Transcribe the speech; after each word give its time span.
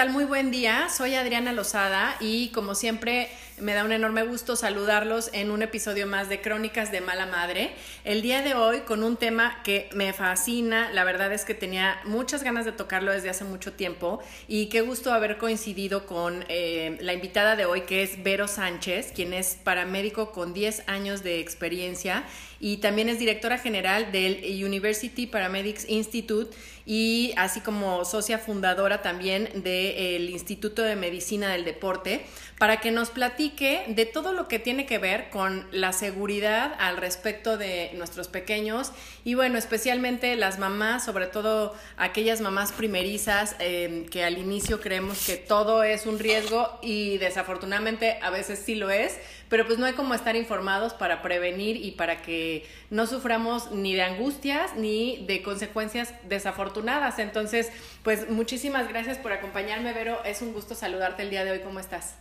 tal? 0.00 0.10
Muy 0.12 0.24
buen 0.24 0.50
día. 0.50 0.88
Soy 0.88 1.14
Adriana 1.14 1.52
Lozada 1.52 2.16
y 2.20 2.48
como 2.52 2.74
siempre 2.74 3.28
me 3.60 3.74
da 3.74 3.84
un 3.84 3.92
enorme 3.92 4.22
gusto 4.22 4.56
saludarlos 4.56 5.30
en 5.32 5.50
un 5.50 5.62
episodio 5.62 6.06
más 6.06 6.28
de 6.28 6.40
Crónicas 6.40 6.90
de 6.90 7.00
Mala 7.00 7.26
Madre. 7.26 7.72
El 8.04 8.22
día 8.22 8.42
de 8.42 8.54
hoy 8.54 8.80
con 8.80 9.02
un 9.02 9.16
tema 9.16 9.62
que 9.62 9.88
me 9.94 10.12
fascina, 10.12 10.90
la 10.92 11.04
verdad 11.04 11.32
es 11.32 11.44
que 11.44 11.54
tenía 11.54 12.00
muchas 12.04 12.42
ganas 12.42 12.64
de 12.64 12.72
tocarlo 12.72 13.12
desde 13.12 13.30
hace 13.30 13.44
mucho 13.44 13.72
tiempo 13.72 14.20
y 14.48 14.66
qué 14.66 14.80
gusto 14.80 15.12
haber 15.12 15.38
coincidido 15.38 16.06
con 16.06 16.44
eh, 16.48 16.96
la 17.00 17.12
invitada 17.12 17.56
de 17.56 17.66
hoy 17.66 17.82
que 17.82 18.02
es 18.02 18.22
Vero 18.22 18.48
Sánchez, 18.48 19.12
quien 19.14 19.32
es 19.32 19.58
paramédico 19.62 20.32
con 20.32 20.54
10 20.54 20.84
años 20.86 21.22
de 21.22 21.40
experiencia 21.40 22.24
y 22.60 22.76
también 22.76 23.08
es 23.08 23.18
directora 23.18 23.58
general 23.58 24.12
del 24.12 24.42
University 24.64 25.26
Paramedics 25.26 25.88
Institute 25.88 26.54
y 26.84 27.32
así 27.36 27.60
como 27.60 28.04
socia 28.04 28.38
fundadora 28.38 29.00
también 29.00 29.48
del 29.62 30.28
Instituto 30.28 30.82
de 30.82 30.96
Medicina 30.96 31.50
del 31.52 31.64
Deporte, 31.64 32.26
para 32.58 32.80
que 32.80 32.90
nos 32.90 33.10
platique 33.10 33.49
de 33.56 34.10
todo 34.12 34.32
lo 34.32 34.48
que 34.48 34.58
tiene 34.58 34.86
que 34.86 34.98
ver 34.98 35.28
con 35.30 35.66
la 35.72 35.92
seguridad 35.92 36.74
al 36.78 36.96
respecto 36.96 37.58
de 37.58 37.90
nuestros 37.94 38.28
pequeños 38.28 38.92
y 39.24 39.34
bueno, 39.34 39.58
especialmente 39.58 40.36
las 40.36 40.58
mamás, 40.58 41.04
sobre 41.04 41.26
todo 41.26 41.74
aquellas 41.96 42.40
mamás 42.40 42.72
primerizas 42.72 43.56
eh, 43.58 44.06
que 44.10 44.24
al 44.24 44.38
inicio 44.38 44.80
creemos 44.80 45.26
que 45.26 45.36
todo 45.36 45.82
es 45.82 46.06
un 46.06 46.18
riesgo 46.18 46.78
y 46.82 47.18
desafortunadamente 47.18 48.18
a 48.22 48.30
veces 48.30 48.60
sí 48.64 48.74
lo 48.74 48.90
es 48.90 49.18
pero 49.50 49.66
pues 49.66 49.78
no 49.78 49.84
hay 49.84 49.94
como 49.94 50.14
estar 50.14 50.36
informados 50.36 50.94
para 50.94 51.22
prevenir 51.22 51.76
y 51.76 51.90
para 51.90 52.22
que 52.22 52.64
no 52.88 53.06
suframos 53.06 53.72
ni 53.72 53.94
de 53.94 54.02
angustias 54.02 54.76
ni 54.76 55.26
de 55.26 55.42
consecuencias 55.42 56.14
desafortunadas. 56.28 57.18
Entonces, 57.18 57.68
pues 58.04 58.30
muchísimas 58.30 58.88
gracias 58.88 59.18
por 59.18 59.32
acompañarme, 59.32 59.92
Vero. 59.92 60.22
Es 60.24 60.40
un 60.40 60.52
gusto 60.52 60.76
saludarte 60.76 61.22
el 61.24 61.30
día 61.30 61.44
de 61.44 61.50
hoy. 61.50 61.60
¿Cómo 61.60 61.80
estás? 61.80 62.14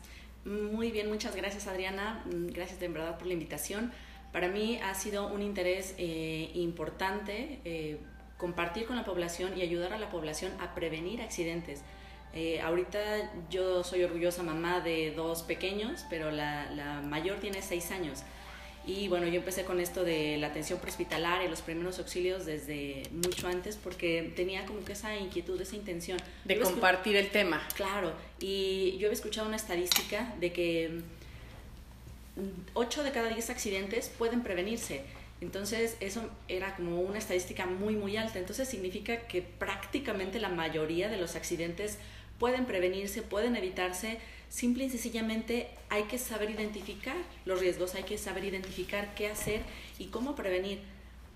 Muy 0.46 0.92
bien, 0.92 1.10
muchas 1.10 1.36
gracias 1.36 1.68
Adriana. 1.68 2.24
Mm, 2.26 2.48
gracias 2.48 2.80
de 2.80 2.88
verdad 2.88 3.18
por 3.18 3.28
la 3.28 3.34
invitación. 3.34 3.92
Para 4.32 4.48
mí 4.48 4.80
ha 4.84 4.94
sido 4.94 5.28
un 5.28 5.42
interés 5.42 5.96
eh, 5.98 6.52
importante 6.54 7.60
eh, 7.66 8.00
compartir 8.38 8.86
con 8.86 8.96
la 8.96 9.04
población 9.04 9.58
y 9.58 9.62
ayudar 9.62 9.92
a 9.94 10.00
la 10.00 10.10
población 10.10 10.54
a 10.60 10.76
prevenir 10.76 11.22
accidentes. 11.22 11.82
Eh, 12.34 12.62
ahorita 12.62 13.00
yo 13.50 13.84
soy 13.84 14.04
orgullosa 14.04 14.44
mamá 14.44 14.82
de 14.82 15.12
dos 15.12 15.42
pequeños, 15.44 16.06
pero 16.10 16.30
la, 16.30 16.70
la, 16.72 17.02
mayor 17.02 17.40
tiene 17.40 17.62
seis 17.62 17.92
años. 17.92 18.24
Y 18.86 19.08
bueno, 19.08 19.28
yo 19.28 19.36
empecé 19.36 19.66
con 19.66 19.80
esto 19.80 20.04
de 20.04 20.38
la 20.38 20.48
atención 20.48 20.80
prehospitalaria 20.80 21.46
y 21.46 21.50
los 21.50 21.62
primeros 21.62 22.00
auxilios 22.00 22.46
desde 22.46 23.04
mucho 23.12 23.48
antes 23.48 23.76
porque 23.76 24.34
tenía 24.36 24.66
como 24.66 24.84
que 24.84 24.94
esa 24.94 25.16
inquietud, 25.16 25.60
esa 25.62 25.76
intención. 25.76 26.18
De 26.46 26.60
compartir 26.60 27.16
el 27.16 27.30
tema. 27.30 27.62
Claro, 27.76 28.14
y 28.40 28.92
yo 28.98 29.08
había 29.08 29.14
escuchado 29.14 29.48
una 29.48 29.58
estadística 29.58 30.34
de 30.40 30.52
que 30.54 31.02
8 32.74 33.04
de 33.04 33.12
cada 33.12 33.30
10 33.30 33.50
accidentes 33.50 34.10
pueden 34.18 34.42
prevenirse. 34.42 35.02
Entonces, 35.42 35.96
eso 36.00 36.30
era 36.48 36.76
como 36.76 37.00
una 37.00 37.18
estadística 37.18 37.66
muy, 37.66 37.96
muy 37.96 38.18
alta. 38.18 38.40
Entonces, 38.40 38.68
significa 38.68 39.28
que 39.28 39.42
prácticamente 39.42 40.40
la 40.40 40.50
mayoría 40.50 41.10
de 41.10 41.18
los 41.18 41.36
accidentes 41.36 41.98
pueden 42.40 42.66
prevenirse, 42.66 43.22
pueden 43.22 43.56
evitarse, 43.56 44.18
simple 44.50 44.86
y 44.86 44.90
sencillamente 44.90 45.70
hay 45.90 46.04
que 46.04 46.18
saber 46.18 46.50
identificar 46.50 47.16
los 47.46 47.60
riesgos, 47.60 47.96
hay 47.96 48.04
que 48.04 48.18
saber 48.18 48.46
identificar 48.46 49.14
qué 49.16 49.28
hacer 49.28 49.62
y 49.98 50.06
cómo 50.06 50.36
prevenir. 50.36 50.82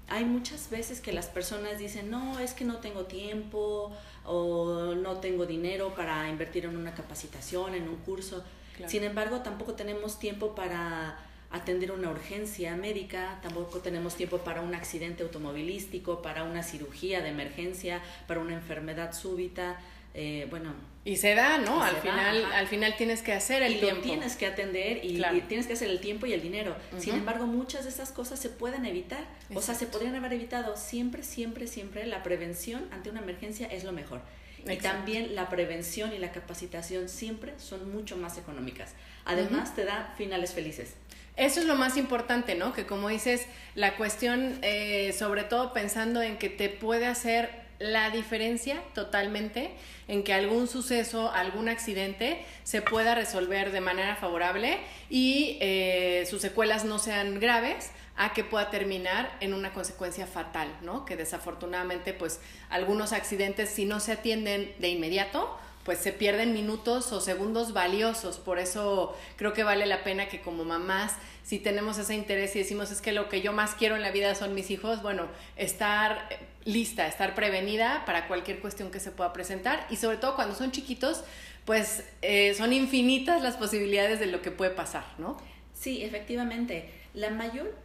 Hay 0.10 0.26
muchas 0.26 0.70
veces 0.70 1.00
que 1.00 1.14
las 1.14 1.28
personas 1.28 1.80
dicen, 1.80 2.10
no, 2.10 2.40
es 2.40 2.54
que 2.54 2.66
no 2.66 2.78
tengo 2.78 3.06
tiempo 3.06 3.96
o 4.26 4.96
no 4.96 5.18
tengo 5.20 5.46
dinero 5.46 5.94
para 5.96 6.28
invertir 6.30 6.66
en 6.66 6.76
una 6.76 6.94
capacitación, 6.94 7.74
en 7.76 7.88
un 7.88 7.96
curso. 7.98 8.44
Sin 8.88 9.04
embargo, 9.04 9.42
tampoco 9.42 9.74
tenemos 9.74 10.20
tiempo 10.20 10.56
para 10.56 11.18
atender 11.52 11.92
una 11.92 12.10
urgencia 12.10 12.76
médica, 12.76 13.40
tampoco 13.44 13.80
tenemos 13.80 14.16
tiempo 14.16 14.40
para 14.40 14.62
un 14.62 14.74
accidente 14.74 15.22
automovilístico, 15.22 16.22
para 16.24 16.44
una 16.44 16.64
cirugía 16.64 17.22
de 17.22 17.30
emergencia, 17.30 18.02
para 18.28 18.40
una 18.40 18.56
enfermedad 18.56 19.14
súbita. 19.14 19.80
Eh, 20.16 20.48
bueno, 20.50 20.74
y 21.06 21.18
se 21.18 21.36
da, 21.36 21.58
¿no? 21.58 21.84
Al 21.84 21.98
final, 21.98 22.46
al 22.54 22.68
final 22.68 22.96
tienes 22.96 23.22
que 23.22 23.34
hacer 23.34 23.62
el 23.62 23.74
y 23.74 23.80
tiempo. 23.80 23.98
Lo 23.98 24.04
tienes 24.04 24.36
que 24.38 24.46
atender 24.46 25.04
y, 25.04 25.22
tienes 25.50 25.68
que 25.68 25.74
hacer 25.74 25.90
el 25.90 26.00
tiempo 26.00 26.26
y 26.26 26.34
el 26.34 26.42
dinero. 26.42 26.76
Sin 26.98 27.16
embargo, 27.16 27.46
muchas 27.46 27.84
de 27.84 27.90
esas 27.90 28.12
cosas 28.12 28.40
se 28.40 28.50
pueden 28.50 28.86
evitar. 28.86 29.26
O 29.54 29.62
sea, 29.62 29.76
se 29.76 29.86
podrían 29.86 30.16
haber 30.16 30.34
evitado. 30.34 30.78
Siempre, 30.78 31.24
siempre, 31.24 31.68
siempre 31.68 32.06
la 32.08 32.24
prevención 32.24 32.88
ante 32.92 33.10
una 33.10 33.20
emergencia 33.20 33.68
es 33.68 33.84
lo 33.84 33.92
mejor. 33.92 34.22
Y 34.66 34.78
también 34.78 35.36
la 35.36 35.50
prevención 35.50 36.14
y 36.14 36.20
la 36.20 36.32
capacitación 36.32 37.10
siempre 37.10 37.54
son 37.58 37.92
mucho 37.92 38.16
más 38.16 38.38
económicas. 38.38 38.94
Además, 39.26 39.76
te 39.76 39.84
da 39.84 40.14
finales 40.18 40.54
felices. 40.54 40.94
Eso 41.36 41.60
es 41.60 41.66
lo 41.66 41.76
más 41.76 41.98
importante, 41.98 42.56
¿no? 42.56 42.74
Que 42.74 42.86
como 42.86 43.10
dices, 43.10 43.46
la 43.76 43.98
cuestión, 43.98 44.60
eh, 44.62 45.14
sobre 45.18 45.44
todo 45.44 45.74
pensando 45.74 46.22
en 46.22 46.38
que 46.38 46.48
te 46.48 46.70
puede 46.70 47.08
hacer 47.08 47.63
la 47.84 48.10
diferencia 48.10 48.82
totalmente 48.96 49.72
en 50.08 50.24
que 50.24 50.34
algún 50.34 50.68
suceso, 50.68 51.32
algún 51.32 51.68
accidente 51.68 52.44
se 52.64 52.82
pueda 52.82 53.14
resolver 53.14 53.72
de 53.72 53.82
manera 53.82 54.16
favorable 54.16 54.80
y 55.10 55.58
eh, 55.60 56.26
sus 56.30 56.42
secuelas 56.42 56.86
no 56.86 56.98
sean 56.98 57.40
graves 57.40 57.92
a 58.16 58.34
que 58.34 58.44
pueda 58.44 58.70
terminar 58.70 59.36
en 59.42 59.54
una 59.54 59.74
consecuencia 59.74 60.28
fatal, 60.28 60.70
¿no? 60.82 61.04
Que 61.04 61.18
desafortunadamente, 61.18 62.14
pues, 62.14 62.40
algunos 62.70 63.12
accidentes, 63.12 63.70
si 63.70 63.86
no 63.86 64.00
se 64.00 64.14
atienden 64.14 64.74
de 64.80 64.90
inmediato, 64.90 65.58
pues 65.84 66.00
se 66.00 66.14
pierden 66.14 66.54
minutos 66.54 67.12
o 67.12 67.22
segundos 67.22 67.74
valiosos. 67.74 68.38
Por 68.38 68.60
eso 68.60 69.16
creo 69.36 69.54
que 69.54 69.64
vale 69.64 69.86
la 69.86 70.04
pena 70.04 70.30
que 70.30 70.42
como 70.42 70.64
mamás 70.64 71.16
si 71.44 71.60
tenemos 71.60 71.98
ese 71.98 72.16
interés 72.16 72.56
y 72.56 72.60
decimos 72.60 72.90
es 72.92 73.02
que 73.02 73.12
lo 73.12 73.28
que 73.28 73.42
yo 73.42 73.52
más 73.52 73.76
quiero 73.76 73.96
en 73.96 74.02
la 74.02 74.12
vida 74.12 74.34
son 74.34 74.56
mis 74.56 74.72
hijos, 74.72 75.02
bueno, 75.02 75.28
estar 75.58 76.30
lista, 76.64 77.06
estar 77.06 77.36
prevenida 77.36 78.04
para 78.06 78.28
cualquier 78.28 78.60
cuestión 78.60 78.92
que 78.92 79.02
se 79.02 79.12
pueda 79.12 79.34
presentar 79.34 79.86
y 79.90 79.98
sobre 79.98 80.18
todo 80.18 80.36
cuando 80.36 80.56
son 80.56 80.72
chiquitos, 80.72 81.24
pues 81.66 82.06
eh, 82.22 82.54
son 82.54 82.72
infinitas 82.72 83.42
las 83.42 83.58
posibilidades 83.58 84.20
de 84.20 84.28
lo 84.28 84.42
que 84.42 84.52
puede 84.52 84.72
pasar, 84.72 85.06
¿no? 85.18 85.38
Sí, 85.74 86.04
efectivamente. 86.04 86.90
La 87.14 87.30
mayor 87.30 87.76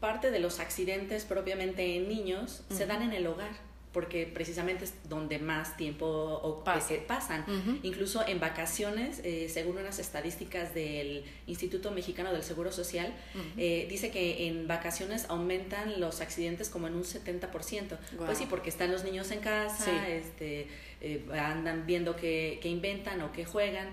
parte 0.00 0.30
de 0.30 0.40
los 0.40 0.58
accidentes 0.58 1.24
propiamente 1.24 1.96
en 1.96 2.08
niños 2.08 2.64
se 2.68 2.84
dan 2.84 3.02
en 3.02 3.12
el 3.12 3.26
hogar 3.26 3.52
porque 3.94 4.26
precisamente 4.26 4.84
es 4.84 4.94
donde 5.08 5.38
más 5.38 5.76
tiempo 5.76 6.64
pasan. 7.06 7.44
Incluso 7.84 8.26
en 8.26 8.40
vacaciones, 8.40 9.20
eh, 9.22 9.48
según 9.48 9.78
unas 9.78 10.00
estadísticas 10.00 10.74
del 10.74 11.24
Instituto 11.46 11.92
Mexicano 11.92 12.32
del 12.32 12.42
Seguro 12.42 12.72
Social, 12.72 13.14
eh, 13.56 13.86
dice 13.88 14.10
que 14.10 14.48
en 14.48 14.66
vacaciones 14.66 15.26
aumentan 15.28 16.00
los 16.00 16.20
accidentes 16.20 16.68
como 16.68 16.88
en 16.88 16.96
un 16.96 17.04
70%. 17.04 17.96
Pues 18.18 18.36
sí, 18.36 18.46
porque 18.50 18.68
están 18.68 18.90
los 18.90 19.04
niños 19.04 19.30
en 19.30 19.38
casa, 19.38 20.08
este, 20.08 20.66
eh, 21.00 21.24
andan 21.32 21.86
viendo 21.86 22.16
qué, 22.16 22.58
inventan 22.64 23.22
o 23.22 23.30
qué 23.30 23.44
juegan. 23.44 23.90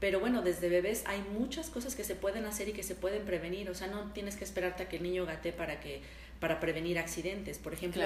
Pero 0.00 0.20
bueno, 0.20 0.42
desde 0.42 0.68
bebés 0.68 1.02
hay 1.06 1.22
muchas 1.32 1.70
cosas 1.70 1.94
que 1.94 2.04
se 2.04 2.14
pueden 2.14 2.44
hacer 2.44 2.68
y 2.68 2.72
que 2.72 2.82
se 2.82 2.94
pueden 2.94 3.24
prevenir. 3.24 3.70
O 3.70 3.74
sea, 3.74 3.86
no 3.86 4.12
tienes 4.12 4.36
que 4.36 4.44
esperarte 4.44 4.82
a 4.82 4.88
que 4.90 4.96
el 4.98 5.02
niño 5.02 5.24
gate 5.24 5.54
para 5.54 5.80
que 5.80 6.02
para 6.40 6.58
prevenir 6.58 6.98
accidentes. 6.98 7.58
Por 7.58 7.72
ejemplo, 7.74 8.02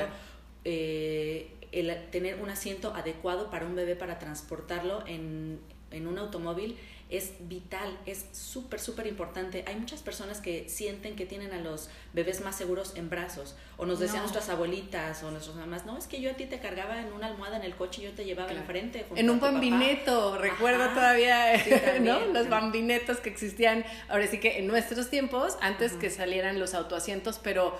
eh, 0.64 1.50
el 1.72 2.10
tener 2.10 2.40
un 2.40 2.50
asiento 2.50 2.94
adecuado 2.94 3.50
para 3.50 3.66
un 3.66 3.74
bebé 3.74 3.96
para 3.96 4.18
transportarlo 4.18 5.04
en, 5.06 5.58
en 5.90 6.06
un 6.06 6.18
automóvil 6.18 6.76
es 7.10 7.34
vital, 7.40 7.96
es 8.06 8.26
súper, 8.32 8.80
súper 8.80 9.06
importante. 9.06 9.64
Hay 9.66 9.76
muchas 9.76 10.02
personas 10.02 10.40
que 10.40 10.68
sienten 10.68 11.16
que 11.16 11.26
tienen 11.26 11.52
a 11.52 11.60
los 11.60 11.88
bebés 12.12 12.40
más 12.40 12.56
seguros 12.56 12.94
en 12.96 13.10
brazos, 13.10 13.54
o 13.76 13.86
nos 13.86 13.98
decían 13.98 14.20
nuestras 14.20 14.48
abuelitas 14.48 15.22
o 15.22 15.30
nuestras 15.30 15.56
mamás, 15.56 15.84
no, 15.84 15.96
es 15.98 16.06
que 16.06 16.20
yo 16.20 16.30
a 16.30 16.34
ti 16.34 16.46
te 16.46 16.58
cargaba 16.58 17.00
en 17.00 17.12
una 17.12 17.26
almohada 17.26 17.56
en 17.56 17.62
el 17.62 17.76
coche 17.76 18.02
y 18.02 18.04
yo 18.06 18.12
te 18.12 18.24
llevaba 18.24 18.52
enfrente. 18.52 19.04
En 19.14 19.30
un 19.30 19.38
bambineto, 19.38 20.38
recuerdo 20.38 20.88
todavía, 20.88 21.52
¿no? 22.00 22.26
Los 22.26 22.48
bambinetos 22.48 23.18
que 23.18 23.30
existían, 23.30 23.84
ahora 24.08 24.26
sí 24.26 24.40
que 24.40 24.58
en 24.58 24.66
nuestros 24.66 25.10
tiempos, 25.10 25.56
antes 25.60 25.92
que 25.92 26.10
salieran 26.10 26.58
los 26.58 26.74
autoasientos, 26.74 27.38
pero 27.42 27.76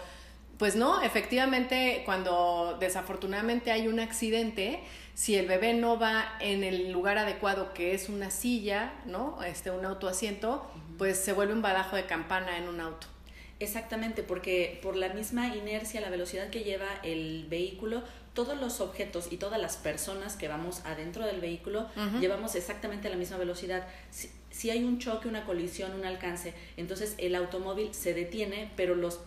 pues 0.58 0.76
no, 0.76 1.02
efectivamente, 1.02 2.02
cuando 2.04 2.76
desafortunadamente 2.78 3.72
hay 3.72 3.88
un 3.88 3.98
accidente, 3.98 4.80
si 5.14 5.36
el 5.36 5.46
bebé 5.46 5.74
no 5.74 5.98
va 5.98 6.36
en 6.40 6.62
el 6.62 6.92
lugar 6.92 7.18
adecuado, 7.18 7.74
que 7.74 7.94
es 7.94 8.08
una 8.08 8.30
silla, 8.30 8.92
¿no? 9.04 9.42
Este, 9.42 9.70
un 9.70 9.84
autoasiento, 9.84 10.64
pues 10.96 11.18
se 11.18 11.32
vuelve 11.32 11.52
un 11.52 11.62
badajo 11.62 11.96
de 11.96 12.06
campana 12.06 12.56
en 12.58 12.68
un 12.68 12.80
auto. 12.80 13.08
Exactamente, 13.60 14.22
porque 14.22 14.78
por 14.82 14.96
la 14.96 15.08
misma 15.08 15.54
inercia, 15.56 16.00
la 16.00 16.10
velocidad 16.10 16.50
que 16.50 16.64
lleva 16.64 16.88
el 17.02 17.46
vehículo, 17.48 18.02
todos 18.34 18.60
los 18.60 18.80
objetos 18.80 19.32
y 19.32 19.36
todas 19.36 19.60
las 19.60 19.76
personas 19.76 20.34
que 20.34 20.48
vamos 20.48 20.82
adentro 20.84 21.24
del 21.24 21.40
vehículo 21.40 21.88
llevamos 22.20 22.56
exactamente 22.56 23.08
la 23.08 23.16
misma 23.16 23.36
velocidad. 23.36 23.86
Si, 24.10 24.28
si, 24.50 24.70
hay 24.70 24.82
un 24.82 24.98
choque, 24.98 25.28
una 25.28 25.44
colisión, 25.44 25.94
un 25.94 26.04
alcance, 26.04 26.52
entonces 26.76 27.14
el 27.18 27.36
automóvil 27.36 27.94
se 27.94 28.12
detiene, 28.12 28.72
pero 28.76 28.96
los, 28.96 29.20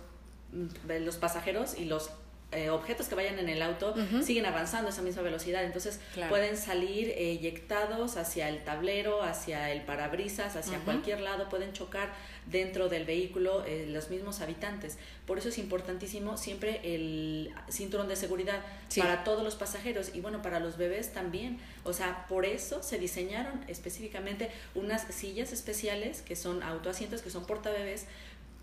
los 0.87 1.17
pasajeros 1.17 1.77
y 1.77 1.85
los 1.85 2.09
eh, 2.53 2.69
objetos 2.69 3.09
que 3.09 3.15
vayan 3.15 3.39
en 3.39 3.49
el 3.49 3.61
auto 3.61 3.93
siguen 4.23 4.45
avanzando 4.45 4.87
a 4.87 4.91
esa 4.93 5.01
misma 5.01 5.21
velocidad, 5.21 5.65
entonces 5.65 5.99
pueden 6.29 6.55
salir 6.55 7.09
eyectados 7.17 8.15
hacia 8.15 8.47
el 8.47 8.63
tablero, 8.63 9.21
hacia 9.21 9.69
el 9.73 9.81
parabrisas, 9.81 10.55
hacia 10.55 10.79
cualquier 10.79 11.19
lado, 11.19 11.49
pueden 11.49 11.73
chocar 11.73 12.09
dentro 12.45 12.87
del 12.87 13.03
vehículo 13.03 13.65
eh, 13.65 13.87
los 13.89 14.09
mismos 14.09 14.39
habitantes. 14.39 14.97
Por 15.25 15.37
eso 15.39 15.49
es 15.49 15.57
importantísimo 15.57 16.37
siempre 16.37 16.79
el 16.83 17.53
cinturón 17.69 18.07
de 18.07 18.15
seguridad 18.15 18.61
para 18.97 19.25
todos 19.25 19.43
los 19.43 19.55
pasajeros 19.55 20.11
y 20.13 20.21
bueno, 20.21 20.41
para 20.41 20.61
los 20.61 20.77
bebés 20.77 21.11
también. 21.11 21.59
O 21.83 21.91
sea, 21.91 22.27
por 22.29 22.45
eso 22.45 22.81
se 22.81 22.97
diseñaron 22.97 23.65
específicamente 23.67 24.51
unas 24.73 25.03
sillas 25.13 25.51
especiales 25.51 26.21
que 26.21 26.37
son 26.37 26.63
autoasientos, 26.63 27.21
que 27.21 27.29
son 27.29 27.45
portabebés, 27.45 28.05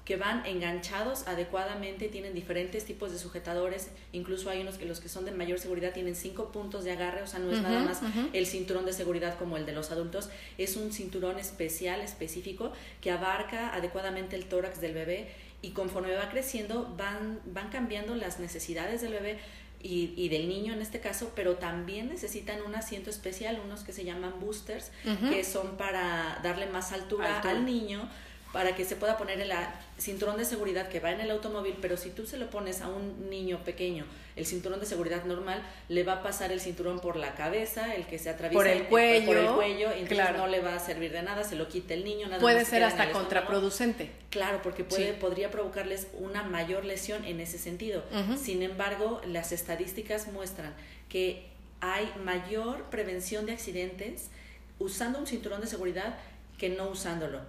que 0.05 0.17
van 0.17 0.45
enganchados 0.45 1.27
adecuadamente, 1.27 2.09
tienen 2.09 2.35
diferentes 2.35 2.85
tipos 2.85 3.11
de 3.11 3.19
sujetadores, 3.19 3.89
incluso 4.13 4.51
hay 4.51 4.61
unos 4.61 4.77
que 4.77 4.85
los 4.85 5.01
que 5.01 5.09
son 5.09 5.25
de 5.25 5.31
mayor 5.31 5.59
seguridad 5.59 5.93
tienen 5.93 6.15
cinco 6.15 6.53
puntos 6.53 6.85
de 6.85 6.93
agarre, 6.93 7.23
o 7.23 7.27
sea, 7.27 7.39
no 7.41 7.51
es 7.51 7.63
nada 7.63 7.81
más 7.81 8.01
el 8.35 8.47
cinturón 8.47 8.85
de 8.85 8.93
seguridad 8.93 9.39
como 9.39 9.57
el 9.57 9.65
de 9.65 9.73
los 9.73 9.91
adultos, 9.91 10.29
es 10.59 10.77
un 10.77 10.93
cinturón 10.93 11.39
especial, 11.39 12.03
específico, 12.03 12.73
que 13.01 13.11
abarca 13.11 13.75
adecuadamente 13.75 14.37
el 14.37 14.45
tórax 14.45 14.81
del 14.81 14.93
bebé 14.93 15.29
y 15.63 15.71
conforme 15.71 16.15
va 16.15 16.29
creciendo 16.29 16.95
van, 16.99 17.41
van 17.47 17.71
cambiando 17.71 18.15
las 18.15 18.39
necesidades 18.41 19.01
del 19.01 19.13
bebé, 19.13 19.39
y, 19.87 20.15
y, 20.17 20.31
del 20.31 20.49
niño 20.49 20.73
en 20.73 20.81
este 20.81 20.99
caso, 20.99 21.33
pero 21.37 21.57
también 21.57 22.09
necesitan 22.09 22.63
un 22.63 22.75
asiento 22.75 23.11
especial, 23.11 23.61
unos 23.63 23.85
que 23.85 23.93
se 23.93 24.03
llaman 24.03 24.41
boosters, 24.41 24.91
que 25.29 25.45
son 25.45 25.77
para 25.77 26.41
darle 26.43 26.65
más 26.65 26.93
altura, 26.93 27.41
al 27.41 27.67
niño, 27.67 28.09
para 28.55 28.75
que 28.75 28.87
se 28.87 28.97
pueda 28.97 29.19
poner 29.19 29.41
el 29.41 29.53
cinturón 29.99 30.37
de 30.37 30.45
seguridad 30.45 30.89
que 30.89 31.01
va 31.01 31.13
en 31.13 31.21
el 31.21 31.31
automóvil, 31.31 31.77
pero 31.81 31.97
si 31.97 32.11
tú 32.11 32.27
se 32.27 32.37
lo 32.37 32.51
pones 32.51 32.81
a 32.81 32.89
un 32.89 33.31
niño 33.31 33.63
pequeño, 33.65 34.05
el 34.37 34.47
cinturón 34.47 34.81
de 34.81 34.87
seguridad 34.87 35.25
normal, 35.25 35.63
le 35.89 36.03
va 36.03 36.15
a 36.15 36.23
pasar 36.23 36.51
el 36.51 36.61
cinturón 36.61 37.01
por 37.01 37.17
la 37.17 37.35
cabeza, 37.35 37.95
el 37.95 38.07
que 38.07 38.19
se 38.19 38.31
atraviesa 38.31 38.59
por 38.59 38.67
el 38.67 38.85
cuello, 38.85 39.27
por 39.27 39.37
el 39.37 39.47
cuello. 39.49 39.97
y 39.97 40.01
entonces 40.01 40.37
no 40.37 40.49
le 40.49 40.61
va 40.61 40.75
a 40.75 40.81
servir 40.81 41.13
de 41.13 41.23
nada, 41.23 41.45
se 41.45 41.55
lo 41.55 41.69
quita 41.69 41.95
el 41.95 42.05
niño, 42.05 42.27
nada 42.27 42.41
Puede 42.41 42.65
ser 42.65 42.83
hasta 42.83 43.13
contraproducente. 43.13 44.11
Claro, 44.31 44.61
porque 44.63 44.83
puede, 44.83 45.13
podría 45.15 45.51
provocarles 45.51 46.09
una 46.19 46.43
mayor 46.43 46.85
lesión 46.85 47.25
en 47.25 47.41
ese 47.41 47.59
sentido. 47.59 48.03
Sin 48.37 48.63
embargo, 48.63 49.21
las 49.27 49.53
estadísticas 49.53 50.27
muestran 50.33 50.75
que 51.09 51.47
hay 51.81 52.11
mayor 52.25 52.85
prevención 52.85 53.47
de 53.47 53.53
accidentes 53.53 54.31
usando 54.79 55.19
un 55.19 55.27
cinturón 55.27 55.61
de 55.61 55.67
seguridad 55.67 56.19
que 56.65 56.71
no 56.71 56.89
usándolo. 56.89 57.41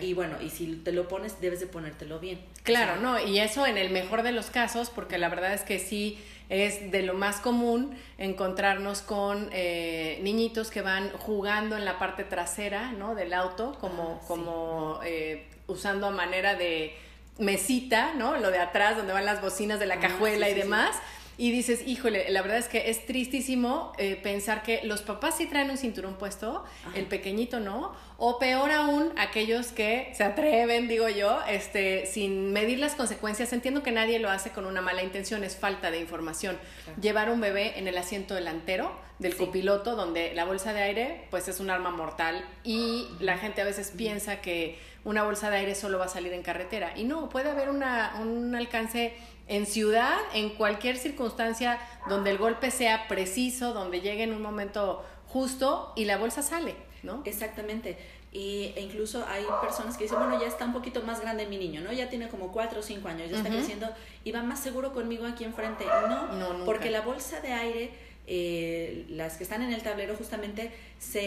Y 0.00 0.14
bueno, 0.14 0.42
y 0.42 0.50
si 0.50 0.66
te 0.74 0.90
lo 0.90 1.06
pones, 1.06 1.40
debes 1.40 1.60
de 1.60 1.68
ponértelo 1.68 2.18
bien. 2.18 2.44
Claro, 2.64 3.00
no, 3.00 3.24
y 3.24 3.38
eso 3.38 3.66
en 3.66 3.78
el 3.78 3.90
mejor 3.90 4.24
de 4.24 4.32
los 4.32 4.46
casos, 4.46 4.90
porque 4.90 5.16
la 5.16 5.28
verdad 5.28 5.54
es 5.54 5.60
que 5.60 5.78
sí 5.78 6.18
es 6.48 6.90
de 6.90 7.02
lo 7.02 7.14
más 7.14 7.36
común 7.36 7.96
encontrarnos 8.18 9.00
con 9.00 9.48
eh, 9.52 10.18
niñitos 10.22 10.72
que 10.72 10.82
van 10.82 11.10
jugando 11.12 11.76
en 11.76 11.84
la 11.84 12.00
parte 12.00 12.24
trasera, 12.24 12.90
¿no? 12.90 13.14
Del 13.14 13.32
auto, 13.32 13.78
como, 13.80 14.18
ah, 14.20 14.26
como 14.26 14.98
eh, 15.04 15.46
usando 15.68 16.08
a 16.08 16.10
manera 16.10 16.56
de 16.56 16.96
mesita, 17.38 18.12
¿no? 18.14 18.38
Lo 18.38 18.50
de 18.50 18.58
atrás, 18.58 18.96
donde 18.96 19.12
van 19.12 19.24
las 19.24 19.40
bocinas 19.40 19.78
de 19.78 19.86
la 19.86 19.94
ah, 19.94 20.00
cajuela 20.00 20.48
y 20.48 20.54
demás 20.54 20.96
y 21.36 21.50
dices, 21.50 21.82
híjole, 21.86 22.30
la 22.30 22.42
verdad 22.42 22.58
es 22.58 22.68
que 22.68 22.90
es 22.90 23.06
tristísimo 23.06 23.92
eh, 23.98 24.18
pensar 24.22 24.62
que 24.62 24.82
los 24.84 25.02
papás 25.02 25.36
sí 25.36 25.46
traen 25.46 25.70
un 25.70 25.76
cinturón 25.76 26.14
puesto, 26.14 26.64
el 26.94 27.06
pequeñito 27.06 27.60
no, 27.60 27.92
o 28.18 28.38
peor 28.38 28.70
aún, 28.70 29.12
aquellos 29.16 29.72
que 29.72 30.12
se 30.14 30.22
atreven, 30.22 30.86
digo 30.86 31.08
yo, 31.08 31.40
este, 31.48 32.06
sin 32.06 32.52
medir 32.52 32.78
las 32.78 32.94
consecuencias. 32.94 33.52
Entiendo 33.52 33.82
que 33.82 33.90
nadie 33.90 34.18
lo 34.18 34.30
hace 34.30 34.50
con 34.50 34.66
una 34.66 34.80
mala 34.80 35.02
intención, 35.02 35.42
es 35.42 35.56
falta 35.56 35.90
de 35.90 36.00
información. 36.00 36.58
Llevar 37.00 37.30
un 37.30 37.40
bebé 37.40 37.78
en 37.78 37.88
el 37.88 37.98
asiento 37.98 38.34
delantero 38.34 38.92
del 39.18 39.36
copiloto, 39.36 39.96
donde 39.96 40.34
la 40.34 40.44
bolsa 40.44 40.72
de 40.72 40.82
aire, 40.82 41.26
pues 41.30 41.48
es 41.48 41.60
un 41.60 41.70
arma 41.70 41.90
mortal 41.90 42.44
y 42.62 43.08
la 43.20 43.38
gente 43.38 43.62
a 43.62 43.64
veces 43.64 43.92
piensa 43.96 44.40
que 44.40 44.78
una 45.04 45.22
bolsa 45.22 45.50
de 45.50 45.58
aire 45.58 45.74
solo 45.74 45.98
va 45.98 46.06
a 46.06 46.08
salir 46.08 46.32
en 46.32 46.42
carretera. 46.42 46.92
Y 46.96 47.04
no, 47.04 47.28
puede 47.28 47.50
haber 47.50 47.68
una, 47.68 48.16
un 48.20 48.54
alcance 48.54 49.14
en 49.46 49.66
ciudad, 49.66 50.16
en 50.32 50.50
cualquier 50.50 50.96
circunstancia 50.96 51.78
donde 52.08 52.30
el 52.30 52.38
golpe 52.38 52.70
sea 52.70 53.08
preciso, 53.08 53.74
donde 53.74 54.00
llegue 54.00 54.22
en 54.22 54.32
un 54.32 54.42
momento 54.42 55.04
justo 55.26 55.92
y 55.96 56.04
la 56.04 56.16
bolsa 56.16 56.42
sale, 56.42 56.74
¿no? 57.02 57.22
Exactamente. 57.24 57.98
Y, 58.32 58.72
e 58.74 58.80
incluso 58.80 59.24
hay 59.28 59.44
personas 59.62 59.96
que 59.96 60.04
dicen, 60.04 60.18
bueno, 60.18 60.40
ya 60.40 60.48
está 60.48 60.64
un 60.64 60.72
poquito 60.72 61.02
más 61.02 61.20
grande 61.20 61.46
mi 61.46 61.56
niño, 61.56 61.82
¿no? 61.82 61.92
Ya 61.92 62.08
tiene 62.08 62.28
como 62.28 62.50
cuatro 62.50 62.80
o 62.80 62.82
cinco 62.82 63.08
años, 63.08 63.30
ya 63.30 63.36
está 63.36 63.48
creciendo 63.48 63.88
y 64.24 64.32
va 64.32 64.42
más 64.42 64.60
seguro 64.60 64.92
conmigo 64.92 65.24
aquí 65.24 65.44
enfrente. 65.44 65.84
No, 66.08 66.32
no 66.32 66.64
porque 66.64 66.90
la 66.90 67.02
bolsa 67.02 67.40
de 67.40 67.52
aire, 67.52 67.90
eh, 68.26 69.06
las 69.08 69.36
que 69.36 69.44
están 69.44 69.62
en 69.62 69.72
el 69.72 69.82
tablero 69.82 70.16
justamente 70.16 70.72
se 70.98 71.20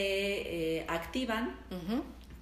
eh, 0.79 0.85
activan 0.89 1.55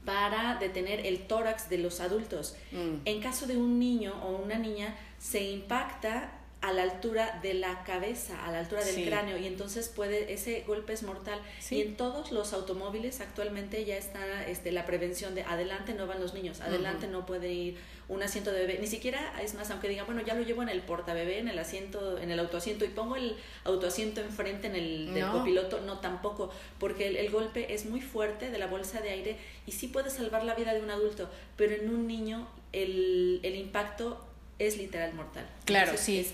para 0.06 0.56
detener 0.56 1.06
el 1.06 1.28
tórax 1.28 1.70
de 1.70 1.80
los 1.80 2.00
adultos. 2.00 2.56
Mm. 2.72 3.02
En 3.06 3.22
caso 3.22 3.48
de 3.48 3.58
un 3.58 3.80
niño 3.80 4.14
o 4.24 4.38
una 4.38 4.58
niña, 4.58 4.96
se 5.26 5.42
impacta 5.42 6.32
a 6.62 6.72
la 6.72 6.84
altura 6.84 7.40
de 7.42 7.56
la 7.56 7.84
cabeza, 7.84 8.46
a 8.46 8.52
la 8.52 8.60
altura 8.60 8.84
del 8.84 9.06
cráneo, 9.08 9.38
y 9.38 9.48
entonces 9.48 9.90
puede, 9.90 10.32
ese 10.34 10.64
golpe 10.68 10.94
es 10.94 11.02
mortal. 11.02 11.40
Y 11.72 11.82
en 11.82 11.98
todos 11.98 12.32
los 12.32 12.54
automóviles 12.54 13.22
actualmente 13.22 13.86
ya 13.86 13.98
está 13.98 14.46
este, 14.48 14.72
la 14.72 14.86
prevención 14.86 15.34
de 15.34 15.42
adelante 15.42 15.96
no 15.96 16.06
van 16.06 16.22
los 16.22 16.36
niños, 16.36 16.62
adelante 16.62 17.08
no 17.08 17.26
puede 17.26 17.52
ir 17.52 17.78
un 18.08 18.22
asiento 18.22 18.52
de 18.52 18.60
bebé, 18.60 18.78
ni 18.80 18.86
siquiera, 18.86 19.34
es 19.42 19.56
más, 19.56 19.72
aunque 19.72 19.90
diga, 19.90 20.04
bueno, 20.04 20.22
ya 20.22 20.36
lo 20.36 20.44
llevo 20.44 20.62
en 20.62 20.70
el 20.70 20.82
portabebé, 20.82 21.40
en 21.40 21.48
el 21.48 21.58
asiento, 21.58 22.20
en 22.20 22.30
el 22.30 22.40
autoasiento, 22.40 22.86
y 22.86 22.90
pongo 22.90 23.16
el 23.16 23.36
autoasiento 23.64 24.22
enfrente 24.22 24.68
en 24.68 24.76
el 24.76 25.14
del 25.16 25.28
copiloto, 25.32 25.82
no 25.82 26.00
tampoco, 26.02 26.52
porque 26.80 27.08
el, 27.08 27.16
el, 27.16 27.32
golpe 27.32 27.74
es 27.74 27.86
muy 27.88 28.02
fuerte 28.02 28.52
de 28.52 28.60
la 28.60 28.68
bolsa 28.68 29.02
de 29.02 29.10
aire 29.10 29.38
y 29.66 29.72
sí 29.72 29.88
puede 29.88 30.12
salvar 30.12 30.44
la 30.44 30.54
vida 30.54 30.74
de 30.76 30.82
un 30.82 30.92
adulto, 30.92 31.30
pero 31.58 31.74
en 31.74 31.90
un 31.90 32.06
niño 32.06 32.48
el, 32.74 33.40
el 33.42 33.56
impacto 33.56 34.24
es 34.58 34.78
literal 34.78 35.14
mortal. 35.14 35.46
Claro, 35.66 35.94
sí. 35.98 36.26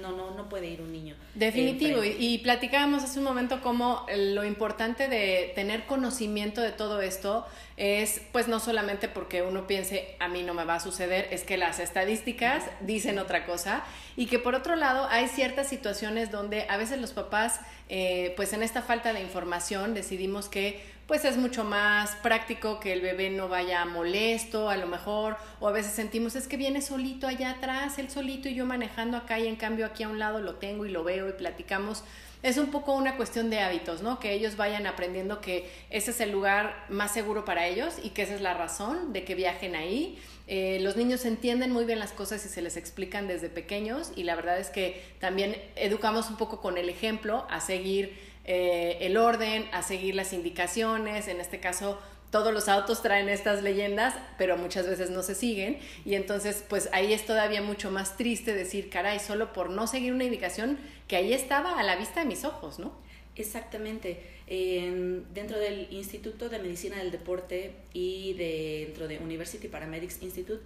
No, 0.00 0.10
no, 0.10 0.32
no 0.32 0.48
puede 0.48 0.66
ir 0.66 0.80
un 0.80 0.90
niño. 0.90 1.14
Definitivo. 1.34 2.02
Y, 2.02 2.16
y, 2.18 2.38
platicábamos 2.38 3.04
hace 3.04 3.20
un 3.20 3.24
momento 3.24 3.60
como 3.60 4.04
lo 4.16 4.44
importante 4.44 5.06
de 5.06 5.52
tener 5.54 5.86
conocimiento 5.86 6.60
de 6.60 6.72
todo 6.72 7.00
esto 7.00 7.46
es, 7.76 8.20
pues 8.32 8.48
no 8.48 8.58
solamente 8.58 9.06
porque 9.08 9.42
uno 9.42 9.68
piense, 9.68 10.16
a 10.18 10.26
mí 10.26 10.42
no 10.42 10.54
me 10.54 10.64
va 10.64 10.76
a 10.76 10.80
suceder, 10.80 11.28
es 11.30 11.44
que 11.44 11.56
las 11.56 11.78
estadísticas 11.78 12.64
dicen 12.80 13.20
otra 13.20 13.46
cosa. 13.46 13.84
Y 14.16 14.26
que 14.26 14.40
por 14.40 14.56
otro 14.56 14.74
lado 14.74 15.06
hay 15.08 15.28
ciertas 15.28 15.68
situaciones 15.68 16.32
donde 16.32 16.66
a 16.68 16.76
veces 16.76 17.00
los 17.00 17.12
papás, 17.12 17.60
eh, 17.88 18.32
pues 18.36 18.52
en 18.52 18.64
esta 18.64 18.82
falta 18.82 19.12
de 19.12 19.20
información 19.20 19.94
decidimos 19.94 20.48
que 20.48 20.82
pues 21.08 21.24
es 21.24 21.38
mucho 21.38 21.64
más 21.64 22.14
práctico 22.16 22.78
que 22.80 22.92
el 22.92 23.00
bebé 23.00 23.30
no 23.30 23.48
vaya 23.48 23.86
molesto 23.86 24.68
a 24.68 24.76
lo 24.76 24.86
mejor, 24.86 25.38
o 25.58 25.66
a 25.66 25.72
veces 25.72 25.92
sentimos 25.92 26.36
es 26.36 26.46
que 26.46 26.58
viene 26.58 26.82
solito 26.82 27.26
allá 27.26 27.52
atrás, 27.52 27.98
él 27.98 28.10
solito 28.10 28.46
y 28.50 28.54
yo 28.54 28.66
manejando 28.66 29.16
acá 29.16 29.38
y 29.38 29.48
en 29.48 29.56
cambio 29.56 29.86
aquí 29.86 30.02
a 30.02 30.10
un 30.10 30.18
lado 30.18 30.40
lo 30.40 30.56
tengo 30.56 30.84
y 30.84 30.90
lo 30.90 31.02
veo 31.02 31.26
y 31.30 31.32
platicamos. 31.32 32.04
Es 32.42 32.58
un 32.58 32.70
poco 32.70 32.94
una 32.94 33.16
cuestión 33.16 33.48
de 33.50 33.58
hábitos, 33.60 34.02
¿no? 34.02 34.20
Que 34.20 34.32
ellos 34.34 34.56
vayan 34.56 34.86
aprendiendo 34.86 35.40
que 35.40 35.68
ese 35.90 36.12
es 36.12 36.20
el 36.20 36.30
lugar 36.30 36.84
más 36.88 37.10
seguro 37.10 37.44
para 37.44 37.66
ellos 37.66 37.94
y 38.02 38.10
que 38.10 38.22
esa 38.22 38.34
es 38.34 38.42
la 38.42 38.54
razón 38.54 39.12
de 39.14 39.24
que 39.24 39.34
viajen 39.34 39.74
ahí. 39.74 40.18
Eh, 40.46 40.78
los 40.82 40.96
niños 40.96 41.24
entienden 41.24 41.72
muy 41.72 41.84
bien 41.84 41.98
las 41.98 42.12
cosas 42.12 42.44
y 42.44 42.48
se 42.48 42.62
les 42.62 42.76
explican 42.76 43.26
desde 43.26 43.48
pequeños 43.48 44.12
y 44.14 44.22
la 44.22 44.36
verdad 44.36 44.60
es 44.60 44.68
que 44.68 45.02
también 45.18 45.56
educamos 45.74 46.30
un 46.30 46.36
poco 46.36 46.60
con 46.60 46.78
el 46.78 46.88
ejemplo 46.88 47.46
a 47.50 47.60
seguir 47.60 48.28
eh, 48.50 48.96
el 49.02 49.18
orden, 49.18 49.68
a 49.72 49.82
seguir 49.82 50.14
las 50.14 50.32
indicaciones, 50.32 51.28
en 51.28 51.38
este 51.38 51.60
caso 51.60 51.98
todos 52.30 52.52
los 52.52 52.68
autos 52.68 53.02
traen 53.02 53.28
estas 53.28 53.62
leyendas, 53.62 54.14
pero 54.38 54.56
muchas 54.56 54.86
veces 54.86 55.10
no 55.10 55.22
se 55.22 55.34
siguen. 55.34 55.78
Y 56.06 56.14
entonces, 56.14 56.64
pues 56.66 56.88
ahí 56.92 57.12
es 57.12 57.26
todavía 57.26 57.60
mucho 57.60 57.90
más 57.90 58.16
triste 58.16 58.54
decir, 58.54 58.88
caray, 58.88 59.18
solo 59.18 59.52
por 59.52 59.68
no 59.68 59.86
seguir 59.86 60.14
una 60.14 60.24
indicación 60.24 60.78
que 61.08 61.16
ahí 61.16 61.34
estaba 61.34 61.78
a 61.78 61.82
la 61.82 61.96
vista 61.96 62.20
de 62.20 62.26
mis 62.26 62.44
ojos, 62.44 62.78
¿no? 62.78 62.92
Exactamente. 63.36 64.22
dentro 64.46 65.58
del 65.58 65.88
Instituto 65.90 66.48
de 66.48 66.58
Medicina 66.58 66.96
del 66.96 67.10
Deporte 67.10 67.72
y 67.92 68.32
dentro 68.34 69.08
de 69.08 69.18
University 69.18 69.68
Paramedics 69.68 70.22
Institute, 70.22 70.62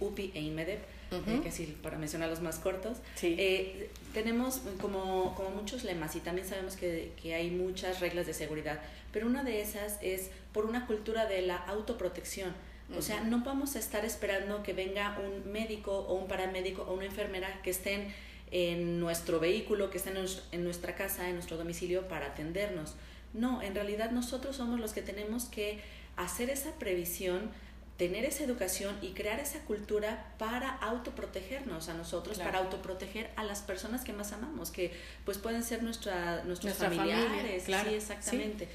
UPI 0.00 0.32
e 0.34 0.40
INMEDEP, 0.40 0.80
eh, 1.10 1.40
que 1.42 1.48
así 1.48 1.76
para 1.82 1.98
mencionar 1.98 2.28
los 2.28 2.40
más 2.40 2.58
cortos, 2.58 2.98
eh, 3.22 3.90
tenemos 4.12 4.62
como, 4.80 5.34
como, 5.34 5.50
muchos 5.50 5.84
lemas 5.84 6.14
y 6.16 6.20
también 6.20 6.46
sabemos 6.46 6.76
que, 6.76 7.12
que, 7.22 7.34
hay 7.34 7.50
muchas 7.50 8.00
reglas 8.00 8.26
de 8.26 8.34
seguridad, 8.34 8.80
pero 9.12 9.26
una 9.26 9.42
de 9.44 9.62
esas 9.62 9.98
es 10.02 10.30
por 10.52 10.66
una 10.66 10.86
cultura 10.86 11.26
de 11.26 11.42
la 11.42 11.56
autoprotección. 11.56 12.52
O 12.96 13.02
sea, 13.02 13.20
no 13.20 13.40
vamos 13.44 13.76
a 13.76 13.78
estar 13.78 14.06
esperando 14.06 14.62
que 14.62 14.72
venga 14.72 15.18
un 15.18 15.52
médico 15.52 15.92
o 15.92 16.14
un 16.14 16.26
paramédico 16.26 16.82
o 16.82 16.94
una 16.94 17.04
enfermera 17.04 17.60
que 17.62 17.68
estén 17.68 18.14
en 18.50 18.98
nuestro 18.98 19.40
vehículo, 19.40 19.90
que 19.90 19.98
estén 19.98 20.16
en 20.52 20.64
nuestra 20.64 20.94
casa, 20.94 21.28
en 21.28 21.34
nuestro 21.34 21.58
domicilio 21.58 22.08
para 22.08 22.28
atendernos. 22.28 22.94
No, 23.34 23.60
en 23.60 23.74
realidad 23.74 24.10
nosotros 24.10 24.56
somos 24.56 24.80
los 24.80 24.94
que 24.94 25.02
tenemos 25.02 25.44
que 25.44 25.80
hacer 26.16 26.48
esa 26.48 26.72
previsión 26.78 27.50
tener 27.98 28.24
esa 28.24 28.44
educación 28.44 28.96
y 29.02 29.08
crear 29.08 29.40
esa 29.40 29.58
cultura 29.64 30.32
para 30.38 30.70
autoprotegernos 30.70 31.88
a 31.88 31.94
nosotros, 31.94 32.38
para 32.38 32.60
autoproteger 32.60 33.28
a 33.34 33.42
las 33.42 33.60
personas 33.60 34.04
que 34.04 34.12
más 34.12 34.32
amamos, 34.32 34.70
que 34.70 34.92
pues 35.24 35.36
pueden 35.36 35.64
ser 35.64 35.82
nuestra, 35.82 36.44
nuestros 36.44 36.74
familiares. 36.74 37.64
sí, 37.64 37.72
exactamente. 37.94 38.68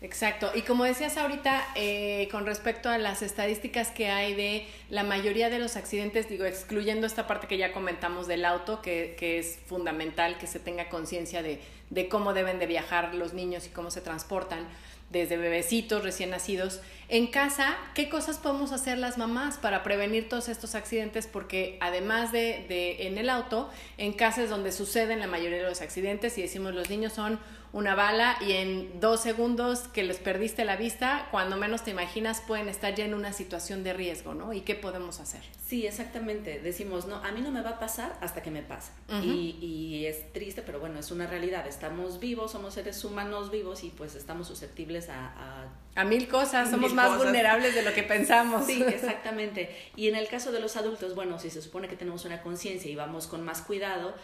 Exacto. 0.00 0.50
Y 0.54 0.62
como 0.62 0.84
decías 0.84 1.16
ahorita, 1.16 1.66
eh, 1.76 2.28
con 2.30 2.44
respecto 2.44 2.90
a 2.90 2.98
las 2.98 3.22
estadísticas 3.22 3.90
que 3.90 4.08
hay 4.08 4.34
de 4.34 4.66
la 4.90 5.02
mayoría 5.02 5.48
de 5.48 5.58
los 5.58 5.76
accidentes, 5.76 6.28
digo, 6.28 6.44
excluyendo 6.44 7.06
esta 7.06 7.26
parte 7.26 7.46
que 7.46 7.56
ya 7.56 7.72
comentamos 7.72 8.26
del 8.26 8.44
auto, 8.44 8.82
que, 8.82 9.14
que 9.18 9.38
es 9.38 9.60
fundamental 9.66 10.36
que 10.36 10.46
se 10.46 10.58
tenga 10.58 10.90
conciencia 10.90 11.42
de, 11.42 11.60
de 11.88 12.08
cómo 12.08 12.34
deben 12.34 12.58
de 12.58 12.66
viajar 12.66 13.14
los 13.14 13.32
niños 13.32 13.66
y 13.66 13.70
cómo 13.70 13.90
se 13.90 14.02
transportan 14.02 14.68
desde 15.10 15.36
bebecitos 15.36 16.02
recién 16.02 16.30
nacidos. 16.30 16.80
En 17.08 17.26
casa, 17.26 17.76
¿qué 17.94 18.08
cosas 18.08 18.38
podemos 18.38 18.72
hacer 18.72 18.98
las 18.98 19.18
mamás 19.18 19.58
para 19.58 19.82
prevenir 19.82 20.28
todos 20.28 20.48
estos 20.48 20.74
accidentes? 20.74 21.26
Porque 21.26 21.78
además 21.80 22.32
de, 22.32 22.64
de 22.68 23.06
en 23.06 23.18
el 23.18 23.28
auto, 23.28 23.70
en 23.98 24.12
casa 24.12 24.42
es 24.42 24.50
donde 24.50 24.72
suceden 24.72 25.20
la 25.20 25.26
mayoría 25.26 25.58
de 25.58 25.64
los 25.64 25.80
accidentes 25.80 26.38
y 26.38 26.42
decimos 26.42 26.74
los 26.74 26.90
niños 26.90 27.12
son 27.12 27.38
una 27.74 27.96
bala 27.96 28.36
y 28.40 28.52
en 28.52 29.00
dos 29.00 29.20
segundos 29.20 29.80
que 29.88 30.04
les 30.04 30.18
perdiste 30.18 30.64
la 30.64 30.76
vista, 30.76 31.26
cuando 31.32 31.56
menos 31.56 31.82
te 31.82 31.90
imaginas 31.90 32.40
pueden 32.40 32.68
estar 32.68 32.94
ya 32.94 33.04
en 33.04 33.14
una 33.14 33.32
situación 33.32 33.82
de 33.82 33.92
riesgo, 33.92 34.32
¿no? 34.32 34.52
¿Y 34.52 34.60
qué 34.60 34.76
podemos 34.76 35.18
hacer? 35.18 35.42
Sí, 35.66 35.84
exactamente. 35.84 36.60
Decimos, 36.60 37.06
no, 37.06 37.16
a 37.16 37.32
mí 37.32 37.40
no 37.40 37.50
me 37.50 37.62
va 37.62 37.70
a 37.70 37.78
pasar 37.80 38.16
hasta 38.20 38.42
que 38.42 38.52
me 38.52 38.62
pasa. 38.62 38.92
y, 39.24 39.58
y, 39.60 40.06
es 40.06 40.32
triste, 40.32 40.62
pero 40.62 40.78
bueno, 40.78 41.00
es 41.00 41.10
una 41.10 41.26
realidad. 41.26 41.66
Estamos 41.66 42.20
vivos, 42.20 42.52
somos 42.52 42.74
seres 42.74 43.04
humanos 43.04 43.50
vivos 43.50 43.82
y 43.82 43.90
pues 43.90 44.14
estamos 44.14 44.46
susceptibles 44.46 45.08
a... 45.08 45.26
A, 45.36 45.66
mil 46.02 46.26
cosas, 46.26 46.70
somos 46.70 46.92
más 46.92 47.16
vulnerables 47.16 47.72
de 47.74 47.82
lo 47.82 47.94
que 47.94 48.02
pensamos. 48.02 48.66
Sí, 48.66 48.82
exactamente. 48.86 49.70
Y 49.94 50.08
en 50.08 50.16
el 50.16 50.26
caso 50.26 50.50
de 50.50 50.58
los 50.58 50.76
adultos, 50.76 51.14
bueno, 51.14 51.38
si 51.38 51.50
se 51.50 51.62
supone 51.62 51.86
que 51.86 51.94
tenemos 51.94 52.24
una 52.24 52.42
conciencia 52.42 52.90
y 52.90 52.96
vamos 52.96 53.28
con 53.28 53.44
más 53.44 53.62
cuidado, 53.62 54.16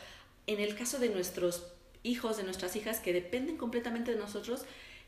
en 0.48 0.58
el 0.58 0.74
caso 0.74 0.98
de 0.98 1.10
nuestros 1.10 1.72
hijos, 2.02 2.36
de 2.38 2.42
nuestras 2.42 2.74
hijas 2.74 2.98
que 2.98 3.12
dependen 3.12 3.56
completamente 3.56 4.10
de 4.10 4.18
nosotros, 4.18 4.64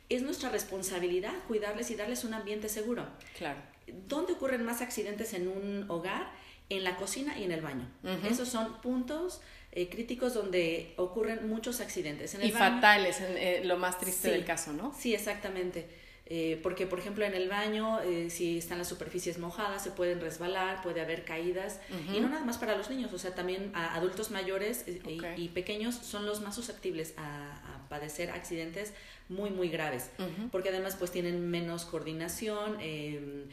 es 0.09 0.23
nuestra 0.23 0.51
responsabilidad 0.51 1.33
cuidarles 1.49 1.91
y 1.91 1.97
darles 1.97 2.23
un 2.23 2.35
ambiente 2.35 2.69
seguro. 2.69 3.07
Claro. 3.37 3.59
¿Dónde 4.07 4.35
ocurren 4.35 4.65
más 4.65 4.83
accidentes 4.83 5.33
en 5.35 5.49
un 5.49 5.87
hogar? 5.89 6.31
En 6.69 6.85
la 6.85 6.97
cocina 6.97 7.39
y 7.39 7.45
en 7.45 7.53
el 7.53 7.61
baño. 7.61 7.87
Esos 8.31 8.49
son 8.49 8.81
puntos 8.81 9.43
eh, 9.73 9.91
críticos 9.91 10.33
donde 10.33 10.95
ocurren 10.97 11.47
muchos 11.47 11.81
accidentes. 11.81 12.35
y 12.43 12.51
fatales, 12.51 13.19
eh, 13.21 13.61
lo 13.65 13.77
más 13.77 13.99
triste 13.99 14.31
del 14.31 14.47
caso, 14.47 14.73
¿no? 14.73 14.95
Sí, 14.99 15.15
exactamente. 15.15 15.87
Eh, 16.27 16.61
porque, 16.63 16.87
por 16.87 16.99
ejemplo, 16.99 17.25
en 17.25 17.35
el 17.35 17.49
baño, 17.49 18.01
eh, 18.01 18.31
si 18.31 18.59
están 18.59 18.79
las 18.79 18.89
superficies 18.89 19.39
mojadas, 19.39 19.83
se 19.83 19.91
pueden 19.91 20.21
resbalar, 20.21 20.81
puede 20.83 21.01
haber 21.01 21.25
caídas. 21.25 21.81
Y 22.13 22.21
no 22.21 22.29
nada 22.29 22.45
más 22.45 22.59
para 22.59 22.77
los 22.77 22.89
niños, 22.91 23.13
o 23.13 23.19
sea, 23.19 23.35
también 23.35 23.73
a 23.75 23.95
adultos 23.97 24.31
mayores 24.31 24.85
eh, 24.87 25.03
y, 25.37 25.49
pequeños 25.49 25.95
son 25.95 26.25
los 26.25 26.41
más 26.41 26.55
susceptibles 26.55 27.15
a, 27.17 27.59
padecer 27.89 28.31
accidentes 28.31 28.95
muy, 29.29 29.51
muy 29.51 29.69
graves. 29.69 30.11
Porque 30.51 30.71
además, 30.71 30.97
pues 30.99 31.11
tienen 31.11 31.51
menos 31.51 31.85
coordinación. 31.85 32.79
Em, 32.81 33.49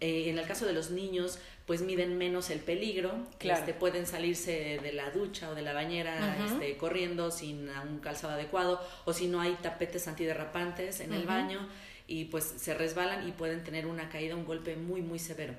en 0.00 0.38
el 0.38 0.46
caso 0.46 0.66
de 0.66 0.74
los 0.74 0.90
niños, 0.90 1.38
pues 1.64 1.80
miden 1.80 2.18
menos 2.18 2.50
el 2.50 2.58
peligro. 2.58 3.26
Claro. 3.38 3.60
Este, 3.60 3.72
pueden 3.72 4.06
salirse 4.06 4.78
de 4.82 4.92
la 4.92 5.10
ducha 5.10 5.48
o 5.48 5.54
de 5.54 5.62
la 5.62 5.72
bañera 5.72 6.36
este, 6.44 6.76
corriendo 6.76 7.30
sin 7.30 7.70
un 7.70 8.00
calzado 8.00 8.34
adecuado 8.34 8.78
o 9.06 9.14
si 9.14 9.28
no 9.28 9.40
hay 9.40 9.54
tapetes 9.62 10.06
antiderrapantes 10.08 11.00
en 11.00 11.14
el 11.14 11.24
baño 11.24 11.66
y 12.08 12.24
pues 12.24 12.54
se 12.56 12.74
resbalan 12.74 13.28
y 13.28 13.32
pueden 13.32 13.62
tener 13.62 13.86
una 13.86 14.08
caída, 14.08 14.34
un 14.34 14.46
golpe 14.46 14.74
muy, 14.74 15.02
muy 15.02 15.18
severo. 15.18 15.54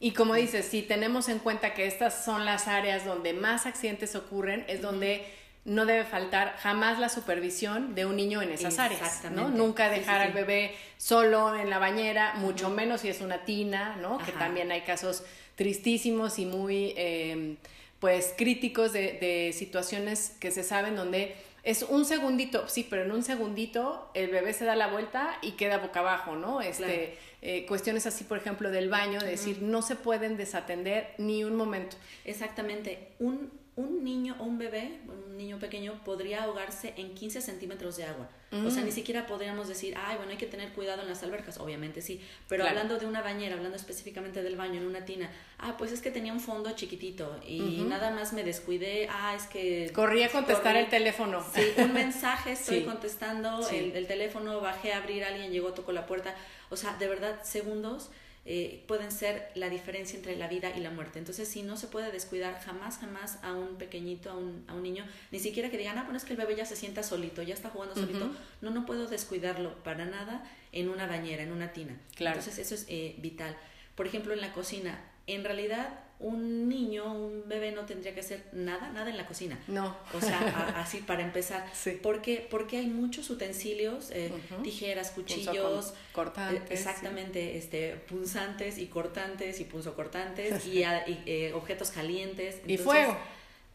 Y 0.00 0.10
como 0.10 0.34
dices, 0.34 0.66
si 0.66 0.82
tenemos 0.82 1.28
en 1.28 1.38
cuenta 1.38 1.72
que 1.72 1.86
estas 1.86 2.24
son 2.24 2.44
las 2.44 2.68
áreas 2.68 3.06
donde 3.06 3.32
más 3.32 3.64
accidentes 3.64 4.16
ocurren, 4.16 4.64
es 4.68 4.82
donde 4.82 5.24
no 5.64 5.86
debe 5.86 6.04
faltar 6.04 6.56
jamás 6.58 6.98
la 6.98 7.08
supervisión 7.08 7.94
de 7.94 8.04
un 8.04 8.16
niño 8.16 8.42
en 8.42 8.50
esas 8.50 8.78
áreas, 8.78 9.24
¿no? 9.30 9.48
Nunca 9.48 9.88
dejar 9.88 10.20
al 10.20 10.32
bebé 10.32 10.74
solo 10.98 11.56
en 11.56 11.70
la 11.70 11.78
bañera, 11.78 12.34
mucho 12.34 12.68
menos 12.68 13.00
si 13.00 13.08
es 13.08 13.22
una 13.22 13.46
tina, 13.46 13.96
¿no? 13.96 14.18
Que 14.18 14.32
también 14.32 14.70
hay 14.72 14.82
casos 14.82 15.22
tristísimos 15.54 16.38
y 16.38 16.44
muy, 16.44 16.92
em, 16.96 17.56
pues, 17.98 18.34
críticos 18.36 18.92
de, 18.92 19.12
de 19.12 19.54
situaciones 19.54 20.36
que 20.38 20.50
se 20.50 20.64
saben 20.64 20.96
donde 20.96 21.34
es 21.64 21.82
un 21.82 22.04
segundito, 22.04 22.68
sí, 22.68 22.86
pero 22.88 23.04
en 23.04 23.12
un 23.12 23.22
segundito 23.22 24.10
el 24.12 24.30
bebé 24.30 24.52
se 24.52 24.66
da 24.66 24.76
la 24.76 24.88
vuelta 24.88 25.38
y 25.40 25.52
queda 25.52 25.78
boca 25.78 26.00
abajo, 26.00 26.36
¿no? 26.36 26.60
Este, 26.60 27.16
eh, 27.40 27.64
cuestiones 27.66 28.06
así, 28.06 28.24
por 28.24 28.36
ejemplo, 28.36 28.70
del 28.70 28.90
baño, 28.90 29.18
de 29.20 29.28
decir, 29.28 29.62
no 29.62 29.80
se 29.80 29.96
pueden 29.96 30.36
desatender 30.36 31.14
ni 31.16 31.42
un 31.42 31.56
momento. 31.56 31.96
Exactamente. 32.26 33.12
Un, 33.18 33.50
un 33.76 34.04
niño 34.04 34.36
o 34.38 34.44
un 34.44 34.56
bebé, 34.56 35.00
un 35.08 35.36
niño 35.36 35.58
pequeño, 35.58 36.00
podría 36.04 36.44
ahogarse 36.44 36.94
en 36.96 37.14
15 37.14 37.40
centímetros 37.40 37.96
de 37.96 38.04
agua. 38.04 38.28
O 38.52 38.70
sea, 38.70 38.84
ni 38.84 38.90
mm. 38.90 38.94
siquiera 38.94 39.26
podríamos 39.26 39.66
decir, 39.66 39.96
ay, 39.96 40.16
bueno, 40.16 40.30
hay 40.30 40.38
que 40.38 40.46
tener 40.46 40.70
cuidado 40.74 41.02
en 41.02 41.08
las 41.08 41.24
albercas. 41.24 41.58
Obviamente 41.58 42.00
sí. 42.02 42.20
Pero 42.46 42.64
hablando 42.64 42.98
de 42.98 43.06
una 43.06 43.20
bañera, 43.20 43.56
hablando 43.56 43.76
específicamente 43.76 44.44
del 44.44 44.54
baño 44.54 44.80
en 44.80 44.86
una 44.86 45.04
tina, 45.04 45.28
ah, 45.58 45.76
pues 45.76 45.90
es 45.90 46.00
que 46.00 46.12
tenía 46.12 46.32
un 46.32 46.38
fondo 46.38 46.70
chiquitito 46.70 47.40
y 47.44 47.84
nada 47.88 48.12
más 48.12 48.32
me 48.32 48.44
descuidé, 48.44 49.08
ah, 49.10 49.34
es 49.34 49.48
que... 49.48 49.90
Corrí 49.92 50.22
a 50.22 50.28
contestar 50.28 50.76
el 50.76 50.88
teléfono. 50.88 51.44
Sí, 51.52 51.62
un 51.78 51.94
mensaje, 51.94 52.52
estoy 52.52 52.82
contestando, 52.84 53.68
el, 53.70 53.90
el, 53.90 54.06
teléfono, 54.06 54.60
bajé 54.60 54.92
a 54.92 54.98
abrir, 54.98 55.24
alguien 55.24 55.50
llegó, 55.50 55.72
tocó 55.72 55.90
la 55.90 56.06
puerta. 56.06 56.32
O 56.70 56.76
sea, 56.76 56.96
de 56.96 57.08
verdad, 57.08 57.42
segundos 57.42 58.10
eh, 58.46 58.84
pueden 58.86 59.10
ser 59.10 59.50
la 59.54 59.70
diferencia 59.70 60.18
entre 60.18 60.36
la 60.36 60.48
vida 60.48 60.70
y 60.76 60.80
la 60.80 60.90
muerte. 60.90 61.18
Entonces, 61.18 61.48
si 61.48 61.62
no 61.62 61.78
se 61.78 61.86
puede 61.86 62.12
descuidar 62.12 62.60
jamás, 62.60 62.98
jamás 62.98 63.38
a 63.42 63.54
un 63.54 63.76
pequeñito, 63.76 64.30
a 64.30 64.36
un, 64.36 64.64
a 64.68 64.74
un 64.74 64.82
niño, 64.82 65.06
ni 65.30 65.38
siquiera 65.38 65.70
que 65.70 65.78
digan, 65.78 65.96
ah, 65.96 66.02
bueno, 66.02 66.18
es 66.18 66.24
que 66.24 66.34
el 66.34 66.38
bebé 66.38 66.54
ya 66.54 66.66
se 66.66 66.76
sienta 66.76 67.02
solito, 67.02 67.42
ya 67.42 67.54
está 67.54 67.70
jugando 67.70 67.94
solito. 67.94 68.30
No, 68.60 68.70
no 68.70 68.84
puedo 68.84 69.06
descuidarlo 69.06 69.82
para 69.82 70.04
nada 70.04 70.44
en 70.72 70.90
una 70.90 71.06
bañera, 71.06 71.42
en 71.42 71.52
una 71.52 71.72
tina. 71.72 71.98
Claro. 72.16 72.38
Entonces, 72.38 72.66
eso 72.66 72.74
es 72.74 72.84
eh, 72.88 73.14
vital. 73.18 73.56
Por 73.94 74.06
ejemplo, 74.06 74.34
en 74.34 74.42
la 74.42 74.52
cocina, 74.52 75.02
en 75.26 75.42
realidad 75.42 76.00
un 76.24 76.70
niño, 76.70 77.04
un 77.12 77.46
bebé 77.46 77.72
no 77.72 77.84
tendría 77.84 78.14
que 78.14 78.20
hacer 78.20 78.44
nada, 78.52 78.90
nada 78.92 79.10
en 79.10 79.18
la 79.18 79.26
cocina. 79.26 79.58
No. 79.68 79.94
O 80.14 80.20
sea, 80.20 80.74
así 80.80 80.98
para 80.98 81.22
empezar. 81.22 81.64
Sí. 81.74 81.98
Porque, 82.02 82.46
porque 82.50 82.78
hay 82.78 82.86
muchos 82.86 83.28
utensilios, 83.28 84.10
eh, 84.10 84.32
tijeras, 84.62 85.10
cuchillos. 85.10 85.92
Cortantes. 86.12 86.62
Eh, 86.62 86.74
exactamente, 86.74 87.58
este, 87.58 87.96
punzantes 88.08 88.78
y 88.78 88.86
cortantes 88.86 89.60
y 89.60 89.64
punzocortantes 89.64 90.66
y, 90.72 90.78
y 90.78 91.22
eh, 91.26 91.52
objetos 91.54 91.90
calientes. 91.90 92.60
y 92.66 92.78
fuego. 92.78 93.16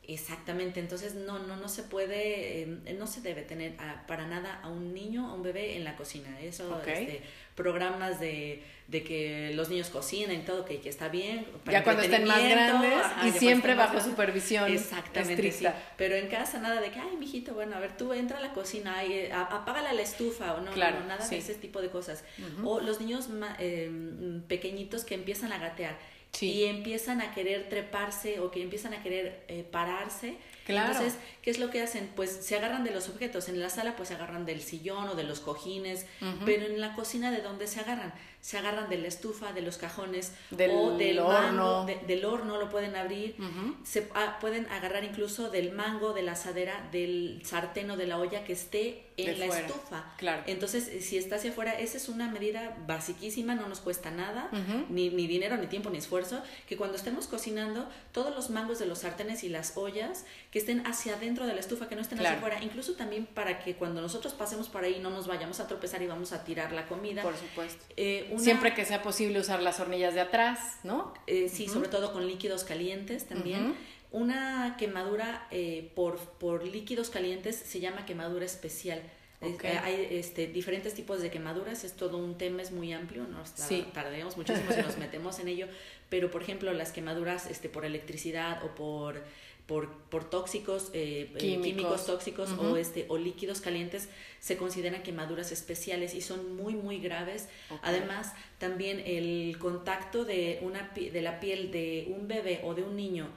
Exactamente, 0.10 0.80
entonces 0.80 1.14
no, 1.14 1.38
no, 1.38 1.56
no 1.56 1.70
se 1.70 1.84
puede, 1.84 2.80
no 2.98 3.06
se 3.06 3.22
debe 3.22 3.44
tener 3.44 3.76
para 4.08 4.26
nada 4.26 4.60
a 4.64 4.68
un 4.68 4.92
niño, 4.92 5.30
a 5.30 5.36
un 5.36 5.44
bebé 5.44 5.78
en 5.78 5.84
la 5.84 5.96
cocina. 5.96 6.40
Eso, 6.42 6.82
este, 6.82 7.22
programas 7.54 8.20
de, 8.20 8.64
de, 8.88 9.04
que 9.04 9.52
los 9.54 9.70
niños 9.70 9.90
cocinen 9.90 10.40
y 10.40 10.44
todo, 10.46 10.66
que, 10.66 10.82
que 10.82 10.90
está 10.90 11.10
bien. 11.10 11.46
ya 11.70 11.84
cuando 11.84 12.02
estén 12.02 12.26
más 12.26 12.42
grandes 12.42 13.04
y 13.24 13.32
siempre 13.38 13.76
bajo 13.76 14.02
supervisión. 14.02 14.72
Exactamente. 14.72 15.52
Sí. 15.52 15.68
Pero 15.96 16.16
en 16.16 16.28
casa 16.28 16.58
nada 16.58 16.82
de 16.82 16.90
que, 16.90 17.00
ay, 17.00 17.16
mijito, 17.16 17.54
bueno, 17.54 17.76
a 17.76 17.80
ver, 17.80 17.96
tú 17.96 18.12
entra 18.12 18.40
a 18.40 18.42
la 18.42 18.52
cocina, 18.52 19.06
y, 19.06 19.14
eh, 19.14 19.32
apágala 19.32 19.94
la 19.94 20.02
estufa 20.02 20.56
o 20.56 20.62
no, 20.62 20.72
claro, 20.72 21.04
nada 21.06 21.28
de 21.28 21.38
ese 21.38 21.54
tipo 21.54 21.82
de 21.82 21.90
cosas. 21.90 22.24
O 22.64 22.80
los 22.80 23.00
niños 23.00 23.30
eh, 23.60 24.42
pequeñitos 24.48 25.06
que 25.06 25.14
empiezan 25.14 25.52
a 25.52 25.60
gatear 25.60 26.00
y 26.40 26.66
empiezan 26.66 27.22
a 27.22 27.34
querer 27.34 27.70
treparse 27.70 28.40
o 28.40 28.52
que 28.52 28.62
empiezan 28.62 28.94
a 28.94 29.04
querer 29.04 29.44
eh, 29.48 29.66
pararse 29.70 30.38
Claro. 30.70 30.92
Entonces, 30.92 31.20
¿qué 31.42 31.50
es 31.50 31.58
lo 31.58 31.72
que 31.72 31.82
hacen? 31.82 32.12
Pues 32.16 32.30
se 32.30 32.56
agarran 32.56 32.84
de 32.84 32.92
los 32.92 33.10
objetos. 33.10 33.50
En 33.50 33.60
la 33.60 33.72
sala, 33.72 33.96
pues 33.96 34.10
se 34.10 34.16
agarran 34.16 34.46
del 34.46 34.62
sillón 34.62 35.10
o 35.10 35.16
de 35.16 35.24
los 35.24 35.40
cojines, 35.40 36.06
pero 36.46 36.68
en 36.68 36.80
la 36.80 36.94
cocina, 36.94 37.32
¿de 37.32 37.42
dónde 37.42 37.66
se 37.66 37.80
agarran? 37.80 38.14
Se 38.42 38.58
agarran 38.58 38.90
de 38.90 38.98
la 38.98 39.08
estufa, 39.08 39.52
de 39.54 39.62
los 39.62 39.78
cajones 39.78 40.32
Del 40.52 40.72
o 40.72 40.98
del 40.98 41.20
horno. 41.20 41.84
mango, 41.84 41.86
de- 41.86 42.00
del 42.08 42.24
horno 42.26 42.58
lo 42.58 42.70
pueden 42.70 42.96
abrir. 42.96 43.36
Se 43.84 44.08
ah, 44.16 44.38
pueden 44.40 44.66
agarrar 44.68 45.04
incluso 45.04 45.50
del 45.50 45.72
mango, 45.74 46.14
de 46.14 46.22
la 46.24 46.32
asadera, 46.34 46.88
del 46.92 47.42
sartén 47.44 47.92
o 47.92 47.98
de 47.98 48.08
la 48.08 48.18
olla 48.18 48.44
que 48.46 48.54
esté 48.54 49.06
en 49.18 49.26
De 49.26 49.36
la 49.36 49.48
fuera. 49.48 49.68
estufa. 49.68 50.14
Claro. 50.18 50.44
Entonces, 50.48 50.88
eh, 50.88 51.02
si 51.02 51.18
está 51.18 51.36
hacia 51.36 51.52
afuera, 51.52 51.78
esa 51.78 51.98
es 51.98 52.08
una 52.08 52.30
medida 52.32 52.78
basiquísima, 52.88 53.54
no 53.56 53.68
nos 53.68 53.82
cuesta 53.82 54.10
nada, 54.12 54.50
ni, 54.88 55.10
ni 55.10 55.28
dinero, 55.28 55.58
ni 55.58 55.68
tiempo, 55.68 55.90
ni 55.90 55.98
esfuerzo, 55.98 56.42
que 56.68 56.78
cuando 56.78 56.96
estemos 56.96 57.28
cocinando, 57.28 57.90
todos 58.14 58.34
los 58.34 58.50
mangos 58.50 58.80
de 58.80 58.86
los 58.86 59.00
sartenes 59.00 59.44
y 59.44 59.50
las 59.50 59.76
ollas 59.76 60.24
que 60.52 60.60
estén 60.60 60.88
hacia 60.88 61.16
adentro 61.16 61.46
de 61.46 61.54
la 61.54 61.60
estufa, 61.60 61.90
que 61.90 61.96
no 61.96 62.02
estén 62.02 62.18
Claro. 62.20 62.38
hacia 62.38 62.48
afuera, 62.48 62.64
incluso 62.64 62.94
también 62.94 63.26
para 63.26 63.60
que 63.60 63.76
cuando 63.76 64.00
nosotros 64.02 64.34
pasemos 64.34 64.70
por 64.70 64.86
ahí 64.86 65.00
no 65.02 65.10
nos 65.10 65.28
vayamos 65.28 65.60
a 65.60 65.68
tropezar 65.68 66.02
y 66.02 66.08
vamos 66.08 66.32
a 66.32 66.46
tirar 66.46 66.72
la 66.72 66.88
comida. 66.88 67.22
Por 67.22 67.36
supuesto. 67.36 67.84
Eh, 67.98 68.29
una- 68.32 68.40
Siempre 68.44 68.74
que 68.74 68.86
sea 68.86 69.02
posible 69.02 69.40
usar 69.40 69.62
las 69.62 69.80
hornillas 69.80 70.14
de 70.14 70.22
atrás, 70.22 70.78
¿no? 70.84 71.14
eh, 71.28 71.50
sí, 71.50 71.68
sobre 71.68 71.90
todo 71.90 72.12
con 72.14 72.26
líquidos 72.28 72.64
calientes 72.64 73.28
también. 73.28 73.76
Una 74.12 74.76
quemadura 74.78 75.48
eh, 75.52 75.92
por, 75.96 76.18
por 76.18 76.66
líquidos 76.68 77.10
calientes 77.12 77.56
se 77.56 77.80
llama 77.80 78.06
quemadura 78.06 78.44
especial. 78.46 79.00
Eh, 79.42 79.54
Ok. 79.54 79.64
eh, 79.64 79.80
hay 79.84 80.08
este, 80.12 80.48
diferentes 80.48 80.94
tipos 80.96 81.22
de 81.22 81.30
quemaduras, 81.30 81.84
es 81.84 81.94
todo 81.94 82.18
un 82.18 82.38
tema, 82.38 82.62
es 82.62 82.72
muy 82.72 82.92
amplio, 82.92 83.26
nos 83.28 83.50
Sí. 83.52 83.86
tardaremos 83.94 84.36
muchísimo 84.36 84.72
si 84.72 84.82
nos 84.82 84.98
metemos 84.98 85.40
en 85.40 85.48
ello, 85.48 85.68
pero 86.10 86.30
por 86.32 86.42
ejemplo 86.42 86.74
las 86.74 86.92
quemaduras 86.92 87.46
este, 87.46 87.70
por 87.70 87.86
electricidad 87.86 88.64
o 88.66 88.74
por, 88.76 89.24
por, 89.70 89.88
por 90.10 90.28
tóxicos, 90.28 90.90
eh, 90.94 91.30
eh, 91.36 91.38
Químicos. 91.38 91.64
químicos. 91.64 92.06
tóxicos 92.08 92.50
o, 92.58 92.76
este, 92.76 93.06
o 93.08 93.20
líquidos 93.20 93.62
calientes 93.62 94.10
se 94.40 94.58
consideran 94.58 95.04
quemaduras 95.04 95.52
especiales 95.52 96.16
y 96.16 96.22
son 96.22 96.56
muy, 96.56 96.74
muy 96.74 96.98
graves. 96.98 97.48
Además, 97.84 98.34
también 98.58 99.00
el 99.06 99.60
contacto 99.60 100.26
de, 100.26 100.58
una, 100.64 100.90
de 100.96 101.22
la 101.22 101.40
piel 101.40 101.70
de 101.70 102.12
un 102.18 102.28
bebé 102.28 102.62
o 102.64 102.74
de 102.74 102.82
un 102.82 102.96
niño 102.96 103.28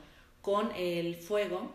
con 0.41 0.75
el 0.75 1.17
fuego, 1.17 1.71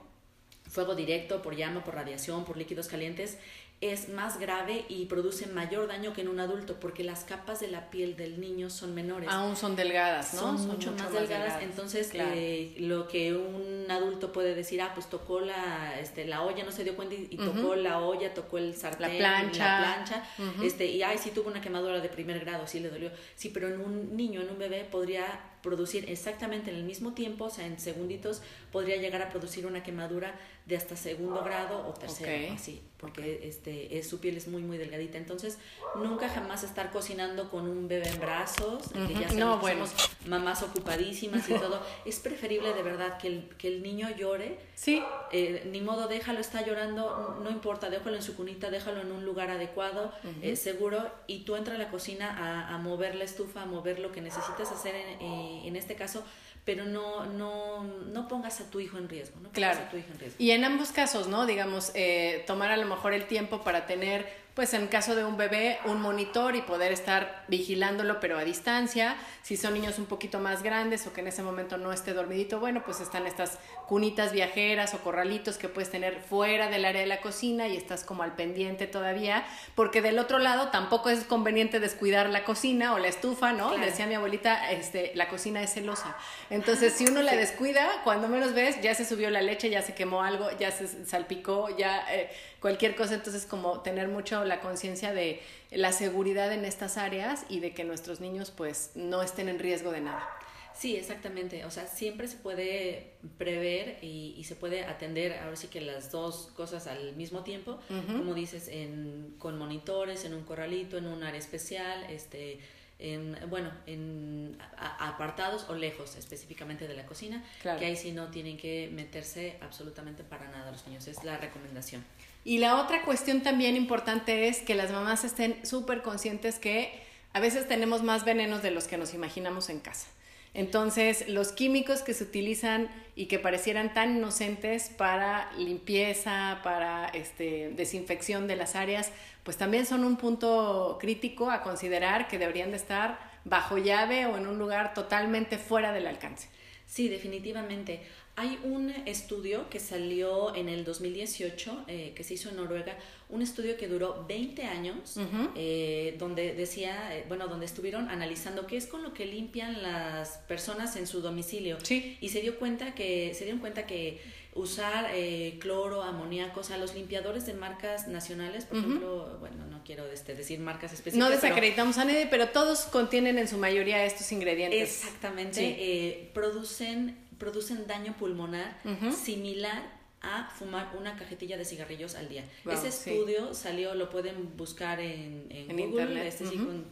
fuego 0.68 0.96
directo, 0.96 1.44
por 1.44 1.56
llama, 1.56 1.84
por 1.84 1.94
radiación, 1.94 2.44
por 2.44 2.58
líquidos 2.58 2.88
calientes, 2.88 3.38
es 3.80 4.10
más 4.10 4.40
grave 4.40 4.86
y 4.90 5.06
produce 5.06 5.46
mayor 5.46 5.88
daño 5.88 6.12
que 6.12 6.22
en 6.22 6.30
un 6.30 6.40
adulto 6.40 6.80
porque 6.80 7.04
las 7.04 7.24
capas 7.26 7.60
de 7.60 7.68
la 7.68 7.92
piel 7.92 8.16
del 8.16 8.42
niño 8.42 8.72
son 8.72 8.96
menores. 8.96 9.30
Aún 9.32 9.56
son 9.56 9.76
delgadas, 9.76 10.34
¿no? 10.34 10.58
Son, 10.58 10.68
mucho, 10.68 10.92
más, 10.94 11.14
delgadas, 11.14 11.62
entonces 11.62 12.08
Claro. 12.08 12.32
eh, 12.34 12.74
lo 12.80 13.08
que 13.08 13.36
un 13.36 13.86
adulto 13.92 14.32
puede 14.32 14.56
decir, 14.56 14.82
ah, 14.82 14.92
pues 14.96 15.08
tocó 15.08 15.42
la, 15.42 16.00
este, 16.00 16.26
la 16.26 16.42
olla, 16.42 16.64
no 16.64 16.72
se 16.72 16.84
dio 16.84 16.96
cuenta 16.96 17.14
y, 17.14 17.38
tocó 17.38 17.76
la 17.76 18.00
olla, 18.00 18.34
tocó 18.34 18.58
el 18.58 18.76
sartén, 18.76 19.12
La 19.12 19.18
plancha. 19.18 19.80
la 19.80 19.86
plancha, 19.94 20.24
Ujú. 20.40 20.64
este, 20.64 20.88
y 20.88 21.04
ay, 21.04 21.20
sí 21.20 21.30
tuvo 21.30 21.50
una 21.50 21.62
quemadura 21.62 22.00
de 22.00 22.10
primer 22.10 22.40
grado, 22.40 22.66
sí 22.66 22.80
le 22.80 22.90
dolió, 22.90 23.12
sí, 23.36 23.50
pero 23.50 23.68
en 23.68 23.80
un 23.80 24.18
niño, 24.18 24.42
en 24.42 24.50
un 24.50 24.58
bebé 24.58 24.86
podría 24.90 25.28
producir 25.62 26.10
exactamente 26.10 26.70
en 26.72 26.78
el 26.78 26.84
mismo 26.84 27.14
tiempo, 27.14 27.46
o 27.46 27.50
sea, 27.50 27.66
en 27.66 27.80
segunditos, 27.80 28.42
podría 28.72 28.98
llegar 28.98 29.22
a 29.22 29.30
producir 29.30 29.66
una 29.66 29.84
quemadura 29.84 30.40
de 30.66 30.76
hasta 30.76 30.96
segundo 30.98 31.44
grado 31.44 31.88
o 31.88 31.94
tercero, 31.94 32.54
así, 32.54 32.82
porque 32.98 33.40
este, 33.44 33.98
es, 33.98 34.08
su 34.10 34.20
piel 34.20 34.36
es 34.36 34.50
muy, 34.50 34.62
muy 34.64 34.78
delgadita. 34.78 35.18
Entonces, 35.18 35.58
nunca 35.96 36.28
jamás 36.28 36.64
estar 36.64 36.92
cocinando 36.92 37.50
con 37.50 37.70
un 37.70 37.88
bebé 37.88 38.10
en 38.10 38.20
brazos, 38.20 38.84
que 38.90 39.14
ya 39.14 39.30
sabemos 39.30 39.36
No, 39.36 39.58
bueno. 39.60 39.88
somos 39.88 40.10
mamás 40.26 40.64
ocupadísimas 40.64 41.48
y 41.50 41.54
todo. 41.60 41.82
Es 42.06 42.20
preferible 42.20 42.74
de 42.74 42.84
verdad 42.84 43.18
que 43.18 43.28
el, 43.28 43.50
que 43.58 43.70
el 43.70 43.82
niño 43.82 44.10
llore. 44.18 44.60
Sí, 44.76 45.02
eh, 45.32 45.68
ni 45.72 45.80
modo, 45.82 46.08
déjalo, 46.08 46.40
está 46.40 46.66
llorando, 46.66 47.40
no 47.42 47.50
importa, 47.50 47.90
déjalo 47.90 48.18
en 48.18 48.22
su 48.22 48.36
cunita, 48.36 48.70
déjalo 48.70 49.02
en 49.02 49.12
un 49.12 49.26
lugar 49.26 49.50
adecuado, 49.50 50.12
eh, 50.42 50.56
seguro, 50.56 51.10
y 51.28 51.40
tú 51.46 51.56
entra 51.56 51.76
a 51.76 51.78
la 51.78 51.90
cocina 51.90 52.30
a, 52.30 52.76
a 52.76 52.78
mover 52.78 53.16
la 53.16 53.24
estufa, 53.24 53.64
a 53.64 53.66
mover 53.66 54.00
lo 54.00 54.12
que 54.12 54.22
necesitas 54.22 54.72
hacer 54.72 54.96
en, 54.96 55.18
eh, 55.48 55.68
en 55.68 55.76
este 55.76 55.96
caso, 55.96 56.24
pero 56.66 56.86
no, 56.86 57.26
no, 57.26 57.84
no 57.84 58.28
pongas 58.28 58.60
a 58.60 58.70
tu 58.70 58.80
hijo 58.80 58.98
en 58.98 59.08
riesgo, 59.08 59.36
no 59.38 59.44
pongas 59.50 59.54
Claro. 59.54 59.80
a 59.80 59.90
tu 59.90 59.98
hijo 59.98 60.08
en 60.12 60.20
riesgo. 60.20 60.36
Y 60.44 60.52
en 60.52 60.66
ambos 60.66 60.92
casos, 60.92 61.28
¿no? 61.28 61.46
Digamos, 61.46 61.92
eh, 61.96 62.44
tomar 62.46 62.72
a 62.72 62.78
lo 62.78 62.86
mejor 62.86 63.14
el 63.14 63.26
tiempo 63.28 63.62
para 63.64 63.86
tener, 63.86 64.28
pues 64.58 64.74
en 64.74 64.88
caso 64.88 65.16
de 65.16 65.24
un 65.24 65.38
bebé, 65.38 65.78
un 65.86 66.02
monitor 66.02 66.56
y 66.56 66.64
poder 66.64 66.92
estar 66.92 67.44
vigilándolo, 67.48 68.20
pero 68.20 68.40
a 68.40 68.44
distancia. 68.44 69.16
Si 69.44 69.56
son 69.56 69.76
niños 69.76 70.00
un 70.00 70.08
poquito 70.08 70.40
más 70.40 70.64
grandes 70.64 71.06
o 71.06 71.14
que 71.14 71.22
en 71.22 71.28
ese 71.28 71.44
momento 71.44 71.78
no 71.78 71.94
esté 71.94 72.16
dormidito, 72.16 72.60
bueno, 72.60 72.82
pues 72.84 73.00
están 73.00 73.28
estas 73.28 73.60
cunitas 73.88 74.34
viajeras 74.34 74.96
o 74.96 74.98
corralitos 74.98 75.60
que 75.60 75.70
puedes 75.70 75.92
tener 75.92 76.20
fuera 76.22 76.72
del 76.72 76.86
área 76.86 77.02
de 77.02 77.08
la 77.08 77.22
cocina 77.22 77.68
y 77.68 77.78
estás 77.78 78.04
como 78.04 78.24
al 78.24 78.34
pendiente 78.34 78.88
todavía, 78.88 79.46
porque 79.76 80.02
del 80.02 80.18
otro 80.18 80.40
lado 80.40 80.70
tampoco 80.70 81.12
es 81.12 81.24
conveniente 81.24 81.80
descuidar 81.80 82.28
la 82.32 82.44
cocina 82.44 82.96
o 82.96 82.98
la 82.98 83.10
estufa, 83.10 83.54
¿no? 83.54 83.70
Claro. 83.70 83.86
Decía 83.86 84.08
mi 84.08 84.16
abuelita, 84.16 84.72
este, 84.72 85.12
la 85.14 85.30
cocina 85.30 85.62
es 85.62 85.72
celosa. 85.72 86.18
Entonces, 86.50 86.94
si 86.94 87.06
uno 87.06 87.22
la 87.22 87.36
descuida, 87.36 87.88
cuando 88.04 88.28
menos 88.28 88.56
ves, 88.56 88.82
ya 88.82 88.96
se 88.96 89.06
subió 89.06 89.30
la 89.30 89.44
leche, 89.44 89.70
ya 89.70 89.84
se 89.84 89.94
quemó 89.94 90.24
algo, 90.24 90.50
ya 90.58 90.72
se 90.72 91.06
salpicó, 91.06 91.70
ya 91.78 92.12
eh, 92.12 92.32
cualquier 92.60 92.96
cosa. 92.96 93.14
Entonces, 93.14 93.46
como 93.46 93.82
tener 93.82 94.08
mucho 94.08 94.47
la 94.48 94.60
conciencia 94.62 95.14
de 95.14 95.42
la 95.72 95.92
seguridad 95.92 96.52
en 96.54 96.66
estas 96.66 96.98
áreas 96.98 97.46
y 97.50 97.60
de 97.60 97.74
que 97.74 97.84
nuestros 97.84 98.20
niños, 98.20 98.52
pues, 98.52 98.92
no 98.96 99.22
estén 99.22 99.50
en 99.50 99.60
riesgo 99.60 99.92
de 99.92 100.02
nada. 100.02 100.28
Sí, 100.74 100.96
exactamente. 100.96 101.66
O 101.66 101.72
sea, 101.72 101.88
siempre 101.88 102.28
se 102.28 102.38
puede 102.38 103.14
prever 103.40 103.98
y, 104.04 104.36
y 104.38 104.44
se 104.44 104.56
puede 104.56 104.84
atender 104.86 105.34
ahora 105.40 105.56
sí 105.56 105.68
que 105.70 105.82
las 105.82 106.12
dos 106.12 106.52
cosas 106.56 106.86
al 106.86 107.16
mismo 107.16 107.44
tiempo, 107.44 107.80
como 108.06 108.36
dices, 108.36 108.68
en, 108.68 109.36
con 109.40 109.58
monitores, 109.58 110.24
en 110.24 110.36
un 110.36 110.44
corralito, 110.44 110.98
en 111.00 111.08
un 111.08 111.24
área 111.24 111.40
especial, 111.40 112.04
este, 112.12 112.60
en, 113.00 113.36
bueno, 113.50 113.72
en 113.88 114.56
a- 114.78 115.08
apartados 115.10 115.66
o 115.70 115.74
lejos 115.74 116.16
específicamente 116.16 116.88
de 116.88 116.94
la 116.94 117.08
cocina, 117.08 117.44
Claro. 117.64 117.80
que 117.80 117.86
ahí 117.88 117.96
sí 117.96 118.12
no 118.12 118.28
tienen 118.28 118.58
que 118.58 118.90
meterse 118.94 119.58
absolutamente 119.62 120.24
para 120.24 120.48
nada 120.50 120.70
los 120.72 120.86
niños. 120.86 121.08
Es 121.08 121.24
la 121.24 121.38
recomendación. 121.38 122.06
Y 122.44 122.60
la 122.60 122.82
otra 122.82 123.04
cuestión 123.04 123.42
también 123.42 123.76
importante 123.76 124.48
es 124.48 124.62
que 124.62 124.76
las 124.76 124.92
mamás 124.92 125.24
estén 125.24 125.66
súper 125.66 126.02
conscientes 126.02 126.60
que 126.60 127.02
a 127.34 127.40
veces 127.40 127.68
tenemos 127.68 128.04
más 128.04 128.26
venenos 128.26 128.64
de 128.64 128.72
los 128.72 128.86
que 128.86 128.98
nos 128.98 129.14
imaginamos 129.14 129.70
en 129.70 129.80
casa. 129.80 130.08
Entonces, 130.54 131.28
los 131.30 131.52
químicos 131.52 132.02
que 132.02 132.16
se 132.16 132.24
utilizan 132.24 132.90
y 133.16 133.28
que 133.28 133.38
parecieran 133.38 133.94
tan 133.94 134.18
inocentes 134.18 134.90
para 134.90 135.52
limpieza, 135.58 136.62
para 136.64 137.10
este, 137.10 137.70
desinfección 137.76 138.48
de 138.48 138.56
las 138.56 138.76
áreas, 138.76 139.12
pues 139.44 139.58
también 139.58 139.86
son 139.86 140.04
un 140.04 140.18
punto 140.18 140.98
crítico 141.00 141.52
a 141.52 141.62
considerar 141.62 142.28
que 142.28 142.40
deberían 142.40 142.72
de 142.72 142.78
estar 142.78 143.20
bajo 143.46 143.78
llave 143.78 144.26
o 144.26 144.38
en 144.38 144.48
un 144.48 144.58
lugar 144.58 144.96
totalmente 144.96 145.58
fuera 145.58 145.92
del 145.94 146.08
alcance. 146.08 146.50
Sí, 146.88 147.08
definitivamente. 147.08 148.02
Hay 148.40 148.60
un 148.64 148.92
estudio 149.08 149.68
que 149.68 149.80
salió 149.80 150.54
en 150.56 150.70
el 150.70 150.86
2018, 150.86 151.86
eh, 151.88 152.14
que 152.16 152.24
se 152.24 152.36
hizo 152.36 152.50
en 152.50 152.58
Noruega, 152.58 152.96
un 153.30 153.42
estudio 153.42 153.76
que 153.78 153.88
duró 153.88 154.26
20 154.30 154.62
años, 154.64 155.18
eh, 155.56 156.16
donde 156.20 156.54
decía, 156.54 157.18
eh, 157.18 157.26
bueno, 157.28 157.48
donde 157.48 157.66
estuvieron 157.66 158.10
analizando 158.10 158.68
qué 158.68 158.78
es 158.78 158.86
con 158.86 159.02
lo 159.02 159.12
que 159.12 159.26
limpian 159.26 159.82
las 159.82 160.38
personas 160.48 160.96
en 160.98 161.08
su 161.08 161.22
domicilio. 161.22 161.80
Sí. 161.82 162.16
Y 162.22 162.30
se 162.30 162.42
dio 162.42 162.60
cuenta 162.60 162.94
que, 162.94 163.34
se 163.34 163.44
dieron 163.46 163.60
cuenta 163.60 163.88
que 163.88 164.22
usar 164.54 165.10
eh, 165.16 165.58
cloro, 165.60 166.04
amoníaco, 166.04 166.60
o 166.60 166.64
sea, 166.64 166.78
los 166.78 166.94
limpiadores 166.94 167.48
de 167.48 167.56
marcas 167.56 168.08
nacionales, 168.08 168.66
por 168.66 168.78
ejemplo, 168.78 169.38
bueno, 169.40 169.66
no 169.66 169.84
quiero 169.84 170.06
este, 170.12 170.36
decir 170.36 170.60
marcas 170.60 170.94
específicas. 170.94 171.28
No 171.28 171.36
pero- 171.36 171.42
desacreditamos 171.42 171.98
a 171.98 172.06
nadie, 172.06 172.28
pero 172.30 172.50
todos 172.50 172.82
contienen 172.82 173.40
en 173.40 173.48
su 173.48 173.58
mayoría 173.58 174.06
estos 174.06 174.32
ingredientes. 174.32 175.04
Exactamente, 175.04 175.56
Sí. 175.60 175.76
eh, 175.80 176.30
producen, 176.36 177.18
producen 177.38 177.88
daño 177.88 178.16
pulmonar 178.18 178.78
similar 179.12 179.96
a 180.20 180.50
fumar 180.50 180.96
una 180.98 181.16
cajetilla 181.16 181.58
de 181.58 181.64
cigarrillos 181.66 182.16
al 182.16 182.28
día. 182.28 182.44
Wow, 182.66 182.74
Ese 182.74 182.92
sí. 182.92 183.12
estudio 183.12 183.54
salió, 183.54 183.94
lo 183.94 184.10
pueden 184.10 184.58
buscar 184.58 185.00
en, 185.00 185.46
en 185.52 185.70
En 185.70 185.78
Google, 185.78 186.02
internet, 186.06 186.26
este, 186.28 186.44
con- 186.46 186.86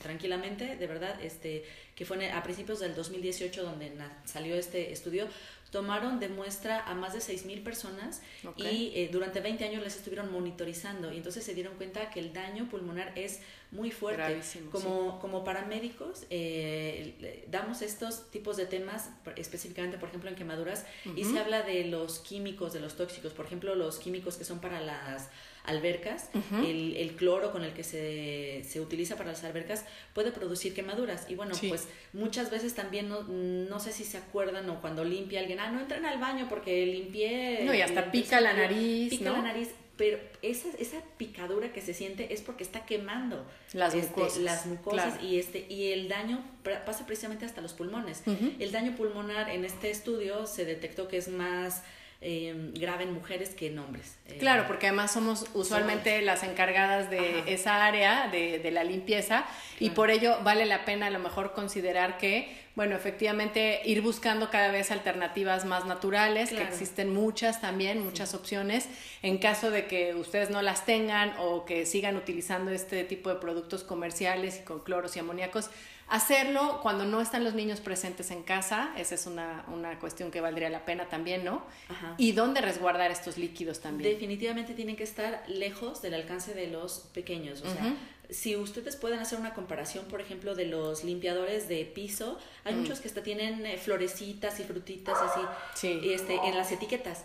tranquilamente, 0.00 0.76
de 0.76 0.86
verdad, 0.86 1.20
este, 1.20 1.64
que 1.96 2.04
fue 2.04 2.30
a 2.30 2.42
principios 2.44 2.78
del 2.78 2.94
2018 2.94 3.64
donde 3.64 3.92
salió 4.24 4.54
este 4.54 4.92
estudio. 4.92 5.26
Tomaron 5.70 6.18
de 6.18 6.28
muestra 6.28 6.84
a 6.86 6.94
más 6.94 7.12
de 7.12 7.18
6.000 7.18 7.62
personas 7.62 8.22
y 8.56 8.92
eh, 8.94 9.10
durante 9.12 9.40
20 9.40 9.64
años 9.64 9.82
les 9.82 9.96
estuvieron 9.96 10.32
monitorizando. 10.32 11.12
Y 11.12 11.18
entonces 11.18 11.44
se 11.44 11.54
dieron 11.54 11.74
cuenta 11.76 12.10
que 12.10 12.20
el 12.20 12.32
daño 12.32 12.68
pulmonar 12.68 13.12
es 13.16 13.40
muy 13.70 13.90
fuerte. 13.90 14.22
Gravísimo, 14.22 14.70
como, 14.70 15.18
como 15.20 15.44
paramédicos 15.44 16.24
eh, 16.30 17.44
damos 17.50 17.82
estos 17.82 18.30
tipos 18.30 18.56
de 18.56 18.66
temas 18.66 19.10
específicamente, 19.36 19.98
por 19.98 20.08
ejemplo, 20.08 20.30
en 20.30 20.36
quemaduras 20.36 20.86
y 21.16 21.24
se 21.24 21.38
habla 21.38 21.62
de 21.62 21.84
los 21.84 22.20
químicos, 22.20 22.72
de 22.72 22.80
los 22.80 22.96
tóxicos, 22.96 23.32
por 23.32 23.46
ejemplo, 23.46 23.74
los 23.74 23.98
químicos 23.98 24.36
que 24.36 24.44
son 24.44 24.60
para 24.60 24.80
las 24.80 25.28
albercas, 25.68 26.30
el, 26.64 26.96
el, 26.96 27.12
cloro 27.12 27.52
con 27.52 27.62
el 27.62 27.72
que 27.72 27.84
se, 27.84 28.64
se, 28.66 28.80
utiliza 28.80 29.16
para 29.16 29.30
las 29.30 29.44
albercas 29.44 29.84
puede 30.14 30.32
producir 30.32 30.74
quemaduras. 30.74 31.26
Y 31.28 31.34
bueno, 31.34 31.54
pues 31.68 31.88
muchas 32.12 32.50
veces 32.50 32.74
también, 32.74 33.08
no, 33.08 33.22
no 33.22 33.78
sé 33.78 33.92
si 33.92 34.04
se 34.04 34.18
acuerdan 34.18 34.68
o 34.70 34.80
cuando 34.80 35.04
limpia 35.04 35.40
alguien, 35.40 35.60
ah, 35.60 35.70
no 35.70 35.80
entren 35.80 36.04
al 36.06 36.18
baño 36.18 36.46
porque 36.48 36.86
limpié... 36.86 37.64
No, 37.64 37.74
y 37.74 37.82
hasta 37.82 38.10
pica 38.10 38.40
la 38.40 38.54
nariz. 38.54 39.10
Pica 39.10 39.30
la 39.30 39.42
nariz 39.42 39.68
pero 39.98 40.18
esa, 40.42 40.68
esa 40.78 41.02
picadura 41.16 41.72
que 41.72 41.82
se 41.82 41.92
siente 41.92 42.32
es 42.32 42.40
porque 42.40 42.62
está 42.62 42.86
quemando 42.86 43.44
las 43.72 43.94
este, 43.94 44.08
mucosas, 44.08 44.38
las 44.38 44.66
mucosas 44.66 45.20
y, 45.20 45.40
este, 45.40 45.66
y 45.68 45.90
el 45.90 46.08
daño 46.08 46.40
pasa 46.86 47.04
precisamente 47.04 47.44
hasta 47.44 47.60
los 47.60 47.72
pulmones. 47.72 48.22
El 48.60 48.70
daño 48.70 48.94
pulmonar 48.94 49.50
en 49.50 49.64
este 49.64 49.90
estudio 49.90 50.46
se 50.46 50.64
detectó 50.64 51.08
que 51.08 51.16
es 51.16 51.26
más 51.26 51.82
eh, 52.20 52.72
grave 52.74 53.04
en 53.04 53.12
mujeres 53.12 53.50
que 53.50 53.68
en 53.68 53.78
hombres. 53.78 54.16
Eh, 54.26 54.38
claro, 54.38 54.66
porque 54.66 54.88
además 54.88 55.12
somos 55.12 55.46
usualmente 55.54 56.20
las 56.22 56.42
encargadas 56.42 57.10
de 57.10 57.44
esa 57.46 57.84
área, 57.84 58.28
de, 58.28 58.58
de 58.58 58.70
la 58.70 58.84
limpieza, 58.84 59.44
y 59.78 59.90
por 59.90 60.10
ello 60.10 60.38
vale 60.42 60.66
la 60.66 60.84
pena 60.84 61.06
a 61.06 61.10
lo 61.10 61.18
mejor 61.20 61.52
considerar 61.52 62.18
que 62.18 62.68
bueno, 62.78 62.94
efectivamente 62.94 63.80
ir 63.86 64.02
buscando 64.02 64.50
cada 64.50 64.70
vez 64.70 64.92
alternativas 64.92 65.64
más 65.64 65.84
naturales, 65.84 66.50
que 66.50 66.62
existen 66.62 67.12
muchas 67.12 67.60
también, 67.60 68.04
muchas 68.04 68.34
opciones. 68.34 68.88
En 69.20 69.38
caso 69.38 69.72
de 69.72 69.88
que 69.88 70.14
ustedes 70.14 70.50
no 70.50 70.62
las 70.62 70.86
tengan 70.86 71.34
o 71.40 71.64
que 71.64 71.86
sigan 71.86 72.14
utilizando 72.14 72.70
este 72.70 73.02
tipo 73.02 73.30
de 73.30 73.40
productos 73.40 73.82
comerciales 73.82 74.60
y 74.60 74.64
con 74.64 74.78
cloros 74.78 75.16
y 75.16 75.18
amoníacos, 75.18 75.70
hacerlo 76.08 76.80
cuando 76.82 77.04
no 77.04 77.20
están 77.20 77.44
los 77.44 77.54
niños 77.54 77.80
presentes 77.80 78.30
en 78.30 78.42
casa, 78.42 78.90
esa 78.96 79.14
es 79.14 79.26
una, 79.26 79.64
una 79.72 79.98
cuestión 79.98 80.30
que 80.30 80.40
valdría 80.40 80.70
la 80.70 80.84
pena 80.84 81.08
también, 81.08 81.44
¿no? 81.44 81.62
Y 82.16 82.32
dónde 82.32 82.60
resguardar 82.60 83.10
estos 83.10 83.38
líquidos 83.38 83.80
también. 83.80 84.10
Definitivamente 84.12 84.74
tienen 84.74 84.96
que 84.96 85.04
estar 85.04 85.44
lejos 85.48 86.02
del 86.02 86.14
alcance 86.14 86.54
de 86.54 86.68
los 86.68 87.08
pequeños, 87.12 87.62
o 87.62 87.70
sea, 87.70 87.94
si 88.30 88.56
ustedes 88.56 88.96
pueden 88.96 89.20
hacer 89.20 89.38
una 89.38 89.54
comparación, 89.54 90.04
por 90.06 90.20
ejemplo, 90.20 90.54
de 90.54 90.66
los 90.66 91.02
limpiadores 91.02 91.66
de 91.66 91.84
piso, 91.86 92.38
hay 92.64 92.74
mm. 92.74 92.80
muchos 92.80 93.00
que 93.00 93.08
hasta 93.08 93.22
tienen 93.22 93.64
eh, 93.64 93.78
florecitas 93.78 94.60
y 94.60 94.64
frutitas 94.64 95.16
así 95.18 95.88
este, 96.10 96.34
en 96.34 96.54
las 96.54 96.70
etiquetas 96.70 97.24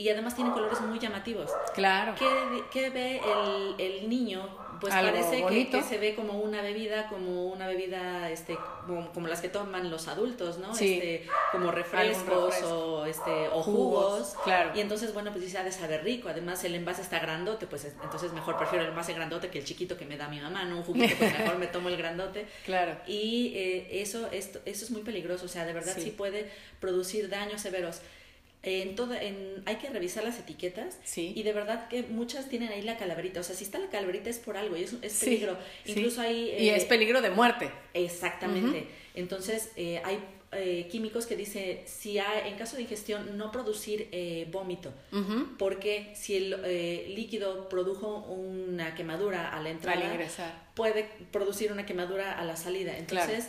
y 0.00 0.08
además 0.08 0.34
tienen 0.34 0.54
colores 0.54 0.80
muy 0.80 0.98
llamativos. 0.98 1.50
Claro. 1.74 2.14
¿Qué, 2.18 2.64
qué 2.70 2.88
ve 2.88 3.20
el, 3.20 3.74
el, 3.78 4.08
niño? 4.08 4.48
Pues 4.80 4.94
parece 4.94 5.44
que, 5.44 5.82
se 5.82 5.98
ve 5.98 6.14
como 6.14 6.38
una 6.38 6.62
bebida, 6.62 7.06
como 7.08 7.48
una 7.48 7.66
bebida, 7.66 8.30
este, 8.30 8.56
como, 8.86 9.28
las 9.28 9.42
que 9.42 9.50
toman 9.50 9.90
los 9.90 10.08
adultos, 10.08 10.56
¿no? 10.56 10.72
Este, 10.72 11.26
como 11.52 11.70
refrescos 11.70 12.62
o, 12.62 13.04
este, 13.04 13.48
o 13.52 13.62
jugos. 13.62 14.36
Claro. 14.42 14.72
Y 14.74 14.80
entonces, 14.80 15.12
bueno, 15.12 15.32
pues 15.32 15.44
dice, 15.44 15.58
ha 15.58 15.64
de 15.64 15.72
saber 15.72 16.02
rico. 16.02 16.30
Además, 16.30 16.64
el 16.64 16.74
envase 16.74 17.02
está 17.02 17.18
grandote, 17.18 17.66
pues 17.66 17.84
entonces 18.02 18.32
mejor 18.32 18.56
prefiero 18.56 18.84
el 18.84 18.90
envase 18.92 19.12
grandote 19.12 19.50
que 19.50 19.58
el 19.58 19.66
chiquito 19.66 19.98
que 19.98 20.06
me 20.06 20.16
da 20.16 20.28
mi 20.28 20.40
mamá, 20.40 20.64
¿no? 20.64 20.78
Un 20.78 20.82
juguito, 20.82 21.14
pues 21.18 21.30
mejor 21.38 21.58
me 21.58 21.66
tomo 21.66 21.90
el 21.90 21.98
grandote. 21.98 22.46
Claro. 22.64 22.96
Y 23.06 23.52
eh, 23.54 24.00
eso, 24.00 24.30
esto, 24.32 24.60
eso 24.64 24.86
es 24.86 24.90
muy 24.90 25.02
peligroso, 25.02 25.44
o 25.44 25.48
sea, 25.48 25.66
de 25.66 25.74
verdad 25.74 25.94
sí 25.98 26.10
puede 26.10 26.50
producir 26.80 27.28
daños 27.28 27.60
severos 27.60 28.00
en 28.62 28.94
todo, 28.94 29.14
en, 29.14 29.62
hay 29.64 29.76
que 29.76 29.88
revisar 29.88 30.22
las 30.22 30.38
etiquetas 30.38 30.98
y 31.16 31.42
de 31.42 31.52
verdad 31.52 31.88
que 31.88 32.02
muchas 32.02 32.48
tienen 32.48 32.70
ahí 32.70 32.82
la 32.82 32.98
calaverita. 32.98 33.40
O 33.40 33.42
sea, 33.42 33.56
si 33.56 33.64
está 33.64 33.78
la 33.78 33.88
calaverita 33.88 34.28
es 34.28 34.38
por 34.38 34.56
algo 34.56 34.76
y 34.76 34.84
es, 34.84 34.94
es 35.00 35.20
peligro. 35.20 35.56
Incluso 35.86 36.20
hay... 36.20 36.54
y 36.58 36.68
es 36.68 36.84
eh, 36.84 36.86
peligro 36.86 37.22
de 37.22 37.30
muerte. 37.30 37.70
Exactamente. 37.94 38.86
Entonces, 39.14 39.70
eh, 39.76 40.02
hay 40.04 40.18
eh, 40.52 40.88
químicos 40.90 41.26
que 41.26 41.36
dice 41.36 41.84
si 41.86 42.18
hay, 42.18 42.50
en 42.50 42.58
caso 42.58 42.76
de 42.76 42.82
ingestión 42.82 43.38
no 43.38 43.50
producir 43.50 44.10
vómito 44.50 44.92
porque 45.58 46.12
si 46.16 46.36
el 46.36 47.14
líquido 47.14 47.68
produjo 47.68 48.18
una 48.26 48.96
quemadura 48.96 49.56
a 49.56 49.62
la 49.62 49.70
entrada 49.70 50.02
puede 50.74 51.08
producir 51.30 51.70
una 51.70 51.86
quemadura 51.86 52.36
a 52.36 52.44
la 52.44 52.56
salida 52.56 52.98
entonces 52.98 53.48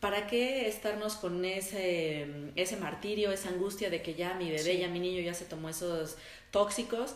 ¿para 0.00 0.26
qué 0.26 0.66
estarnos 0.66 1.14
con 1.14 1.44
ese, 1.44 2.26
ese 2.56 2.76
martirio, 2.76 3.30
esa 3.32 3.50
angustia 3.50 3.90
de 3.90 4.02
que 4.02 4.14
ya 4.14 4.34
mi 4.34 4.50
bebé, 4.50 4.78
ya 4.78 4.88
mi 4.88 4.98
niño 4.98 5.20
ya 5.20 5.34
se 5.34 5.44
tomó 5.44 5.68
esos 5.68 6.16
tóxicos? 6.50 7.14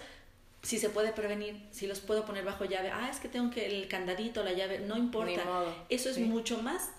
Si 0.62 0.78
se 0.78 0.88
puede 0.90 1.12
prevenir, 1.12 1.56
si 1.72 1.86
los 1.86 2.00
puedo 2.00 2.24
poner 2.24 2.44
bajo 2.44 2.64
llave, 2.64 2.90
ah, 2.90 3.08
es 3.10 3.18
que 3.18 3.28
tengo 3.28 3.50
que 3.50 3.66
el 3.66 3.88
candadito, 3.88 4.42
la 4.42 4.52
llave, 4.52 4.80
no 4.80 4.96
importa. 4.96 5.42
Eso 5.88 6.08
es 6.08 6.18
mucho 6.18 6.62
más, 6.62 6.90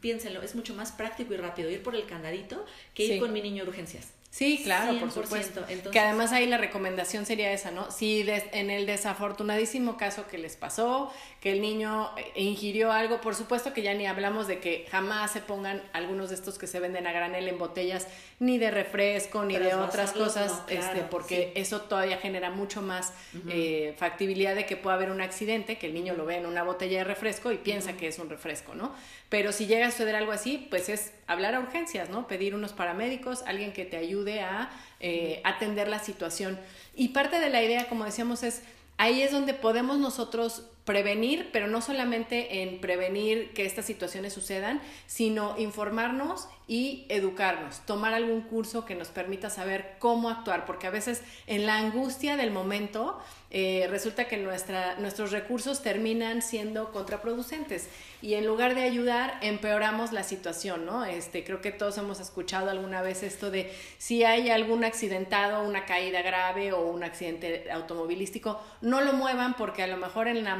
piénsenlo, 0.00 0.42
es 0.42 0.54
mucho 0.54 0.74
más 0.74 0.92
práctico 0.92 1.34
y 1.34 1.36
rápido 1.36 1.70
ir 1.70 1.82
por 1.82 1.94
el 1.96 2.06
candadito 2.06 2.64
que 2.94 3.04
ir 3.04 3.20
con 3.20 3.32
mi 3.32 3.40
niño 3.40 3.64
a 3.64 3.68
urgencias. 3.68 4.08
Sí, 4.30 4.60
claro, 4.62 4.96
por 5.00 5.10
supuesto. 5.10 5.66
que 5.90 5.98
además 5.98 6.30
ahí 6.30 6.46
la 6.46 6.56
recomendación 6.56 7.26
sería 7.26 7.52
esa, 7.52 7.72
¿no? 7.72 7.90
Si 7.90 8.24
en 8.52 8.70
el 8.70 8.86
desafortunadísimo 8.86 9.96
caso 9.96 10.28
que 10.28 10.38
les 10.38 10.56
pasó, 10.56 11.12
que 11.40 11.50
el 11.50 11.60
niño 11.60 12.10
eh, 12.16 12.40
ingirió 12.40 12.92
algo, 12.92 13.20
por 13.20 13.34
supuesto 13.34 13.72
que 13.72 13.82
ya 13.82 13.92
ni 13.92 14.06
hablamos 14.06 14.46
de 14.46 14.60
que 14.60 14.86
jamás 14.88 15.32
se 15.32 15.40
pongan 15.40 15.82
algunos 15.92 16.28
de 16.28 16.36
estos 16.36 16.58
que 16.58 16.68
se 16.68 16.78
venden 16.78 17.08
a 17.08 17.12
granel 17.12 17.48
en 17.48 17.58
botellas, 17.58 18.06
ni 18.38 18.56
de 18.56 18.70
refresco, 18.70 19.44
ni 19.44 19.58
de 19.58 19.74
otras 19.74 20.12
cosas, 20.12 20.62
este, 20.68 21.00
porque 21.10 21.52
eso 21.56 21.80
todavía 21.82 22.18
genera 22.18 22.50
mucho 22.50 22.82
más 22.82 23.12
eh, 23.48 23.96
factibilidad 23.98 24.54
de 24.54 24.64
que 24.64 24.76
pueda 24.76 24.94
haber 24.94 25.10
un 25.10 25.20
accidente, 25.20 25.76
que 25.76 25.88
el 25.88 25.94
niño 25.94 26.14
lo 26.14 26.24
ve 26.24 26.36
en 26.36 26.46
una 26.46 26.62
botella 26.62 26.98
de 26.98 27.04
refresco 27.04 27.50
y 27.50 27.58
piensa 27.58 27.94
que 27.94 28.06
es 28.06 28.20
un 28.20 28.30
refresco, 28.30 28.76
¿no? 28.76 28.94
Pero 29.30 29.52
si 29.52 29.66
llega 29.66 29.86
a 29.86 29.90
suceder 29.90 30.16
algo 30.16 30.32
así, 30.32 30.66
pues 30.70 30.88
es 30.88 31.12
hablar 31.26 31.54
a 31.54 31.60
urgencias, 31.60 32.10
¿no? 32.10 32.26
Pedir 32.26 32.54
unos 32.54 32.72
paramédicos, 32.72 33.42
alguien 33.46 33.72
que 33.72 33.84
te 33.84 33.96
ayude 33.96 34.40
a 34.40 34.70
eh, 34.98 35.40
atender 35.44 35.88
la 35.88 36.00
situación. 36.00 36.58
Y 36.94 37.08
parte 37.08 37.38
de 37.38 37.48
la 37.48 37.62
idea, 37.62 37.88
como 37.88 38.04
decíamos, 38.04 38.42
es 38.42 38.62
ahí 38.98 39.22
es 39.22 39.30
donde 39.30 39.54
podemos 39.54 39.98
nosotros 39.98 40.64
prevenir, 40.84 41.50
pero 41.52 41.66
no 41.66 41.80
solamente 41.80 42.62
en 42.62 42.80
prevenir 42.80 43.52
que 43.52 43.66
estas 43.66 43.84
situaciones 43.84 44.32
sucedan, 44.32 44.80
sino 45.06 45.56
informarnos 45.58 46.48
y 46.66 47.04
educarnos, 47.08 47.84
tomar 47.84 48.14
algún 48.14 48.42
curso 48.42 48.84
que 48.84 48.94
nos 48.94 49.08
permita 49.08 49.50
saber 49.50 49.96
cómo 49.98 50.30
actuar, 50.30 50.66
porque 50.66 50.86
a 50.86 50.90
veces 50.90 51.20
en 51.48 51.66
la 51.66 51.76
angustia 51.78 52.36
del 52.36 52.52
momento 52.52 53.20
eh, 53.50 53.88
resulta 53.90 54.28
que 54.28 54.36
nuestra, 54.36 54.94
nuestros 55.00 55.32
recursos 55.32 55.82
terminan 55.82 56.40
siendo 56.40 56.92
contraproducentes 56.92 57.88
y 58.22 58.34
en 58.34 58.46
lugar 58.46 58.76
de 58.76 58.82
ayudar 58.82 59.38
empeoramos 59.42 60.12
la 60.12 60.22
situación, 60.22 60.86
¿no? 60.86 61.04
Este, 61.04 61.42
creo 61.42 61.60
que 61.60 61.72
todos 61.72 61.98
hemos 61.98 62.20
escuchado 62.20 62.70
alguna 62.70 63.02
vez 63.02 63.24
esto 63.24 63.50
de 63.50 63.74
si 63.98 64.22
hay 64.22 64.50
algún 64.50 64.84
accidentado, 64.84 65.66
una 65.66 65.84
caída 65.86 66.22
grave 66.22 66.72
o 66.72 66.88
un 66.88 67.02
accidente 67.02 67.68
automovilístico, 67.72 68.60
no 68.80 69.00
lo 69.00 69.14
muevan 69.14 69.54
porque 69.54 69.82
a 69.82 69.88
lo 69.88 69.96
mejor 69.96 70.28
en 70.28 70.44
la 70.44 70.54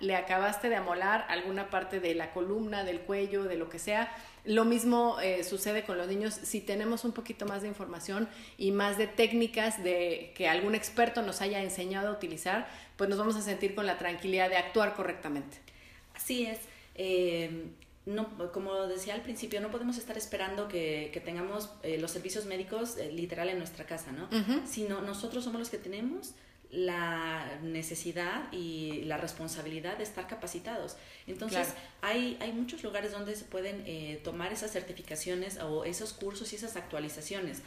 le 0.00 0.16
acabaste 0.16 0.68
de 0.68 0.76
amolar 0.76 1.26
alguna 1.28 1.70
parte 1.70 2.00
de 2.00 2.14
la 2.14 2.32
columna, 2.32 2.84
del 2.84 3.00
cuello, 3.00 3.44
de 3.44 3.56
lo 3.56 3.68
que 3.68 3.78
sea 3.78 4.12
lo 4.44 4.66
mismo 4.66 5.18
eh, 5.20 5.42
sucede 5.42 5.84
con 5.84 5.96
los 5.96 6.06
niños 6.06 6.34
si 6.34 6.60
tenemos 6.60 7.04
un 7.04 7.12
poquito 7.12 7.46
más 7.46 7.62
de 7.62 7.68
información 7.68 8.28
y 8.58 8.72
más 8.72 8.98
de 8.98 9.06
técnicas 9.06 9.82
de 9.82 10.32
que 10.36 10.48
algún 10.48 10.74
experto 10.74 11.22
nos 11.22 11.40
haya 11.40 11.62
enseñado 11.62 12.08
a 12.08 12.12
utilizar, 12.12 12.68
pues 12.96 13.08
nos 13.08 13.18
vamos 13.18 13.36
a 13.36 13.40
sentir 13.40 13.74
con 13.74 13.86
la 13.86 13.96
tranquilidad 13.96 14.50
de 14.50 14.58
actuar 14.58 14.94
correctamente. 14.94 15.56
Así 16.14 16.44
es. 16.44 16.58
Eh, 16.94 17.68
no, 18.04 18.28
como 18.52 18.86
decía 18.86 19.14
al 19.14 19.22
principio, 19.22 19.62
no 19.62 19.70
podemos 19.70 19.96
estar 19.96 20.18
esperando 20.18 20.68
que, 20.68 21.08
que 21.10 21.20
tengamos 21.20 21.70
eh, 21.82 21.96
los 21.98 22.10
servicios 22.10 22.44
médicos 22.44 22.98
literal 23.12 23.48
en 23.48 23.56
nuestra 23.56 23.86
casa, 23.86 24.12
¿no? 24.12 24.28
Sino 24.66 25.00
nosotros 25.00 25.42
somos 25.42 25.58
los 25.58 25.70
que 25.70 25.78
tenemos 25.78 26.34
la 26.74 27.58
necesidad 27.62 28.52
y 28.52 29.02
la 29.04 29.16
responsabilidad 29.16 29.96
de 29.96 30.04
estar 30.04 30.26
capacitados. 30.26 30.96
Entonces, 31.26 31.72
hay, 32.02 32.36
hay 32.40 32.52
muchos 32.52 32.82
lugares 32.82 33.12
donde 33.12 33.36
se 33.36 33.44
pueden 33.44 33.82
eh, 33.86 34.20
tomar 34.24 34.52
esas 34.52 34.72
certificaciones 34.72 35.58
o 35.58 35.84
esos 35.84 36.12
cursos 36.12 36.52
y 36.52 36.56
esas 36.56 36.76
actualizaciones. 36.76 37.62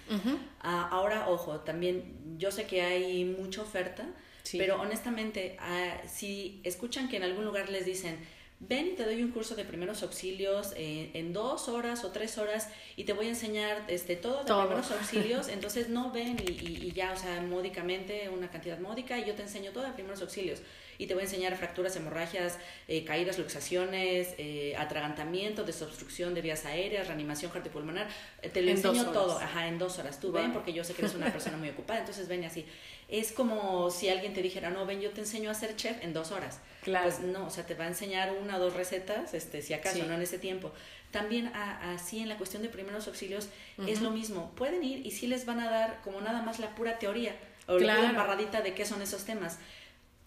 Ah, 0.61 0.89
ahora, 0.91 1.29
ojo, 1.29 1.61
también 1.61 2.37
yo 2.37 2.51
sé 2.51 2.65
que 2.65 2.81
hay 2.81 3.25
mucha 3.25 3.61
oferta, 3.61 4.05
pero 4.51 4.79
honestamente, 4.81 5.57
ah, 5.59 6.01
si 6.07 6.61
escuchan 6.63 7.09
que 7.09 7.17
en 7.17 7.23
algún 7.23 7.45
lugar 7.45 7.69
les 7.69 7.85
dicen, 7.85 8.17
ven 8.59 8.87
y 8.87 8.91
te 8.95 9.05
doy 9.05 9.21
un 9.21 9.31
curso 9.31 9.55
de 9.55 9.63
primeros 9.63 10.01
auxilios 10.01 10.73
eh, 10.75 11.11
en 11.13 11.31
dos 11.31 11.69
horas 11.69 12.03
o 12.03 12.11
tres 12.11 12.37
horas 12.39 12.69
y 12.95 13.03
te 13.03 13.13
voy 13.13 13.27
a 13.27 13.29
enseñar 13.29 13.83
este, 13.87 14.15
todo 14.15 14.43
de 14.43 14.51
primeros 14.51 14.91
auxilios. 14.91 15.47
Entonces 15.49 15.89
no 15.89 16.11
ven 16.11 16.37
y, 16.45 16.51
y, 16.51 16.91
ya, 16.91 17.13
o 17.13 17.17
sea, 17.17 17.39
módicamente, 17.41 18.29
una 18.29 18.49
cantidad 18.49 18.79
módica 18.79 19.19
y 19.19 19.25
yo 19.25 19.35
te 19.35 19.43
enseño 19.43 19.71
todo 19.71 19.83
de 19.83 19.91
primeros 19.91 20.21
auxilios. 20.21 20.61
Y 20.99 21.05
te 21.05 21.13
voy 21.13 21.21
a 21.21 21.25
enseñar 21.25 21.55
fracturas, 21.55 21.95
hemorragias, 21.95 22.57
eh, 22.87 23.05
caídas, 23.05 23.37
luxaciones, 23.37 24.33
eh, 24.39 24.73
atragantamiento, 24.79 25.63
desobstrucción 25.63 26.33
de 26.33 26.41
vías 26.41 26.65
aéreas, 26.65 27.07
reanimación 27.07 27.51
cardiopulmonar. 27.51 28.07
te 28.41 28.61
lo 28.63 28.71
enseño 28.71 29.11
todo, 29.11 29.37
ajá, 29.37 29.67
en 29.67 29.77
dos 29.77 29.99
horas. 29.99 30.19
Tú 30.19 30.31
ven 30.31 30.53
porque 30.53 30.73
yo 30.73 30.83
sé 30.83 30.95
que 30.95 31.03
eres 31.03 31.13
una 31.13 31.31
persona 31.31 31.57
muy 31.57 31.69
ocupada, 31.69 31.99
entonces 31.99 32.27
ven 32.27 32.43
así. 32.45 32.65
Es 33.07 33.31
como 33.31 33.89
si 33.89 34.09
alguien 34.09 34.33
te 34.33 34.41
dijera, 34.41 34.69
no, 34.69 34.85
ven, 34.85 34.99
yo 34.99 35.11
te 35.11 35.21
enseño 35.21 35.49
a 35.49 35.53
ser 35.53 35.75
chef 35.75 36.03
en 36.03 36.13
dos 36.13 36.31
horas. 36.31 36.59
Claro. 36.83 37.05
Pues 37.05 37.21
no, 37.21 37.47
o 37.47 37.49
sea, 37.49 37.65
te 37.65 37.73
va 37.73 37.85
a 37.85 37.87
enseñar 37.87 38.33
una 38.41 38.57
o 38.57 38.59
dos 38.59 38.73
recetas, 38.73 39.33
este, 39.33 39.61
si 39.61 39.73
acaso, 39.73 40.03
no 40.05 40.13
en 40.13 40.21
ese 40.21 40.39
tiempo. 40.39 40.71
También 41.11 41.47
así 41.47 42.19
en 42.19 42.27
la 42.27 42.37
cuestión 42.37 42.63
de 42.63 42.69
primeros 42.69 43.07
auxilios 43.07 43.47
es 43.87 44.01
lo 44.01 44.11
mismo. 44.11 44.51
Pueden 44.55 44.83
ir 44.83 45.05
y 45.05 45.11
sí 45.11 45.27
les 45.27 45.45
van 45.45 45.59
a 45.61 45.69
dar 45.69 46.01
como 46.03 46.19
nada 46.19 46.41
más 46.41 46.59
la 46.59 46.75
pura 46.75 46.99
teoría 46.99 47.35
o 47.65 47.79
la 47.79 47.95
pura 47.95 48.09
embarradita 48.09 48.61
de 48.61 48.73
qué 48.73 48.85
son 48.85 49.01
esos 49.01 49.23
temas 49.23 49.57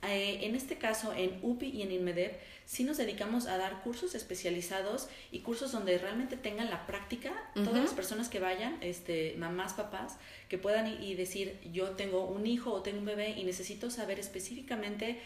Eh, 0.03 0.47
en 0.47 0.55
este 0.55 0.79
caso, 0.79 1.13
en 1.13 1.39
UPI 1.43 1.69
y 1.69 1.83
en 1.83 1.93
INMEDEP, 1.93 2.41
sí 2.65 2.85
nos 2.85 2.97
dedicamos 2.97 3.47
a 3.47 3.59
dar 3.59 3.83
cursos 3.83 4.15
especializados 4.15 5.09
y 5.31 5.41
cursos 5.41 5.73
donde 5.73 5.99
realmente 5.99 6.37
tengan 6.37 6.71
la 6.71 6.87
práctica, 6.87 7.33
todas 7.55 7.83
las 7.83 7.93
personas 7.93 8.29
que 8.29 8.39
vayan, 8.39 8.79
este, 8.81 9.35
mamás, 9.37 9.75
papás, 9.75 10.17
que 10.49 10.57
puedan 10.57 10.87
y 11.03 11.15
decir, 11.15 11.59
yo 11.73 11.91
tengo 11.91 12.25
un 12.25 12.47
hijo 12.47 12.73
o 12.73 12.83
tengo 12.83 13.01
un 13.01 13.05
bebé 13.05 13.31
y 13.31 13.45
necesito 13.45 13.91
saber 13.91 14.19
específicamente 14.19 15.21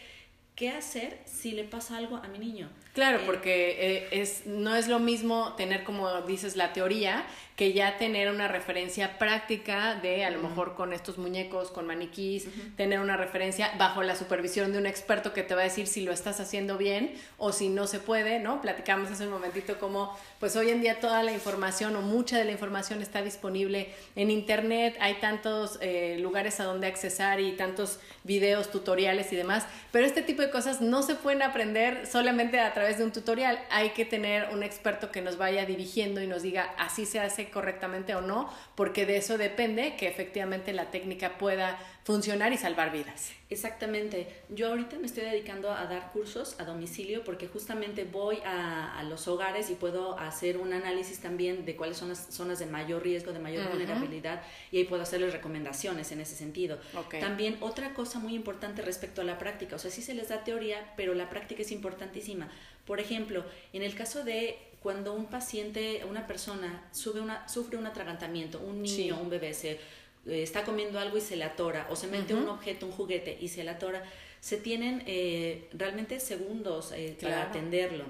qué 0.55 0.69
hacer 0.69 1.19
si 1.25 1.51
le 1.51 1.65
pasa 1.65 1.97
algo 1.97 2.17
a 2.17 2.27
mi 2.27 2.39
niño. 2.39 2.69
Claro, 2.93 3.19
eh, 3.19 3.23
porque 3.25 3.75
eh, 3.77 4.07
es, 4.11 4.45
no 4.45 4.73
es 4.75 4.87
lo 4.87 4.99
mismo 4.99 5.53
tener, 5.57 5.83
como 5.83 6.21
dices, 6.21 6.55
la 6.55 6.71
teoría 6.71 7.25
que 7.55 7.71
ya 7.71 7.97
tener 7.97 8.29
una 8.29 8.49
referencia 8.49 9.17
práctica 9.17 9.95
de 9.95 10.25
a 10.25 10.29
lo 10.29 10.39
mejor 10.39 10.75
con 10.75 10.91
estos 10.91 11.17
muñecos, 11.17 11.71
con 11.71 11.87
maniquís, 11.87 12.47
tener 12.75 12.99
una 12.99 13.15
referencia 13.15 13.71
bajo 13.77 14.03
la 14.03 14.15
supervisión 14.15 14.73
de 14.73 14.77
un 14.77 14.85
experto 14.85 15.31
que 15.31 15.41
te 15.41 15.55
va 15.55 15.61
a 15.61 15.63
decir 15.63 15.87
si 15.87 16.01
lo 16.01 16.11
estás 16.11 16.41
haciendo 16.41 16.77
bien 16.77 17.13
o 17.37 17.53
si 17.53 17.69
no 17.69 17.87
se 17.87 17.99
puede, 17.99 18.39
¿no? 18.39 18.61
Platicamos 18.61 19.09
hace 19.09 19.23
un 19.23 19.31
momentito 19.31 19.79
como 19.79 20.17
pues 20.41 20.57
hoy 20.57 20.69
en 20.69 20.81
día 20.81 20.99
toda 20.99 21.23
la 21.23 21.31
información 21.31 21.95
o 21.95 22.01
mucha 22.01 22.37
de 22.37 22.43
la 22.43 22.51
información 22.51 23.01
está 23.01 23.21
disponible 23.21 23.89
en 24.17 24.31
internet, 24.31 24.97
hay 24.99 25.15
tantos 25.15 25.79
eh, 25.81 26.17
lugares 26.19 26.59
a 26.59 26.65
donde 26.65 26.87
accesar 26.87 27.39
y 27.39 27.53
tantos 27.53 27.99
videos, 28.25 28.69
tutoriales 28.69 29.31
y 29.31 29.37
demás, 29.37 29.65
pero 29.93 30.05
este 30.05 30.23
tipo 30.23 30.41
de 30.41 30.44
cosas 30.49 30.81
no 30.81 31.03
se 31.03 31.15
pueden 31.15 31.41
aprender 31.41 32.07
solamente 32.07 32.59
a 32.59 32.73
través 32.73 32.97
de 32.97 33.03
un 33.03 33.11
tutorial, 33.11 33.59
hay 33.69 33.91
que 33.91 34.05
tener 34.05 34.49
un 34.53 34.63
experto 34.63 35.11
que 35.11 35.21
nos 35.21 35.37
vaya 35.37 35.65
dirigiendo 35.65 36.21
y 36.21 36.27
nos 36.27 36.41
diga 36.41 36.73
así 36.77 37.05
se 37.05 37.19
hace 37.19 37.49
correctamente 37.49 38.15
o 38.15 38.21
no, 38.21 38.49
porque 38.75 39.05
de 39.05 39.17
eso 39.17 39.37
depende 39.37 39.95
que 39.95 40.07
efectivamente 40.07 40.73
la 40.73 40.91
técnica 40.91 41.37
pueda 41.37 41.77
funcionar 42.05 42.53
y 42.53 42.57
salvar 42.57 42.91
vidas. 42.91 43.31
Exactamente. 43.49 44.27
Yo 44.49 44.67
ahorita 44.67 44.99
me 44.99 45.07
estoy 45.07 45.23
dedicando 45.23 45.71
a 45.71 45.87
dar 45.87 46.11
cursos 46.11 46.55
a 46.59 46.63
domicilio 46.63 47.23
porque 47.23 47.47
justamente 47.47 48.03
voy 48.03 48.37
a, 48.45 49.03
los 49.09 49.27
hogares 49.27 49.71
y 49.71 49.73
puedo 49.73 50.17
hacer 50.19 50.57
un 50.57 50.71
análisis 50.71 51.19
también 51.19 51.65
de 51.65 51.75
cuáles 51.75 51.97
son 51.97 52.09
las 52.09 52.27
zonas 52.29 52.59
de 52.59 52.67
mayor 52.67 53.01
riesgo, 53.01 53.33
de 53.33 53.39
mayor 53.39 53.67
vulnerabilidad 53.69 54.43
y 54.71 54.77
ahí 54.77 54.83
puedo 54.83 55.01
hacerles 55.01 55.33
recomendaciones 55.33 56.11
en 56.11 56.21
ese 56.21 56.35
sentido. 56.35 56.77
También 57.09 57.57
otra 57.59 57.95
cosa 57.95 58.19
muy 58.19 58.35
importante 58.35 58.83
respecto 58.83 59.21
a 59.21 59.23
la 59.23 59.39
práctica, 59.39 59.75
o 59.75 59.79
sea, 59.79 59.89
sí 59.89 60.03
se 60.03 60.13
les 60.13 60.29
da 60.29 60.43
teoría, 60.43 60.93
pero 60.95 61.15
la 61.15 61.31
práctica 61.31 61.63
es 61.63 61.71
importantísima. 61.71 62.49
Por 62.85 62.99
ejemplo, 62.99 63.43
en 63.73 63.81
el 63.81 63.95
caso 63.95 64.23
de 64.23 64.59
cuando 64.79 65.13
un 65.13 65.25
paciente, 65.25 66.05
una 66.07 66.27
persona 66.27 66.87
sube 66.91 67.19
una, 67.19 67.49
sufre 67.49 67.77
un 67.77 67.87
atragantamiento, 67.87 68.59
un 68.59 68.83
niño, 68.83 69.19
un 69.19 69.31
bebé 69.31 69.55
se 69.55 69.79
está 70.25 70.63
comiendo 70.63 70.99
algo 70.99 71.17
y 71.17 71.21
se 71.21 71.35
le 71.35 71.43
atora, 71.43 71.87
o 71.89 71.95
se 71.95 72.07
mete 72.07 72.33
un 72.33 72.47
objeto, 72.47 72.85
un 72.85 72.91
juguete 72.91 73.37
y 73.39 73.47
se 73.47 73.63
le 73.63 73.69
atora, 73.69 74.03
se 74.39 74.57
tienen 74.57 75.03
eh, 75.05 75.67
realmente 75.73 76.19
segundos 76.19 76.91
eh, 76.91 77.17
para 77.21 77.43
atenderlo. 77.43 78.05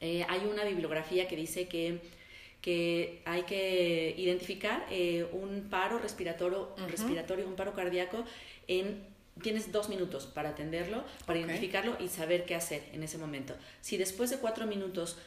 hay 0.00 0.46
una 0.50 0.64
bibliografía 0.64 1.26
que 1.28 1.36
dice 1.36 1.68
que, 1.68 2.00
que 2.60 3.22
hay 3.24 3.42
que 3.42 4.14
identificar 4.16 4.86
un 5.32 5.68
paro 5.70 5.98
respiratorio, 5.98 6.74
respiratorio, 6.88 7.46
un 7.46 7.56
paro 7.56 7.74
cardíaco 7.74 8.24
en 8.68 9.16
tienes 9.42 9.70
dos 9.72 9.88
minutos 9.88 10.26
para 10.26 10.50
atenderlo, 10.50 11.04
para 11.26 11.38
identificarlo 11.38 11.96
y 12.00 12.08
saber 12.08 12.44
qué 12.44 12.54
hacer 12.54 12.82
en 12.92 13.02
ese 13.02 13.18
momento. 13.18 13.54
Si 13.80 13.96
después 13.96 14.30
de 14.30 14.38
cuatro 14.38 14.66
minutos 14.66 15.18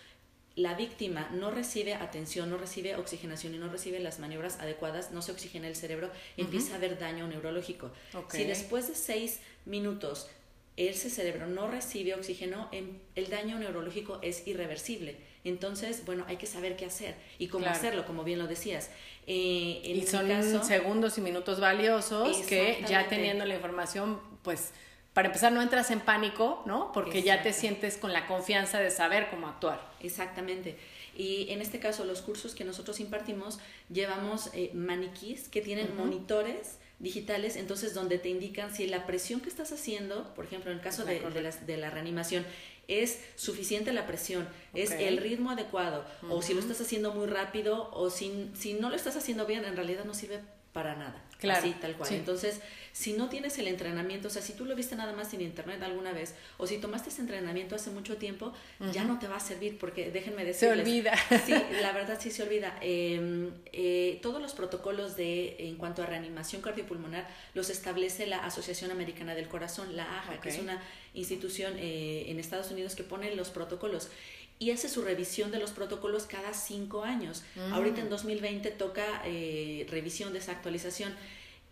la 0.60 0.74
víctima 0.74 1.30
no 1.32 1.52
recibe 1.52 1.94
atención, 1.94 2.50
no 2.50 2.58
recibe 2.58 2.98
oxigenación 2.98 3.56
y 3.56 3.58
no 3.58 3.70
recibe 3.70 4.00
las 4.00 4.20
maniobras 4.20 4.60
adecuadas, 4.60 5.12
no 5.12 5.22
se 5.22 5.32
oxigena 5.32 5.70
el 5.70 5.76
cerebro, 5.76 6.12
empieza 6.36 6.74
a 6.74 6.76
haber 6.76 7.00
daño 7.00 7.28
neurológico. 7.28 7.92
Si 8.30 8.44
después 8.44 8.90
de 8.90 8.96
seis 8.96 9.40
minutos 9.66 10.28
ese 10.76 11.10
cerebro 11.10 11.48
no 11.48 11.70
recibe 11.70 12.14
oxígeno, 12.14 12.68
em, 12.74 13.00
el 13.16 13.30
daño 13.30 13.58
neurológico 13.58 14.20
es 14.22 14.48
irreversible. 14.48 15.18
Entonces, 15.46 16.06
bueno, 16.06 16.26
hay 16.28 16.36
que 16.36 16.46
saber 16.46 16.76
qué 16.76 16.86
hacer 16.86 17.16
y 17.38 17.48
cómo 17.48 17.66
hacerlo, 17.66 18.06
como 18.06 18.26
bien 18.26 18.40
lo 18.40 18.48
decías. 18.48 18.90
Eh, 19.28 19.82
y 19.84 20.06
son 20.06 20.64
segundos 20.66 21.18
y 21.18 21.22
minutos 21.22 21.62
valiosos 21.62 22.38
que 22.48 22.84
ya 22.88 23.08
teniendo 23.08 23.46
la 23.46 23.56
información, 23.56 24.20
pues 24.44 24.72
para 25.14 25.28
empezar, 25.28 25.52
no 25.52 25.62
entras 25.62 25.92
en 25.92 26.00
pánico, 26.00 26.62
¿no? 26.66 26.92
Porque 26.92 27.24
ya 27.24 27.42
te 27.42 27.52
sientes 27.52 27.98
con 27.98 28.14
la 28.14 28.28
confianza 28.28 28.80
de 28.80 28.92
saber 28.92 29.30
cómo 29.30 29.48
actuar. 29.48 29.82
Exactamente. 30.02 30.78
Y 31.16 31.48
en 31.50 31.62
este 31.62 31.80
caso, 31.80 32.06
los 32.06 32.22
cursos 32.22 32.56
que 32.56 32.64
nosotros 32.64 33.00
impartimos, 33.00 33.60
llevamos 33.90 34.50
eh, 34.54 34.72
maniquís 34.74 35.50
que 35.50 35.62
tienen 35.62 35.96
monitores 35.98 36.78
digitales, 37.00 37.56
entonces 37.56 37.94
donde 37.94 38.20
te 38.20 38.30
indican 38.30 38.74
si 38.74 38.86
la 38.88 39.06
presión 39.08 39.40
que 39.40 39.50
estás 39.50 39.72
haciendo, 39.72 40.34
por 40.36 40.46
ejemplo, 40.46 40.72
en 40.72 40.78
el 40.78 40.84
caso 40.84 41.06
de, 41.06 41.20
de, 41.66 41.78
la, 41.78 41.90
reanimación, 41.90 42.46
es 42.88 43.20
suficiente 43.36 43.94
la 43.94 44.06
presión, 44.06 44.48
es 44.74 44.92
el 44.92 45.18
ritmo 45.18 45.52
adecuado, 45.52 46.06
o 46.30 46.42
si 46.42 46.54
lo 46.54 46.60
estás 46.60 46.82
haciendo 46.82 47.14
muy 47.14 47.28
rápido, 47.28 47.90
o 47.94 48.10
si, 48.10 48.52
si 48.54 48.74
no 48.74 48.90
lo 48.90 48.96
estás 48.96 49.16
haciendo 49.16 49.46
bien, 49.46 49.64
en 49.66 49.76
realidad 49.76 50.06
no 50.06 50.14
sirve 50.14 50.40
para 50.74 50.96
nada. 50.96 51.24
Claro. 51.40 51.60
Así, 51.60 51.72
tal 51.80 51.96
cual. 51.96 52.14
Entonces, 52.14 52.60
si 52.92 53.14
no 53.14 53.30
tienes 53.30 53.58
el 53.60 53.68
entrenamiento, 53.70 54.28
o 54.28 54.32
sea, 54.32 54.42
si 54.42 54.54
tú 54.54 54.66
lo 54.66 54.76
viste 54.76 54.96
nada 54.98 55.14
más 55.14 55.34
en 55.34 55.40
internet 55.40 55.82
alguna 55.84 56.12
vez, 56.12 56.36
o 56.58 56.68
si 56.68 56.80
tomaste 56.80 57.10
ese 57.10 57.22
entrenamiento 57.22 57.76
hace 57.76 57.92
mucho 57.92 58.18
tiempo, 58.18 58.52
ya 58.92 59.06
no 59.06 59.20
te 59.20 59.28
va 59.28 59.38
a 59.38 59.40
servir, 59.40 59.78
porque 59.78 60.12
déjenme 60.12 60.44
decirles. 60.44 60.84
Se 60.84 60.90
olvida. 60.90 61.14
Sí, 61.46 61.54
la 61.82 61.94
verdad 61.94 62.18
sí 62.20 62.30
se 62.30 62.44
olvida. 62.44 62.78
Em, 62.82 63.52
eh, 63.72 64.20
todos 64.22 64.42
los 64.42 64.54
protocolos 64.54 65.16
de, 65.16 65.56
en 65.60 65.78
cuanto 65.78 66.04
a 66.04 66.08
reanimación 66.08 66.62
cardiopulmonar, 66.62 67.26
los 67.54 67.70
establece 67.70 68.26
la 68.26 68.44
Asociación 68.44 68.92
Americana 68.92 69.34
del 69.34 69.48
Corazón, 69.48 69.96
la 69.96 70.20
AJA, 70.20 70.42
que 70.42 70.50
es 70.50 70.60
una 70.60 70.82
institución 71.14 71.76
eh, 71.78 72.26
en 72.28 72.38
Estados 72.40 72.70
Unidos 72.70 72.96
que 72.96 73.04
pone 73.04 73.34
los 73.36 73.50
protocolos 73.50 74.10
y 74.60 74.72
hace 74.72 74.90
su 74.90 75.02
revisión 75.02 75.52
de 75.52 75.58
los 75.58 75.72
protocolos 75.72 76.26
cada 76.26 76.54
cinco 76.54 77.04
años. 77.04 77.44
Mm. 77.56 77.74
Ahorita 77.74 78.02
en 78.02 78.10
2020 78.10 78.72
toca 78.72 79.22
eh, 79.26 79.88
revisión 79.90 80.34
de 80.34 80.40
esa 80.40 80.52
actualización. 80.52 81.16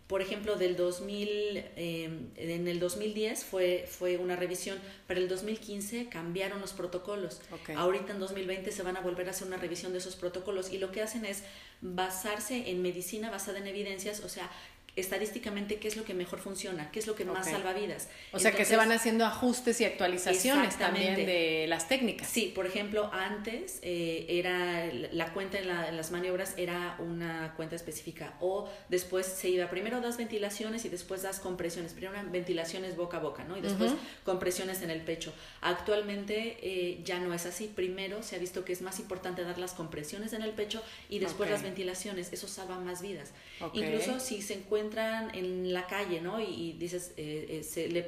Por 0.06 0.22
ejemplo, 0.22 0.56
del 0.56 0.74
2000, 0.74 1.64
em, 1.76 2.30
en 2.36 2.66
el 2.66 2.80
2010 2.80 3.44
fue, 3.44 3.86
fue 3.86 4.16
una 4.16 4.36
revisión, 4.36 4.78
para 5.06 5.20
el 5.20 5.28
2015 5.28 6.08
cambiaron 6.08 6.62
los 6.62 6.72
protocolos. 6.72 7.42
Ahorita 7.76 8.14
en 8.14 8.18
2020 8.18 8.72
se 8.72 8.82
van 8.82 8.96
a 8.96 9.00
volver 9.00 9.28
a 9.28 9.32
hacer 9.32 9.46
una 9.46 9.58
revisión 9.58 9.92
de 9.92 9.98
esos 9.98 10.16
protocolos 10.16 10.72
y 10.72 10.78
lo 10.78 10.92
que 10.92 11.02
hacen 11.02 11.26
es 11.26 11.42
basarse 11.82 12.70
en 12.70 12.80
medicina 12.80 13.30
basada 13.30 13.58
en 13.58 13.66
evidencias, 13.66 14.20
o 14.20 14.30
sea, 14.30 14.50
estadísticamente 15.00 15.76
qué 15.76 15.88
es 15.88 15.96
lo 15.96 16.04
que 16.04 16.14
mejor 16.14 16.38
funciona, 16.38 16.90
qué 16.90 16.98
es 16.98 17.06
lo 17.06 17.14
que 17.14 17.24
más 17.24 17.46
salva 17.46 17.72
vidas. 17.72 18.08
O 18.32 18.38
sea, 18.38 18.52
que 18.52 18.64
se 18.64 18.76
van 18.76 18.92
haciendo 18.92 19.24
ajustes 19.24 19.80
y 19.80 19.84
actualizaciones 19.84 20.76
también 20.76 21.14
de 21.16 21.66
las 21.68 21.88
técnicas. 21.88 22.28
Sí, 22.28 22.52
por 22.54 22.66
ejemplo, 22.66 23.10
antes 23.12 23.78
eh, 23.82 24.26
era 24.28 24.86
la 24.92 25.32
cuenta 25.32 25.58
en, 25.58 25.68
las 25.68 26.10
maniobras 26.10 26.54
era 26.56 26.96
una 26.98 27.54
cuenta 27.56 27.76
específica 27.76 28.34
o 28.40 28.68
después 28.88 29.26
se 29.26 29.48
iba, 29.48 29.68
primero 29.70 30.00
das 30.00 30.16
ventilaciones 30.16 30.84
y 30.84 30.88
después 30.88 31.22
das 31.22 31.40
compresiones, 31.40 31.92
primero 31.92 32.14
ventilaciones 32.30 32.96
boca 32.96 33.18
a 33.18 33.20
boca, 33.20 33.44
¿no? 33.44 33.56
Y 33.56 33.60
después 33.60 33.92
compresiones 34.24 34.82
en 34.82 34.90
el 34.90 35.00
pecho. 35.02 35.32
Actualmente 35.60 36.58
eh, 36.62 37.00
ya 37.04 37.18
no 37.18 37.32
es 37.34 37.46
así, 37.46 37.70
primero 37.74 38.22
se 38.22 38.36
ha 38.36 38.38
visto 38.38 38.64
que 38.64 38.72
es 38.72 38.82
más 38.82 38.98
importante 38.98 39.44
dar 39.44 39.58
las 39.58 39.72
compresiones 39.72 40.32
en 40.32 40.42
el 40.42 40.50
pecho 40.50 40.82
y 41.08 41.18
después 41.18 41.50
las 41.50 41.62
ventilaciones, 41.62 42.32
eso 42.32 42.48
salva 42.48 42.78
más 42.78 43.02
vidas. 43.02 43.32
Incluso 43.72 44.20
si 44.20 44.42
se 44.42 44.54
encuentra 44.54 44.87
entran 44.88 45.34
en 45.34 45.72
la 45.72 45.86
calle, 45.86 46.20
¿no? 46.20 46.40
Y, 46.40 46.72
dices, 46.78 47.12
eh, 47.16 47.46
eh, 47.48 47.62
se 47.62 47.88
le 47.88 48.02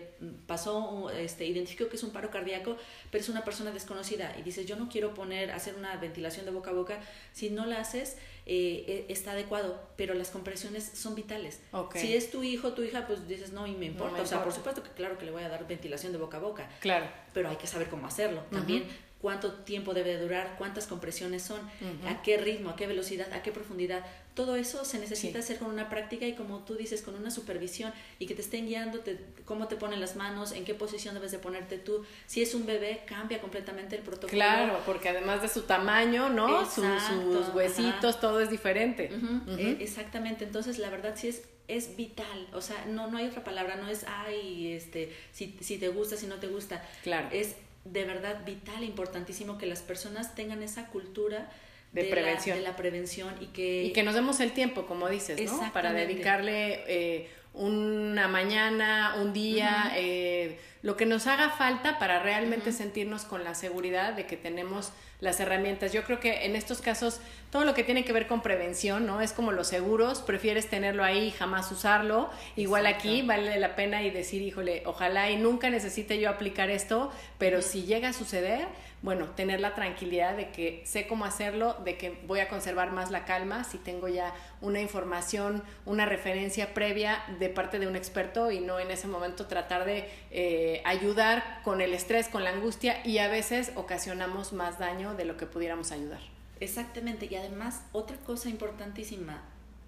pasó, 0.46 1.10
este, 1.10 1.46
identificó 1.46 1.88
que 1.88 1.96
es 1.96 2.02
un 2.02 2.10
paro 2.10 2.30
cardíaco, 2.30 2.76
pero 3.10 3.22
es 3.22 3.28
una 3.28 3.44
persona 3.44 3.70
desconocida 3.70 4.34
y 4.38 4.42
dices, 4.42 4.66
yo 4.66 4.76
no 4.76 4.88
quiero 4.88 5.14
poner, 5.14 5.50
hacer 5.52 5.74
una 5.76 5.96
ventilación 5.96 6.44
de 6.44 6.50
boca 6.50 6.70
a 6.70 6.74
boca, 6.74 7.00
si 7.32 7.50
no 7.50 7.66
la 7.66 7.80
haces, 7.80 8.16
eh, 8.46 9.06
está 9.08 9.32
adecuado, 9.32 9.80
pero 9.96 10.14
las 10.14 10.30
compresiones 10.30 10.90
son 10.94 11.14
vitales. 11.14 11.60
Si 11.94 12.14
es 12.14 12.30
tu 12.30 12.42
hijo, 12.42 12.72
tu 12.72 12.82
hija, 12.82 13.06
pues 13.06 13.28
dices, 13.28 13.52
no, 13.52 13.66
y 13.66 13.72
me 13.72 13.86
importa. 13.86 14.22
o 14.22 14.26
sea, 14.26 14.42
por 14.42 14.52
supuesto 14.52 14.82
que 14.82 14.90
claro 14.90 15.18
que 15.18 15.26
le 15.26 15.30
voy 15.30 15.42
a 15.42 15.48
dar 15.48 15.66
ventilación 15.68 16.12
de 16.12 16.18
boca 16.18 16.38
a 16.38 16.40
boca. 16.40 16.68
Claro. 16.80 17.06
Pero 17.32 17.48
hay 17.48 17.56
que 17.56 17.66
saber 17.66 17.88
cómo 17.88 18.06
hacerlo. 18.06 18.42
También 18.50 18.84
cuánto 19.20 19.52
tiempo 19.52 19.92
debe 19.92 20.16
durar, 20.16 20.54
cuántas 20.56 20.86
compresiones 20.86 21.42
son, 21.42 21.60
a 22.06 22.22
qué 22.22 22.38
ritmo, 22.38 22.70
a 22.70 22.76
qué 22.76 22.86
velocidad, 22.86 23.32
a 23.32 23.42
qué 23.42 23.52
profundidad. 23.52 24.04
Todo 24.34 24.56
eso 24.56 24.84
se 24.84 24.98
necesita 24.98 25.40
hacer 25.40 25.58
con 25.58 25.68
una 25.68 25.90
práctica 25.90 26.26
y 26.26 26.34
como 26.34 26.60
tú 26.60 26.74
dices, 26.74 27.02
con 27.02 27.14
una 27.14 27.30
supervisión 27.30 27.92
y 28.18 28.26
que 28.26 28.34
te 28.34 28.40
estén 28.40 28.66
guiando 28.66 29.02
cómo 29.44 29.68
te 29.68 29.76
ponen 29.76 30.00
las 30.00 30.16
manos, 30.16 30.52
en 30.52 30.64
qué 30.64 30.74
posición 30.74 31.14
debes 31.14 31.32
de 31.32 31.38
ponerte 31.38 31.76
tú. 31.76 32.04
Si 32.26 32.40
es 32.40 32.54
un 32.54 32.64
bebé, 32.64 33.02
cambia 33.06 33.40
completamente 33.40 33.96
el 33.96 34.02
protocolo. 34.02 34.30
Claro, 34.30 34.80
porque 34.86 35.10
además 35.10 35.42
de 35.42 35.48
su 35.48 35.62
tamaño, 35.62 36.30
¿no? 36.30 36.64
sus 36.64 37.54
huesitos, 37.54 38.20
todo 38.20 38.40
es 38.40 38.48
diferente. 38.48 39.10
E, 39.58 39.76
exactamente, 39.80 40.44
entonces 40.44 40.78
la 40.78 40.88
verdad 40.88 41.14
sí 41.16 41.28
es 41.28 41.42
es 41.68 41.96
vital, 41.96 42.48
o 42.52 42.60
sea, 42.60 42.84
no, 42.86 43.06
no 43.06 43.18
hay 43.18 43.28
otra 43.28 43.44
palabra, 43.44 43.76
no 43.76 43.86
es, 43.86 44.04
ay, 44.08 44.72
este, 44.72 45.14
si, 45.30 45.56
si 45.60 45.78
te 45.78 45.86
gusta, 45.86 46.16
si 46.16 46.26
no 46.26 46.34
te 46.40 46.48
gusta. 46.48 46.84
Claro. 47.04 47.28
Es 47.30 47.54
de 47.92 48.04
verdad 48.04 48.44
vital, 48.44 48.84
importantísimo 48.84 49.58
que 49.58 49.66
las 49.66 49.80
personas 49.80 50.34
tengan 50.34 50.62
esa 50.62 50.86
cultura 50.86 51.50
de, 51.92 52.04
prevención. 52.04 52.56
La, 52.56 52.62
de 52.62 52.68
la 52.68 52.76
prevención 52.76 53.34
y 53.40 53.46
que... 53.46 53.84
Y 53.84 53.92
que 53.92 54.02
nos 54.02 54.14
demos 54.14 54.40
el 54.40 54.52
tiempo, 54.52 54.86
como 54.86 55.08
dices, 55.08 55.40
¿no? 55.50 55.72
Para 55.72 55.92
dedicarle 55.92 56.84
eh, 56.86 57.30
una 57.52 58.28
mañana, 58.28 59.16
un 59.20 59.32
día, 59.32 59.92
eh, 59.96 60.58
lo 60.82 60.96
que 60.96 61.06
nos 61.06 61.26
haga 61.26 61.50
falta 61.50 61.98
para 61.98 62.22
realmente 62.22 62.72
sentirnos 62.72 63.24
con 63.24 63.42
la 63.42 63.54
seguridad 63.54 64.12
de 64.12 64.26
que 64.26 64.36
tenemos 64.36 64.92
las 65.20 65.40
herramientas. 65.40 65.92
Yo 65.92 66.04
creo 66.04 66.20
que 66.20 66.46
en 66.46 66.54
estos 66.54 66.80
casos 66.80 67.20
todo 67.50 67.64
lo 67.64 67.74
que 67.74 67.82
tiene 67.82 68.04
que 68.04 68.12
ver 68.12 68.26
con 68.26 68.42
prevención, 68.42 69.06
¿no? 69.06 69.20
Es 69.20 69.32
como 69.32 69.50
los 69.50 69.66
seguros, 69.66 70.20
prefieres 70.20 70.68
tenerlo 70.70 71.02
ahí 71.02 71.26
y 71.26 71.30
jamás 71.32 71.70
usarlo. 71.72 72.30
Igual 72.56 72.86
aquí 72.86 73.22
vale 73.22 73.58
la 73.58 73.74
pena 73.74 74.02
y 74.02 74.10
decir, 74.10 74.40
híjole, 74.42 74.82
ojalá 74.86 75.30
y 75.30 75.36
nunca 75.36 75.68
necesite 75.68 76.20
yo 76.20 76.30
aplicar 76.30 76.70
esto, 76.70 77.10
pero 77.38 77.60
si 77.60 77.82
llega 77.82 78.10
a 78.10 78.12
suceder, 78.12 78.68
bueno, 79.02 79.26
tener 79.30 79.60
la 79.60 79.74
tranquilidad 79.74 80.36
de 80.36 80.50
que 80.50 80.82
sé 80.84 81.06
cómo 81.06 81.24
hacerlo, 81.24 81.74
de 81.84 81.96
que 81.96 82.20
voy 82.26 82.40
a 82.40 82.48
conservar 82.48 82.92
más 82.92 83.10
la 83.10 83.24
calma 83.24 83.64
si 83.64 83.78
tengo 83.78 84.08
ya 84.08 84.32
una 84.60 84.80
información, 84.80 85.64
una 85.86 86.06
referencia 86.06 86.74
previa 86.74 87.24
de 87.38 87.48
parte 87.48 87.78
de 87.78 87.86
un 87.86 87.96
experto 87.96 88.50
y 88.50 88.60
no 88.60 88.78
en 88.78 88.90
ese 88.90 89.08
momento 89.08 89.46
tratar 89.46 89.86
de 89.86 90.08
eh, 90.30 90.82
ayudar 90.84 91.62
con 91.64 91.80
el 91.80 91.94
estrés, 91.94 92.28
con 92.28 92.44
la 92.44 92.50
angustia 92.50 93.00
y 93.04 93.18
a 93.18 93.28
veces 93.28 93.72
ocasionamos 93.74 94.52
más 94.52 94.78
daño 94.78 95.14
de 95.14 95.24
lo 95.24 95.36
que 95.36 95.46
pudiéramos 95.46 95.92
ayudar. 95.92 96.39
Exactamente, 96.60 97.26
y 97.30 97.34
además 97.34 97.82
otra 97.92 98.16
cosa 98.18 98.48
importantísima, 98.48 99.42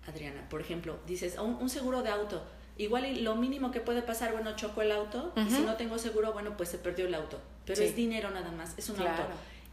Adriana, 0.07 0.49
por 0.49 0.61
ejemplo, 0.61 0.99
dices, 1.07 1.39
un, 1.39 1.69
seguro 1.69 2.03
de 2.03 2.11
auto, 2.11 2.43
igual 2.79 3.07
y 3.07 3.21
lo 3.21 3.37
mínimo 3.37 3.71
que 3.71 3.81
puede 3.81 4.03
pasar, 4.03 4.33
bueno, 4.33 4.57
choco 4.57 4.83
el 4.83 4.91
auto, 4.91 5.33
y 5.37 5.51
si 5.51 5.63
no 5.63 5.77
tengo 5.77 5.99
seguro, 5.99 6.33
bueno, 6.33 6.57
pues 6.57 6.71
se 6.71 6.79
perdió 6.79 7.07
el 7.07 7.15
auto, 7.15 7.41
pero 7.67 7.83
es 7.83 7.95
dinero 7.95 8.31
nada 8.31 8.51
más, 8.51 8.75
es 8.77 8.89
un 8.89 9.01
auto. 9.01 9.23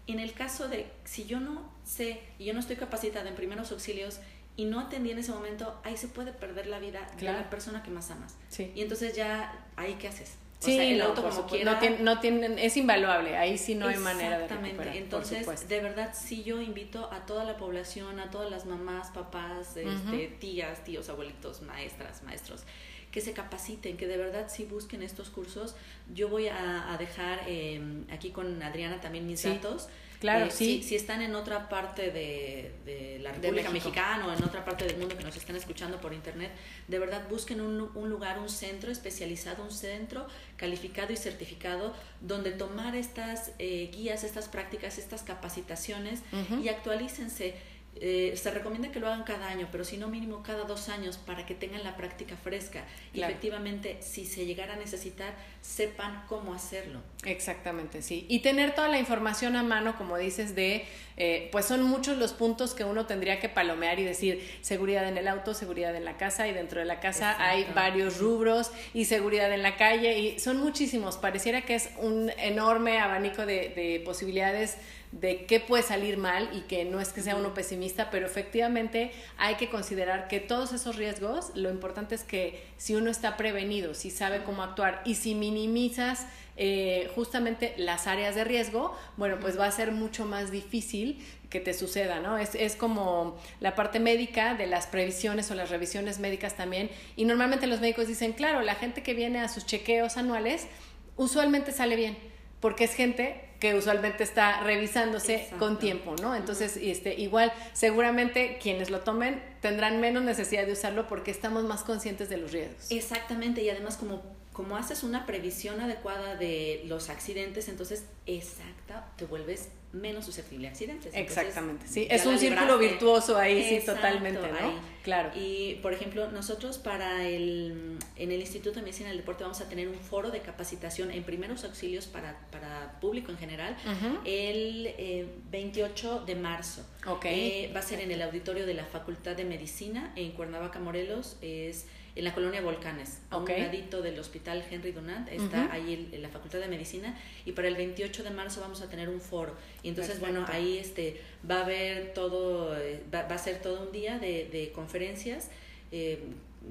En 0.08 0.20
el 0.20 0.34
caso 0.34 0.68
de, 0.68 0.92
si 1.06 1.26
yo 1.26 1.40
no 1.40 1.72
sé 1.86 2.22
y 2.40 2.46
yo 2.46 2.54
no 2.54 2.60
estoy 2.60 2.76
capacitada 2.76 3.30
en 3.30 3.36
primeros 3.36 3.72
auxilios 3.72 4.20
y 4.56 4.66
no 4.66 4.80
atendí 4.80 5.12
en 5.12 5.20
ese 5.20 5.32
momento, 5.32 5.80
ahí 5.84 5.96
se 5.98 6.08
puede 6.08 6.34
perder 6.34 6.68
la 6.68 6.80
vida 6.80 7.08
de 7.18 7.26
la 7.26 7.50
persona 7.50 7.84
que 7.84 7.92
más 7.92 8.10
amas. 8.12 8.36
Y 8.58 8.82
entonces 8.82 9.16
ya, 9.16 9.68
ahí 9.76 9.96
qué 10.00 10.08
haces. 10.08 10.34
Sí, 10.60 10.78
el 10.78 11.02
auto 11.02 11.24
como 11.24 11.46
quiera. 11.48 11.80
No, 12.02 12.20
es 12.22 12.78
invaluable, 12.78 13.38
ahí 13.38 13.58
sí 13.58 13.76
no 13.76 13.88
hay 13.88 13.98
manera 13.98 14.38
de 14.38 14.44
Exactamente, 14.44 14.98
entonces 14.98 15.70
de 15.70 15.80
verdad 15.80 16.14
sí 16.14 16.44
yo 16.44 16.62
invito 16.62 17.10
a 17.12 17.26
toda 17.26 17.46
la 17.46 17.56
población, 17.56 18.20
a 18.20 18.30
todas 18.30 18.52
las 18.52 18.66
mamás, 18.66 19.10
papás, 19.12 19.78
este, 19.78 20.28
tías, 20.40 20.84
tíos, 20.84 21.08
abuelitos, 21.10 21.62
maestras, 21.62 22.24
maestros, 22.24 22.64
que 23.12 23.22
se 23.22 23.32
capaciten, 23.32 23.96
que 23.96 24.06
de 24.06 24.18
verdad 24.18 24.48
sí 24.50 24.66
busquen 24.66 25.02
estos 25.02 25.30
cursos. 25.30 25.76
Yo 26.14 26.28
voy 26.28 26.48
a, 26.50 26.96
dejar 27.00 27.40
em, 27.48 28.06
aquí 28.12 28.32
con 28.32 28.62
Adriana 28.62 29.00
también 29.00 29.26
mis 29.26 29.44
datos 29.44 29.88
Claro, 30.20 30.46
eh, 30.46 30.52
sí. 30.52 30.84
Si, 30.84 30.96
están 30.96 31.22
en 31.22 31.34
otra 31.34 31.70
parte 31.70 32.12
de, 32.12 33.20
la 33.22 33.32
República 33.32 33.70
Mexicana 33.70 34.28
o 34.28 34.34
en 34.34 34.44
otra 34.44 34.66
parte 34.66 34.86
del 34.86 34.98
mundo 34.98 35.18
que 35.18 35.24
nos 35.24 35.36
están 35.36 35.56
escuchando 35.56 36.02
por 36.02 36.14
internet, 36.14 36.52
de 36.88 37.00
verdad 37.00 37.24
busquen 37.30 37.62
un, 37.62 37.90
un, 37.96 38.10
lugar, 38.10 38.40
un 38.40 38.50
centro 38.50 38.92
especializado, 38.92 39.64
un 39.64 39.72
centro 39.72 40.28
calificado 40.58 41.14
y 41.14 41.18
certificado 41.18 41.94
donde 42.22 42.52
tomar 42.52 42.96
estas 42.96 43.52
eh, 43.60 43.90
guías, 43.94 44.24
estas 44.24 44.50
prácticas, 44.50 44.98
estas 44.98 45.24
capacitaciones 45.24 46.22
y 46.62 46.68
actualícense 46.68 47.56
eh, 48.02 48.34
se 48.38 48.52
recomienda 48.52 48.92
que 48.92 49.00
lo 49.00 49.08
hagan 49.08 49.24
cada 49.24 49.48
año, 49.48 49.68
pero 49.72 49.84
si 49.84 49.98
no 49.98 50.08
mínimo 50.08 50.42
cada 50.42 50.64
dos 50.64 50.88
años 50.88 51.18
para 51.18 51.46
que 51.46 51.54
tengan 51.54 51.84
la 51.84 51.98
práctica 51.98 52.38
fresca 52.38 52.86
y 53.14 53.22
efectivamente 53.22 53.98
si 54.02 54.26
se 54.26 54.46
llegara 54.46 54.74
a 54.74 54.78
necesitar 54.78 55.34
sepan 55.62 56.24
cómo 56.28 56.54
hacerlo. 56.54 57.02
Exactamente, 57.26 58.02
sí. 58.02 58.26
Y 58.30 58.40
tener 58.40 58.74
toda 58.74 58.88
la 58.88 59.00
información 59.00 59.58
a 59.58 59.64
mano, 59.64 59.98
como 59.98 60.18
dices, 60.18 60.56
de, 60.56 60.86
eh, 61.18 61.50
pues 61.52 61.66
son 61.66 61.84
muchos 61.84 62.18
los 62.18 62.32
puntos 62.32 62.74
que 62.74 62.86
uno 62.86 63.06
tendría 63.06 63.42
que 63.42 63.50
palomear 63.50 64.00
y 64.00 64.06
decir 64.06 64.48
seguridad 64.62 65.06
en 65.08 65.18
el 65.18 65.28
auto, 65.28 65.54
seguridad 65.54 65.94
en 65.96 66.06
la 66.06 66.16
casa 66.16 66.48
y 66.48 66.54
dentro 66.54 66.80
de 66.80 66.86
la 66.86 67.02
casa 67.02 67.36
hay 67.44 67.68
varios 67.76 68.20
rubros 68.20 68.72
y 68.94 69.06
seguridad 69.06 69.52
en 69.52 69.62
la 69.62 69.76
calle 69.76 70.18
y 70.18 70.40
son 70.40 70.58
muchísimos. 70.58 71.18
Pareciera 71.18 71.64
que 71.64 71.76
es 71.76 71.90
un 71.98 72.32
enorme 72.38 73.00
abanico 73.00 73.46
de, 73.46 73.70
de 73.70 74.02
posibilidades 74.06 74.78
de 75.12 75.46
qué 75.46 75.60
puede 75.60 75.84
salir 75.84 76.18
mal 76.18 76.50
y 76.54 76.62
que 76.62 76.86
no 76.86 77.02
es 77.02 77.10
que 77.10 77.22
sea 77.22 77.36
uno 77.36 77.54
pesimista, 77.54 78.12
pero 78.12 78.28
efectivamente 78.28 79.12
hay 79.38 79.56
que 79.56 79.70
considerar 79.70 80.28
que 80.28 80.40
todos 80.40 80.72
esos 80.72 80.98
riesgos, 80.98 81.52
lo 81.56 81.72
importante 81.72 82.16
es 82.16 82.24
que 82.24 82.64
si 82.78 82.96
uno 82.96 83.10
está 83.10 83.36
prevenido, 83.36 83.94
si 83.96 84.12
sabe 84.12 84.44
cómo 84.44 84.62
actuar 84.62 85.02
y 85.06 85.16
si 85.16 85.34
minimizas 85.34 86.28
eh, 86.58 87.10
justamente 87.16 87.74
las 87.78 88.06
áreas 88.06 88.36
de 88.36 88.44
riesgo, 88.44 88.96
bueno, 89.18 89.40
pues 89.40 89.58
va 89.58 89.66
a 89.66 89.72
ser 89.72 89.92
mucho 89.92 90.26
más 90.26 90.52
difícil 90.52 91.26
que 91.50 91.60
te 91.60 91.74
suceda, 91.74 92.20
¿no? 92.20 92.38
Es, 92.38 92.54
es 92.54 92.76
como 92.76 93.38
la 93.60 93.76
parte 93.76 94.00
médica 94.00 94.54
de 94.54 94.68
las 94.68 94.86
previsiones 94.86 95.50
o 95.50 95.56
las 95.56 95.70
revisiones 95.70 96.20
médicas 96.20 96.56
también. 96.56 96.92
Y 97.16 97.26
normalmente 97.26 97.66
los 97.66 97.80
médicos 97.80 98.08
dicen, 98.08 98.34
claro, 98.34 98.62
la 98.62 98.76
gente 98.76 99.02
que 99.02 99.14
viene 99.14 99.40
a 99.40 99.48
sus 99.48 99.66
chequeos 99.66 100.18
anuales 100.18 100.68
usualmente 101.16 101.72
sale 101.72 101.96
bien, 101.96 102.18
porque 102.60 102.86
es 102.86 102.94
gente 102.94 103.50
que 103.60 103.76
usualmente 103.76 104.24
está 104.24 104.62
revisándose 104.62 105.50
con 105.60 105.80
tiempo, 105.80 106.16
¿no? 106.22 106.36
Entonces, 106.36 106.78
este, 106.82 107.16
igual, 107.16 107.52
seguramente 107.74 108.58
quienes 108.62 108.90
lo 108.90 109.02
tomen 109.02 109.44
tendrán 109.62 110.00
menos 110.00 110.24
necesidad 110.24 110.66
de 110.66 110.72
usarlo 110.72 111.08
porque 111.08 111.32
estamos 111.32 111.66
más 111.66 111.84
conscientes 111.84 112.30
de 112.30 112.38
los 112.38 112.52
riesgos. 112.52 112.90
Exactamente, 112.90 113.62
y 113.62 113.70
además 113.70 113.98
como 113.98 114.22
como 114.60 114.76
haces 114.76 115.04
una 115.04 115.26
previsión 115.26 115.80
adecuada 115.80 116.36
de 116.36 116.82
los 116.86 117.10
accidentes, 117.10 117.70
entonces, 117.70 118.04
exacta, 118.26 119.08
te 119.16 119.24
vuelves 119.24 119.70
menos 119.94 120.26
susceptible 120.26 120.68
a 120.68 120.72
accidentes. 120.72 121.14
Exactamente, 121.16 121.88
sí, 121.88 122.08
es 122.12 122.26
un 122.26 122.38
círculo 122.38 122.78
virtuoso 122.78 123.38
ahí, 123.38 123.80
sí, 123.80 123.86
totalmente, 123.86 124.42
¿no? 124.42 124.74
Claro. 125.02 125.32
Y, 125.34 125.76
por 125.76 125.94
ejemplo, 125.94 126.30
nosotros 126.32 126.78
para 126.78 127.26
el, 127.26 128.00
en 128.18 128.34
el 128.34 128.42
Instituto 128.42 128.80
de 128.80 128.82
Medicina 128.82 129.08
del 129.08 129.20
Deporte 129.20 129.44
vamos 129.44 129.62
a 129.62 129.70
tener 129.70 129.88
un 129.88 129.96
foro 129.96 130.30
de 130.30 130.42
capacitación 130.42 131.10
en 131.10 131.24
primeros 131.24 131.64
auxilios 131.64 132.08
para, 132.08 132.38
para 132.52 133.00
público 133.00 133.32
en 133.32 133.38
general 133.38 133.78
el 134.26 135.30
28 135.52 136.24
eh, 136.28 136.34
de 136.34 136.36
marzo. 136.36 136.86
Okay. 137.08 137.64
Eh, 137.64 137.72
va 137.74 137.80
a 137.80 137.84
ser 137.84 138.02
en 138.02 138.12
el 138.12 138.22
auditorio 138.22 138.66
de 138.66 138.74
la 138.74 138.84
Facultad 138.84 139.38
de 139.38 139.46
Medicina 139.46 140.12
en 140.18 140.34
Cuernavaca, 140.34 140.80
Morelos, 140.80 141.38
es 141.42 141.86
en 142.20 142.26
la 142.26 142.34
colonia 142.34 142.62
Volcanes, 142.62 143.22
a 143.30 143.38
un 143.38 143.48
ladito 143.48 144.02
del 144.02 144.20
Hospital 144.20 144.64
Henry 144.70 144.92
Dunant, 144.92 145.30
está 145.30 145.72
ahí 145.72 146.10
en 146.12 146.22
la 146.22 146.28
Facultad 146.28 146.60
de 146.60 146.68
Medicina, 146.68 147.18
y 147.46 147.54
para 147.54 147.70
el 147.70 147.76
28 147.76 148.24
de 148.24 148.30
marzo 148.30 148.60
vamos 148.60 148.82
a 148.82 148.90
tener 148.90 149.08
un 149.08 149.22
foro. 149.22 149.56
Y 149.84 149.90
entonces, 149.90 150.20
bueno, 150.20 150.46
ahí 150.50 150.78
este, 150.78 151.22
va 151.50 151.60
a 151.60 151.64
haber 151.64 152.14
todo, 152.14 152.78
eh, 152.78 153.02
va, 153.14 153.22
a 153.22 153.38
ser 153.38 153.62
todo 153.62 153.84
un 153.84 153.94
día 153.94 154.20
de, 154.20 154.50
de 154.52 154.72
conferencias. 154.74 155.50
Eh, 155.94 156.20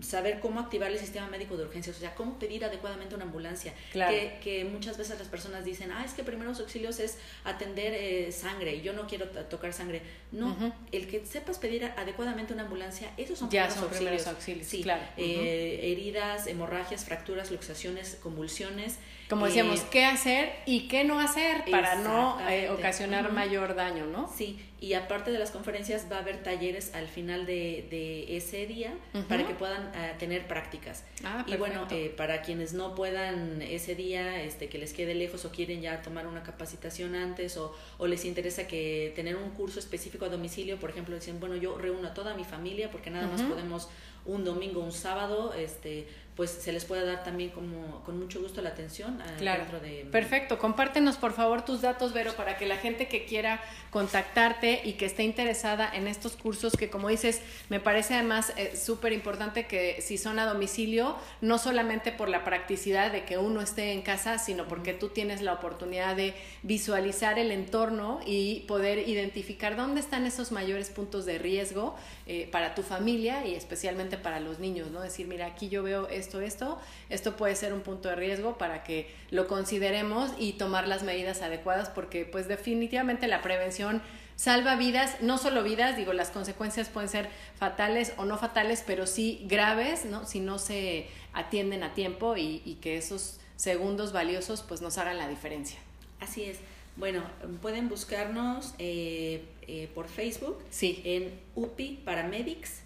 saber 0.01 0.41
cómo 0.41 0.61
activar 0.61 0.91
el 0.91 0.99
sistema 0.99 1.27
médico 1.29 1.57
de 1.57 1.65
urgencias, 1.65 1.97
o 1.97 2.01
sea, 2.01 2.15
cómo 2.15 2.39
pedir 2.39 2.65
adecuadamente 2.65 3.15
una 3.15 3.25
ambulancia. 3.25 3.73
Que, 3.93 4.39
que, 4.43 4.65
muchas 4.65 4.97
veces 4.97 5.19
las 5.19 5.29
personas 5.29 5.65
dicen, 5.65 5.91
ah, 5.93 6.05
es 6.05 6.13
que 6.13 6.23
primeros 6.23 6.61
auxilios 6.61 7.01
es 7.01 7.19
atender 7.45 7.95
eh, 7.95 8.33
sangre 8.33 8.77
y 8.77 8.83
yo 8.83 8.93
no 8.93 9.07
quiero 9.07 9.27
tocar 9.27 9.73
sangre. 9.73 10.03
No, 10.31 10.57
el 10.93 11.07
que 11.09 11.25
sepas 11.27 11.59
pedir 11.59 11.85
adecuadamente 11.85 12.53
una 12.53 12.63
ambulancia, 12.63 13.13
esos 13.17 13.39
son, 13.39 13.51
ya 13.51 13.69
primeros, 13.91 14.27
auxilios. 14.27 14.67
Sí, 14.67 14.83
claro. 14.83 15.03
Eh, 15.17 15.81
heridas, 15.83 16.47
hemorragias, 16.47 17.05
fracturas, 17.05 17.51
luxaciones, 17.51 18.19
convulsiones. 18.23 18.97
Como 19.29 19.47
decíamos, 19.47 19.81
qué 19.83 20.05
hacer 20.05 20.53
y 20.65 20.89
qué 20.89 21.05
no 21.05 21.21
hacer 21.21 21.65
para 21.71 21.97
no 21.97 22.39
eh, 22.49 22.71
ocasionar 22.71 23.31
mayor 23.33 23.75
daño, 23.75 24.07
¿no? 24.07 24.33
Sí, 24.35 24.59
y 24.81 24.95
aparte 24.95 25.31
de 25.33 25.39
las 25.39 25.51
conferencias 25.51 26.07
va 26.11 26.17
a 26.17 26.21
haber 26.21 26.43
talleres 26.43 26.95
al 26.95 27.09
final 27.09 27.45
de, 27.45 27.87
de 27.91 28.37
ese 28.37 28.67
día 28.67 28.95
para 29.29 29.47
que 29.47 29.55
puedan 29.55 29.93
eh, 29.95 30.15
tener 30.19 30.47
prácticas. 30.47 31.05
Ah, 31.25 31.45
y 31.47 31.57
bueno, 31.57 31.87
eh, 31.91 32.13
para 32.17 32.43
quienes 32.43 32.73
no 32.73 32.95
puedan 32.95 33.61
ese 33.61 33.95
día, 33.95 34.43
este, 34.43 34.69
que 34.69 34.79
les 34.79 34.93
quede 34.93 35.15
lejos 35.15 35.45
o 35.45 35.51
quieren 35.51 35.83
ya 35.83 36.01
tomar 36.01 36.27
una 36.27 36.43
capacitación 36.43 37.15
antes 37.15 37.57
o, 37.57 37.75
o 37.99 38.07
les 38.07 38.25
interesa 38.25 38.67
que 38.67 39.13
tener 39.15 39.37
un 39.37 39.51
curso 39.51 39.79
específico 39.79 40.25
a 40.25 40.29
domicilio, 40.29 40.79
por 40.79 40.91
ejemplo, 40.91 41.15
dicen, 41.15 41.41
bueno, 41.41 41.57
yo 41.57 41.77
reúno 41.77 42.09
a 42.09 42.15
toda 42.15 42.35
mi 42.35 42.45
familia 42.45 42.91
porque 42.91 43.11
nada 43.11 43.27
más 43.27 43.43
podemos 43.43 43.89
un 44.25 44.45
domingo, 44.45 44.81
un 44.81 44.93
sábado, 44.93 45.55
este, 45.55 46.07
pues 46.39 46.53
se 46.53 46.71
les 46.71 46.85
puede 46.85 47.05
dar 47.05 47.25
también 47.25 47.51
como 47.51 48.01
con 48.05 48.17
mucho 48.17 48.41
gusto 48.41 48.63
la 48.63 48.69
atención 48.69 49.21
eh, 49.21 49.43
dentro 49.43 49.81
de... 49.81 50.07
Perfecto, 50.13 50.57
compártenos 50.57 51.17
por 51.17 51.33
favor 51.33 51.65
tus 51.65 51.83
datos, 51.83 52.13
Vero, 52.13 52.33
para 52.35 52.57
que 52.57 52.65
la 52.65 52.77
gente 52.77 53.09
que 53.09 53.25
quiera 53.25 53.61
contactarte 53.91 54.83
y 54.85 54.93
que 54.93 55.07
esté 55.07 55.25
interesada 55.25 55.91
en 55.93 56.07
estos 56.07 56.37
cursos, 56.37 56.75
que 56.77 56.91
como 56.91 57.09
dices, 57.09 57.41
me 57.71 57.81
parece 57.81 58.15
además 58.15 58.53
eh, 58.57 58.77
súper 58.77 59.13
importante 59.13 59.67
que 59.67 60.01
si 60.01 60.17
son 60.17 60.39
a 60.39 60.47
domicilio, 60.47 61.17
no 61.41 61.59
solamente 61.59 62.13
por 62.13 62.29
la 62.29 62.45
practicidad 62.45 63.11
de 63.11 63.25
que 63.25 63.37
uno 63.37 63.61
esté 63.61 63.91
en 63.91 64.03
casa, 64.03 64.39
sino 64.39 64.69
porque 64.69 64.95
tú 64.95 65.09
tienes 65.09 65.43
la 65.43 65.55
oportunidad 65.55 66.15
de 66.15 66.35
visualizar 66.63 67.41
el 67.41 67.51
entorno 67.51 68.21
y 68.25 68.61
poder 68.69 69.09
identificar 69.09 69.75
dónde 69.75 70.01
están 70.01 70.25
esos 70.25 70.53
mayores 70.53 70.91
puntos 70.91 71.27
de 71.27 71.39
riesgo 71.39 71.97
eh, 72.27 72.47
para 72.53 72.75
tu 72.75 72.83
familia 72.83 73.47
y 73.47 73.55
especialmente 73.55 74.19
para 74.19 74.39
los 74.39 74.59
niños, 74.59 74.91
¿no? 74.91 75.01
Decir, 75.01 75.27
mira, 75.27 75.47
aquí 75.47 75.71
yo 75.71 75.83
veo 75.83 76.07
esto, 76.09 76.28
esto, 76.35 76.79
esto 77.09 77.37
puede 77.37 77.57
ser 77.57 77.73
un 77.73 77.81
punto 77.81 78.09
de 78.09 78.17
riesgo 78.17 78.59
para 78.59 78.85
que 78.85 79.11
lo 79.31 79.47
consideremos 79.47 80.31
y 80.39 80.53
tomar 80.53 80.87
las 80.87 81.03
medidas 81.03 81.43
adecuadas 81.43 81.89
porque 81.91 82.25
pues 82.25 82.49
definitivamente 82.49 83.27
la 83.27 83.43
prevención 83.43 84.03
salva 84.39 84.77
vidas, 84.77 85.21
no 85.21 85.37
solo 85.37 85.65
vidas, 85.65 85.97
digo, 85.97 86.13
las 86.13 86.31
consecuencias 86.31 86.89
pueden 86.89 87.11
ser 87.11 87.29
fatales 87.57 88.13
o 88.19 88.25
no 88.25 88.39
fatales, 88.39 88.85
pero 88.87 89.05
sí 89.07 89.45
graves, 89.47 90.05
¿no? 90.05 90.27
Si 90.27 90.39
no 90.39 90.61
se 90.61 91.09
atienden 91.33 91.83
a 91.83 91.93
tiempo 91.93 92.37
y, 92.37 92.79
que 92.81 92.97
esos 92.97 93.41
segundos 93.57 94.13
valiosos 94.13 94.63
pues 94.63 94.81
nos 94.81 94.97
hagan 94.97 95.19
la 95.19 95.29
diferencia. 95.29 95.81
Así 96.21 96.45
es. 96.45 96.59
Bueno, 96.97 97.25
pueden 97.61 97.89
buscarnos 97.89 98.75
eh, 98.79 99.45
eh, 99.63 99.91
por 99.93 100.07
Facebook 100.07 100.63
sí. 100.71 101.03
en 101.05 101.33
UPI 101.57 102.03
Paramedics. 102.05 102.83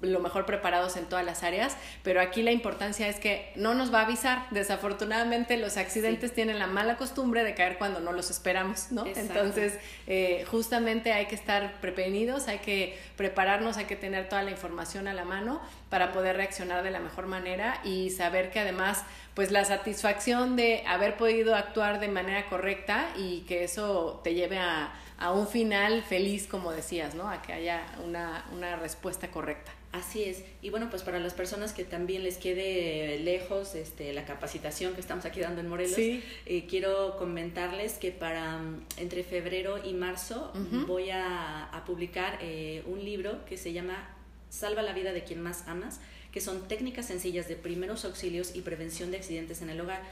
lo 0.00 0.20
mejor 0.20 0.46
preparados 0.46 0.96
en 0.96 1.06
todas 1.06 1.24
las 1.24 1.42
áreas, 1.42 1.76
pero 2.02 2.20
aquí 2.20 2.42
la 2.42 2.52
importancia 2.52 3.08
es 3.08 3.18
que 3.18 3.52
no 3.56 3.74
nos 3.74 3.92
va 3.92 4.00
a 4.00 4.04
avisar. 4.04 4.46
Desafortunadamente 4.50 5.56
los 5.56 5.76
accidentes 5.76 6.32
tienen 6.32 6.58
la 6.58 6.68
mala 6.68 6.96
costumbre 6.96 7.42
de 7.42 7.54
caer 7.54 7.78
cuando 7.78 8.00
no 8.00 8.12
los 8.12 8.30
esperamos, 8.30 8.92
¿no? 8.92 9.04
Entonces, 9.06 9.78
eh, 10.06 10.44
justamente 10.50 11.12
hay 11.12 11.26
que 11.26 11.34
estar 11.34 11.80
prevenidos, 11.80 12.46
hay 12.46 12.58
que 12.58 12.98
prepararnos, 13.16 13.76
hay 13.76 13.86
que 13.86 13.96
tener 13.96 14.28
toda 14.28 14.42
la 14.42 14.52
información 14.52 15.08
a 15.08 15.14
la 15.14 15.24
mano 15.24 15.60
para 15.90 16.12
poder 16.12 16.36
reaccionar 16.36 16.82
de 16.82 16.90
la 16.90 17.00
mejor 17.00 17.26
manera 17.26 17.80
y 17.82 18.10
saber 18.10 18.50
que 18.50 18.60
además, 18.60 19.04
pues 19.34 19.50
la 19.50 19.64
satisfacción 19.64 20.54
de 20.54 20.84
haber 20.86 21.16
podido 21.16 21.56
actuar 21.56 21.98
de 21.98 22.08
manera 22.08 22.46
correcta 22.48 23.08
y 23.16 23.40
que 23.42 23.64
eso 23.64 24.20
te 24.22 24.34
lleve 24.34 24.58
a, 24.58 24.92
a 25.18 25.32
un 25.32 25.48
final 25.48 26.02
feliz, 26.04 26.46
como 26.46 26.72
decías, 26.72 27.14
¿no? 27.14 27.28
A 27.28 27.42
que 27.42 27.52
haya 27.52 27.82
una, 28.04 28.44
una 28.52 28.76
respuesta 28.76 29.28
correcta. 29.28 29.72
Así 29.90 30.24
es. 30.24 30.44
Y 30.60 30.68
bueno, 30.68 30.90
pues 30.90 31.02
para 31.02 31.18
las 31.18 31.32
personas 31.32 31.72
que 31.72 31.84
también 31.84 32.22
les 32.22 32.36
quede 32.36 33.18
lejos 33.20 33.74
este, 33.74 34.12
la 34.12 34.26
capacitación 34.26 34.92
que 34.94 35.00
estamos 35.00 35.24
aquí 35.24 35.40
dando 35.40 35.62
en 35.62 35.68
Morelos, 35.68 35.98
eh, 35.98 36.22
quiero 36.68 37.16
comentarles 37.16 37.94
que 37.94 38.12
para 38.12 38.58
mm, 38.58 38.82
entre 38.98 39.24
febrero 39.24 39.82
y 39.82 39.94
marzo 39.94 40.52
voy 40.86 41.08
a, 41.10 41.64
a 41.64 41.84
publicar 41.86 42.38
eh, 42.42 42.82
un 42.86 43.02
libro 43.02 43.44
que 43.46 43.56
se 43.56 43.72
llama 43.72 44.14
Salva 44.50 44.82
la 44.82 44.92
vida 44.92 45.12
de 45.12 45.24
quien 45.24 45.42
más 45.42 45.66
amas, 45.66 46.00
que 46.32 46.40
son 46.40 46.68
técnicas 46.68 47.06
sencillas 47.06 47.48
de 47.48 47.56
primeros 47.56 48.04
auxilios 48.04 48.54
y 48.54 48.60
prevención 48.60 49.10
de 49.10 49.16
accidentes 49.16 49.62
en 49.62 49.70
el 49.70 49.80
hogar. 49.80 50.02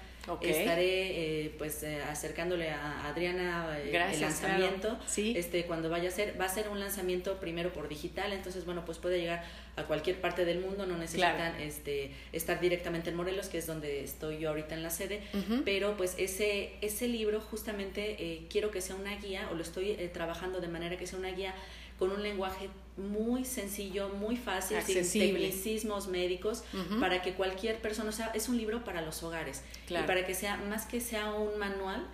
Estaré 0.42 1.44
eh, 1.44 1.54
pues 1.56 1.84
eh, 1.84 2.02
acercándole 2.02 2.70
a 2.70 3.06
Adriana 3.06 3.78
eh, 3.78 3.96
el 4.12 4.20
lanzamiento. 4.20 4.98
Este 5.16 5.66
cuando 5.66 5.88
vaya 5.88 6.08
a 6.08 6.12
ser 6.12 6.40
va 6.40 6.46
a 6.46 6.48
ser 6.48 6.68
un 6.68 6.80
lanzamiento 6.80 7.38
primero 7.38 7.72
por 7.72 7.88
digital, 7.88 8.32
entonces 8.32 8.64
bueno, 8.64 8.84
pues 8.84 8.98
puede 8.98 9.20
llegar 9.20 9.44
a 9.76 9.84
cualquier 9.84 10.20
parte 10.20 10.44
del 10.44 10.58
mundo, 10.58 10.86
no 10.86 10.96
necesitan 10.96 11.60
este 11.60 12.10
estar 12.32 12.58
directamente 12.60 13.10
en 13.10 13.16
Morelos, 13.16 13.48
que 13.48 13.58
es 13.58 13.66
donde 13.66 14.02
estoy 14.02 14.38
yo 14.38 14.48
ahorita 14.48 14.74
en 14.74 14.82
la 14.82 14.90
sede, 14.90 15.20
pero 15.64 15.96
pues 15.96 16.14
ese 16.18 16.72
ese 16.80 17.06
libro 17.06 17.40
justamente 17.40 18.46
quiero 18.50 18.70
que 18.70 18.80
sea 18.80 18.96
una 18.96 19.14
guía 19.16 19.48
o 19.52 19.54
lo 19.54 19.62
estoy 19.62 19.94
trabajando 20.12 20.60
de 20.60 20.68
manera 20.68 20.96
que 20.96 21.06
sea 21.06 21.18
una 21.18 21.30
guía 21.30 21.54
con 21.98 22.10
un 22.12 22.22
lenguaje 22.22 22.68
muy 22.96 23.44
sencillo, 23.44 24.08
muy 24.08 24.36
fácil, 24.36 24.78
sin 24.82 25.20
tecnicismos 25.20 26.08
médicos, 26.08 26.64
para 27.00 27.22
que 27.22 27.34
cualquier 27.34 27.80
persona, 27.80 28.10
o 28.10 28.12
sea, 28.12 28.28
es 28.34 28.48
un 28.48 28.56
libro 28.56 28.84
para 28.84 29.02
los 29.02 29.22
hogares, 29.22 29.62
y 29.88 29.94
para 30.06 30.26
que 30.26 30.34
sea, 30.34 30.56
más 30.56 30.86
que 30.86 31.00
sea 31.00 31.32
un 31.34 31.58
manual, 31.58 32.06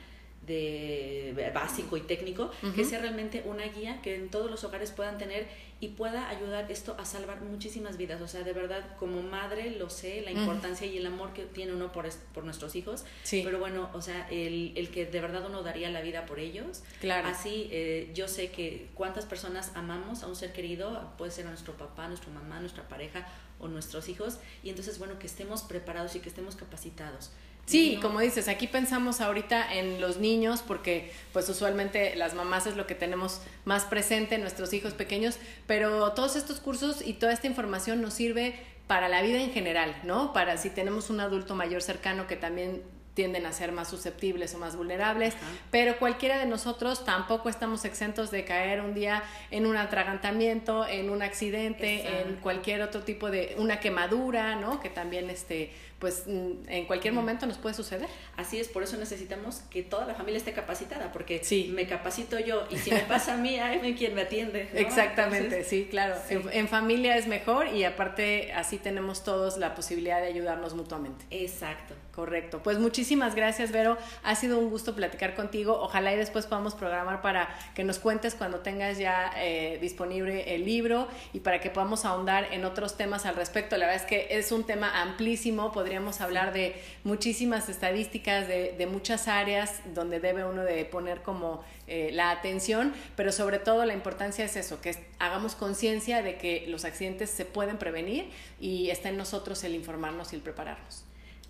de 0.47 1.51
básico 1.55 1.97
y 1.97 2.01
técnico, 2.01 2.51
que 2.74 2.84
sea 2.84 3.01
realmente 3.01 3.43
una 3.47 3.64
guía 3.64 4.01
que 4.03 4.16
en 4.16 4.30
todos 4.30 4.51
los 4.51 4.64
hogares 4.64 4.90
puedan 4.90 5.18
tener 5.18 5.47
y 5.82 5.88
pueda 5.88 6.28
ayudar 6.28 6.70
esto 6.70 6.95
a 6.99 7.05
salvar 7.05 7.43
muchísimas 7.43 7.97
vidas. 7.97 8.20
O 8.20 8.28
sea, 8.28 8.43
de 8.43 8.53
verdad, 8.53 8.97
como 8.99 9.20
madre 9.22 9.72
lo 9.72 9.90
sé, 9.90 10.22
la 10.22 10.30
importancia 10.30 10.86
y 10.86 10.97
el 10.97 11.07
amor 11.07 11.32
que 11.32 11.45
tiene 11.45 11.72
uno 11.72 11.90
por, 11.90 12.09
por 12.32 12.45
nuestros 12.45 12.76
hijos. 12.76 13.05
Pero 13.28 13.59
bueno, 13.59 13.90
o 13.93 14.01
sea, 14.01 14.28
el, 14.30 14.72
el, 14.76 14.90
que 14.90 15.07
de 15.07 15.20
verdad 15.20 15.45
uno 15.47 15.64
daría 15.64 15.90
la 15.90 16.01
vida 16.01 16.24
por 16.24 16.38
ellos. 16.38 16.82
Claro. 17.01 17.26
Así, 17.26 17.68
eh, 17.72 18.11
yo 18.14 18.28
sé 18.28 18.53
que 18.53 18.90
cuántas 18.95 19.26
personas 19.26 19.72
amamos 19.74 20.22
a 20.22 20.28
un 20.28 20.36
ser 20.36 20.53
querido, 20.53 21.12
puede 21.18 21.32
ser 21.32 21.47
a 21.47 21.51
nuestro 21.51 21.76
papá, 21.76 22.07
nuestra 22.07 22.32
mamá, 22.32 22.61
nuestra 22.61 22.88
pareja 22.88 23.26
o 23.59 23.66
nuestros 23.66 24.09
hijos. 24.09 24.38
Y 24.62 24.70
entonces, 24.70 25.01
bueno, 25.01 25.18
que 25.18 25.26
estemos 25.26 25.62
preparados 25.62 26.14
y 26.14 26.20
que 26.20 26.28
estemos 26.28 26.55
capacitados. 26.55 27.32
Sí, 27.66 27.98
como 28.02 28.20
dices, 28.20 28.48
aquí 28.48 28.66
pensamos 28.66 29.20
ahorita 29.20 29.72
en 29.72 30.00
los 30.00 30.18
niños 30.18 30.62
porque 30.66 31.12
pues 31.32 31.48
usualmente 31.48 32.16
las 32.16 32.34
mamás 32.34 32.66
es 32.66 32.76
lo 32.76 32.86
que 32.86 32.94
tenemos 32.94 33.40
más 33.64 33.84
presente 33.84 34.34
en 34.34 34.40
nuestros 34.40 34.72
hijos 34.72 34.94
pequeños, 34.94 35.38
pero 35.66 36.12
todos 36.12 36.36
estos 36.36 36.60
cursos 36.60 37.02
y 37.06 37.14
toda 37.14 37.32
esta 37.32 37.46
información 37.46 38.02
nos 38.02 38.14
sirve 38.14 38.56
para 38.86 39.08
la 39.08 39.22
vida 39.22 39.40
en 39.40 39.52
general, 39.52 39.96
¿no? 40.02 40.32
Para 40.32 40.56
si 40.58 40.70
tenemos 40.70 41.08
un 41.08 41.20
adulto 41.20 41.54
mayor 41.54 41.82
cercano 41.82 42.26
que 42.26 42.36
también 42.36 42.82
tienden 43.14 43.44
a 43.44 43.52
ser 43.52 43.72
más 43.72 43.88
susceptibles 43.88 44.54
o 44.54 44.58
más 44.58 44.74
vulnerables, 44.74 45.34
pero 45.70 45.98
cualquiera 45.98 46.38
de 46.38 46.46
nosotros 46.46 47.04
tampoco 47.04 47.48
estamos 47.48 47.84
exentos 47.84 48.30
de 48.30 48.44
caer 48.44 48.80
un 48.80 48.94
día 48.94 49.22
en 49.50 49.66
un 49.66 49.76
atragantamiento, 49.76 50.86
en 50.86 51.10
un 51.10 51.22
accidente, 51.22 52.20
en 52.22 52.36
cualquier 52.36 52.80
otro 52.80 53.02
tipo 53.02 53.30
de 53.30 53.54
una 53.58 53.80
quemadura, 53.80 54.56
¿no? 54.56 54.80
Que 54.80 54.88
también 54.88 55.28
este 55.28 55.72
pues 56.03 56.24
mm, 56.26 56.68
en 56.68 56.86
cualquier 56.86 57.14
momento 57.14 57.46
nos 57.46 57.59
puede 57.59 57.76
suceder. 57.76 58.09
Así 58.36 58.59
es, 58.59 58.66
por 58.66 58.82
eso 58.82 58.96
necesitamos 58.96 59.61
que 59.70 59.84
toda 59.84 60.05
la 60.05 60.16
familia 60.16 60.38
esté 60.38 60.53
capacitada, 60.53 61.12
porque 61.12 61.44
si 61.44 61.68
me 61.68 61.86
capacito 61.86 62.40
yo 62.40 62.64
y 62.70 62.76
si 62.76 62.90
me 62.90 63.03
pasa 63.03 63.34
a 63.34 63.36
mí, 63.36 63.61
hay 63.61 63.94
quien 63.94 64.12
me 64.12 64.22
atiende. 64.22 64.68
Exactamente, 64.74 65.62
sí, 65.62 65.86
claro. 65.88 66.16
En, 66.28 66.66
familia 66.66 67.16
es 67.16 67.28
mejor 67.28 67.68
y 67.68 67.84
aparte 67.84 68.53
así 68.53 68.78
tenemos 68.78 69.22
todos 69.22 69.59
la 69.59 69.76
posibilidad 69.76 70.20
de 70.20 70.26
ayudarnos 70.26 70.74
mutuamente. 70.74 71.24
Exacto. 71.30 71.94
Correcto. 72.12 72.62
Pues 72.62 72.78
muchísimas 72.78 73.34
gracias, 73.34 73.72
Vero. 73.72 73.96
Ha 74.22 74.34
sido 74.34 74.59
un 74.59 74.68
gusto 74.68 74.94
platicar 74.94 75.34
contigo. 75.34 75.80
Ojalá 75.80 76.12
y 76.12 76.16
después 76.16 76.44
podamos 76.44 76.74
programar 76.74 77.22
para 77.22 77.48
que 77.74 77.84
nos 77.84 77.98
cuentes 77.98 78.34
cuando 78.34 78.59
tengas 78.59 78.98
ya 78.98 79.32
eh, 79.36 79.78
disponible 79.80 80.55
el 80.55 80.66
libro 80.66 81.09
y 81.32 81.40
para 81.40 81.62
que 81.62 81.70
podamos 81.70 82.05
ahondar 82.05 82.53
en 82.53 82.66
otros 82.66 82.98
temas 82.98 83.24
al 83.24 83.34
respecto. 83.34 83.78
La 83.78 83.86
verdad 83.86 84.03
es 84.03 84.07
que 84.07 84.26
es 84.38 84.53
un 84.53 84.64
tema 84.64 85.00
amplísimo 85.00 85.72
podríamos 85.93 86.22
hablar 86.22 86.55
de 86.55 86.74
muchísimas 87.05 87.68
estadísticas, 87.68 88.49
de, 88.49 88.88
muchas 88.90 89.28
áreas 89.28 89.82
donde 89.95 90.20
debe 90.20 90.43
uno 90.43 90.62
de 90.62 90.86
poner 90.86 91.20
como 91.20 91.62
eh, 91.86 92.09
la 92.14 92.30
atención, 92.30 92.95
pero 93.14 93.30
sobre 93.30 93.59
todo 93.59 93.84
la 93.84 93.93
importancia 93.93 94.43
es 94.43 94.57
eso, 94.57 94.80
que 94.80 94.97
hagamos 95.18 95.55
conciencia 95.55 96.22
de 96.22 96.38
que 96.38 96.64
los 96.68 96.86
accidentes 96.86 97.28
se 97.28 97.45
pueden 97.45 97.76
prevenir 97.76 98.30
y 98.59 98.88
está 98.88 99.11
en 99.11 99.18
nosotros 99.18 99.62
el 99.64 99.74
informarnos 99.74 100.32
y 100.32 100.36
el 100.36 100.40
prepararnos. 100.40 101.05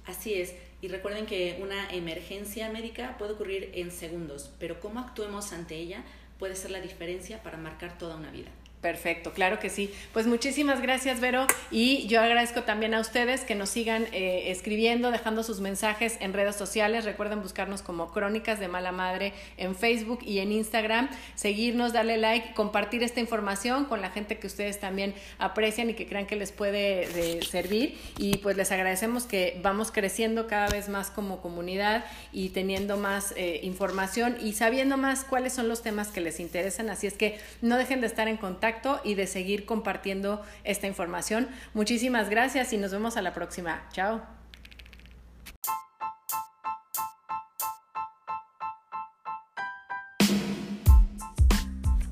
Así 0.07 0.34
es, 0.34 0.57
y 0.80 0.88
recuerden 0.88 1.26
que 1.26 1.61
una 1.62 1.88
emergencia 1.93 2.68
médica 2.68 3.14
puede 3.18 3.34
ocurrir 3.34 3.70
en 3.74 3.93
segundos, 3.93 4.51
pero 4.59 4.80
cómo 4.80 4.99
actuemos 4.99 5.53
ante 5.53 5.76
ella 5.76 6.03
puede 6.40 6.57
ser 6.57 6.72
la 6.72 6.80
diferencia 6.80 7.45
para 7.45 7.59
marcar 7.59 7.97
toda 7.97 8.16
una 8.16 8.32
vida. 8.32 8.51
Perfecto, 8.83 9.33
claro 9.33 9.61
que 9.61 9.70
sí. 9.70 9.95
Pues 10.12 10.26
muchísimas 10.26 10.83
gracias, 10.83 11.20
Vero. 11.20 11.47
Y 11.70 12.09
yo 12.09 12.20
agradezco 12.20 12.64
también 12.64 12.95
a 12.95 13.01
ustedes 13.01 13.43
que 13.43 13.55
nos 13.55 13.70
sigan 13.70 14.09
eh, 14.11 14.51
escribiendo, 14.51 15.12
dejando 15.12 15.45
sus 15.45 15.61
mensajes 15.61 16.16
en 16.18 16.33
redes 16.33 16.57
sociales. 16.57 17.05
Recuerden 17.05 17.43
buscarnos 17.43 17.80
como 17.80 18.11
Crónicas 18.11 18.59
de 18.59 18.66
Mala 18.66 18.91
Madre 18.91 19.35
en 19.57 19.76
Facebook 19.76 20.18
y 20.22 20.41
en 20.41 20.51
Instagram. 20.51 21.09
Seguirnos, 21.37 21.93
darle 21.93 22.16
like, 22.16 22.55
compartir 22.55 23.05
esta 23.05 23.20
información 23.20 23.85
con 23.85 24.01
la 24.01 24.11
gente 24.11 24.41
que 24.41 24.49
ustedes 24.49 24.80
también 24.80 25.14
aprecian 25.39 25.89
y 25.89 25.95
que 25.95 26.09
crean 26.09 26.26
que 26.26 26.35
les 26.35 26.51
puede 26.51 27.41
servir. 27.43 27.97
Y 28.18 28.39
pues 28.39 28.57
les 28.57 28.72
agradecemos 28.72 29.26
que 29.26 29.61
vamos 29.62 29.93
creciendo 29.93 30.49
cada 30.49 30.66
vez 30.68 30.89
más 30.89 31.09
como 31.09 31.41
comunidad 31.41 32.05
y 32.33 32.49
teniendo 32.49 32.97
más 32.97 33.33
eh, 33.37 33.61
información 33.62 34.39
y 34.43 34.55
sabiendo 34.55 34.97
más 34.97 35.22
cuáles 35.22 35.53
son 35.53 35.68
los 35.68 35.83
temas 35.83 36.09
que 36.09 36.20
les 36.20 36.41
interesan. 36.41 36.91
Así 36.91 37.07
es 37.07 37.14
que 37.14 37.39
no 37.61 37.78
dejen 37.78 38.01
de 38.01 38.09
estar 38.09 38.26
en 38.26 38.39
y 39.05 39.14
de 39.14 39.27
seguir 39.27 39.64
compartiendo 39.66 40.43
esta 40.64 40.87
información. 40.87 41.49
Muchísimas 41.75 42.29
gracias 42.29 42.73
y 42.73 42.79
nos 42.79 42.93
vemos 42.93 43.16
a 43.16 43.23
la 43.23 43.33
próxima. 43.33 43.89
Chao. 43.93 44.41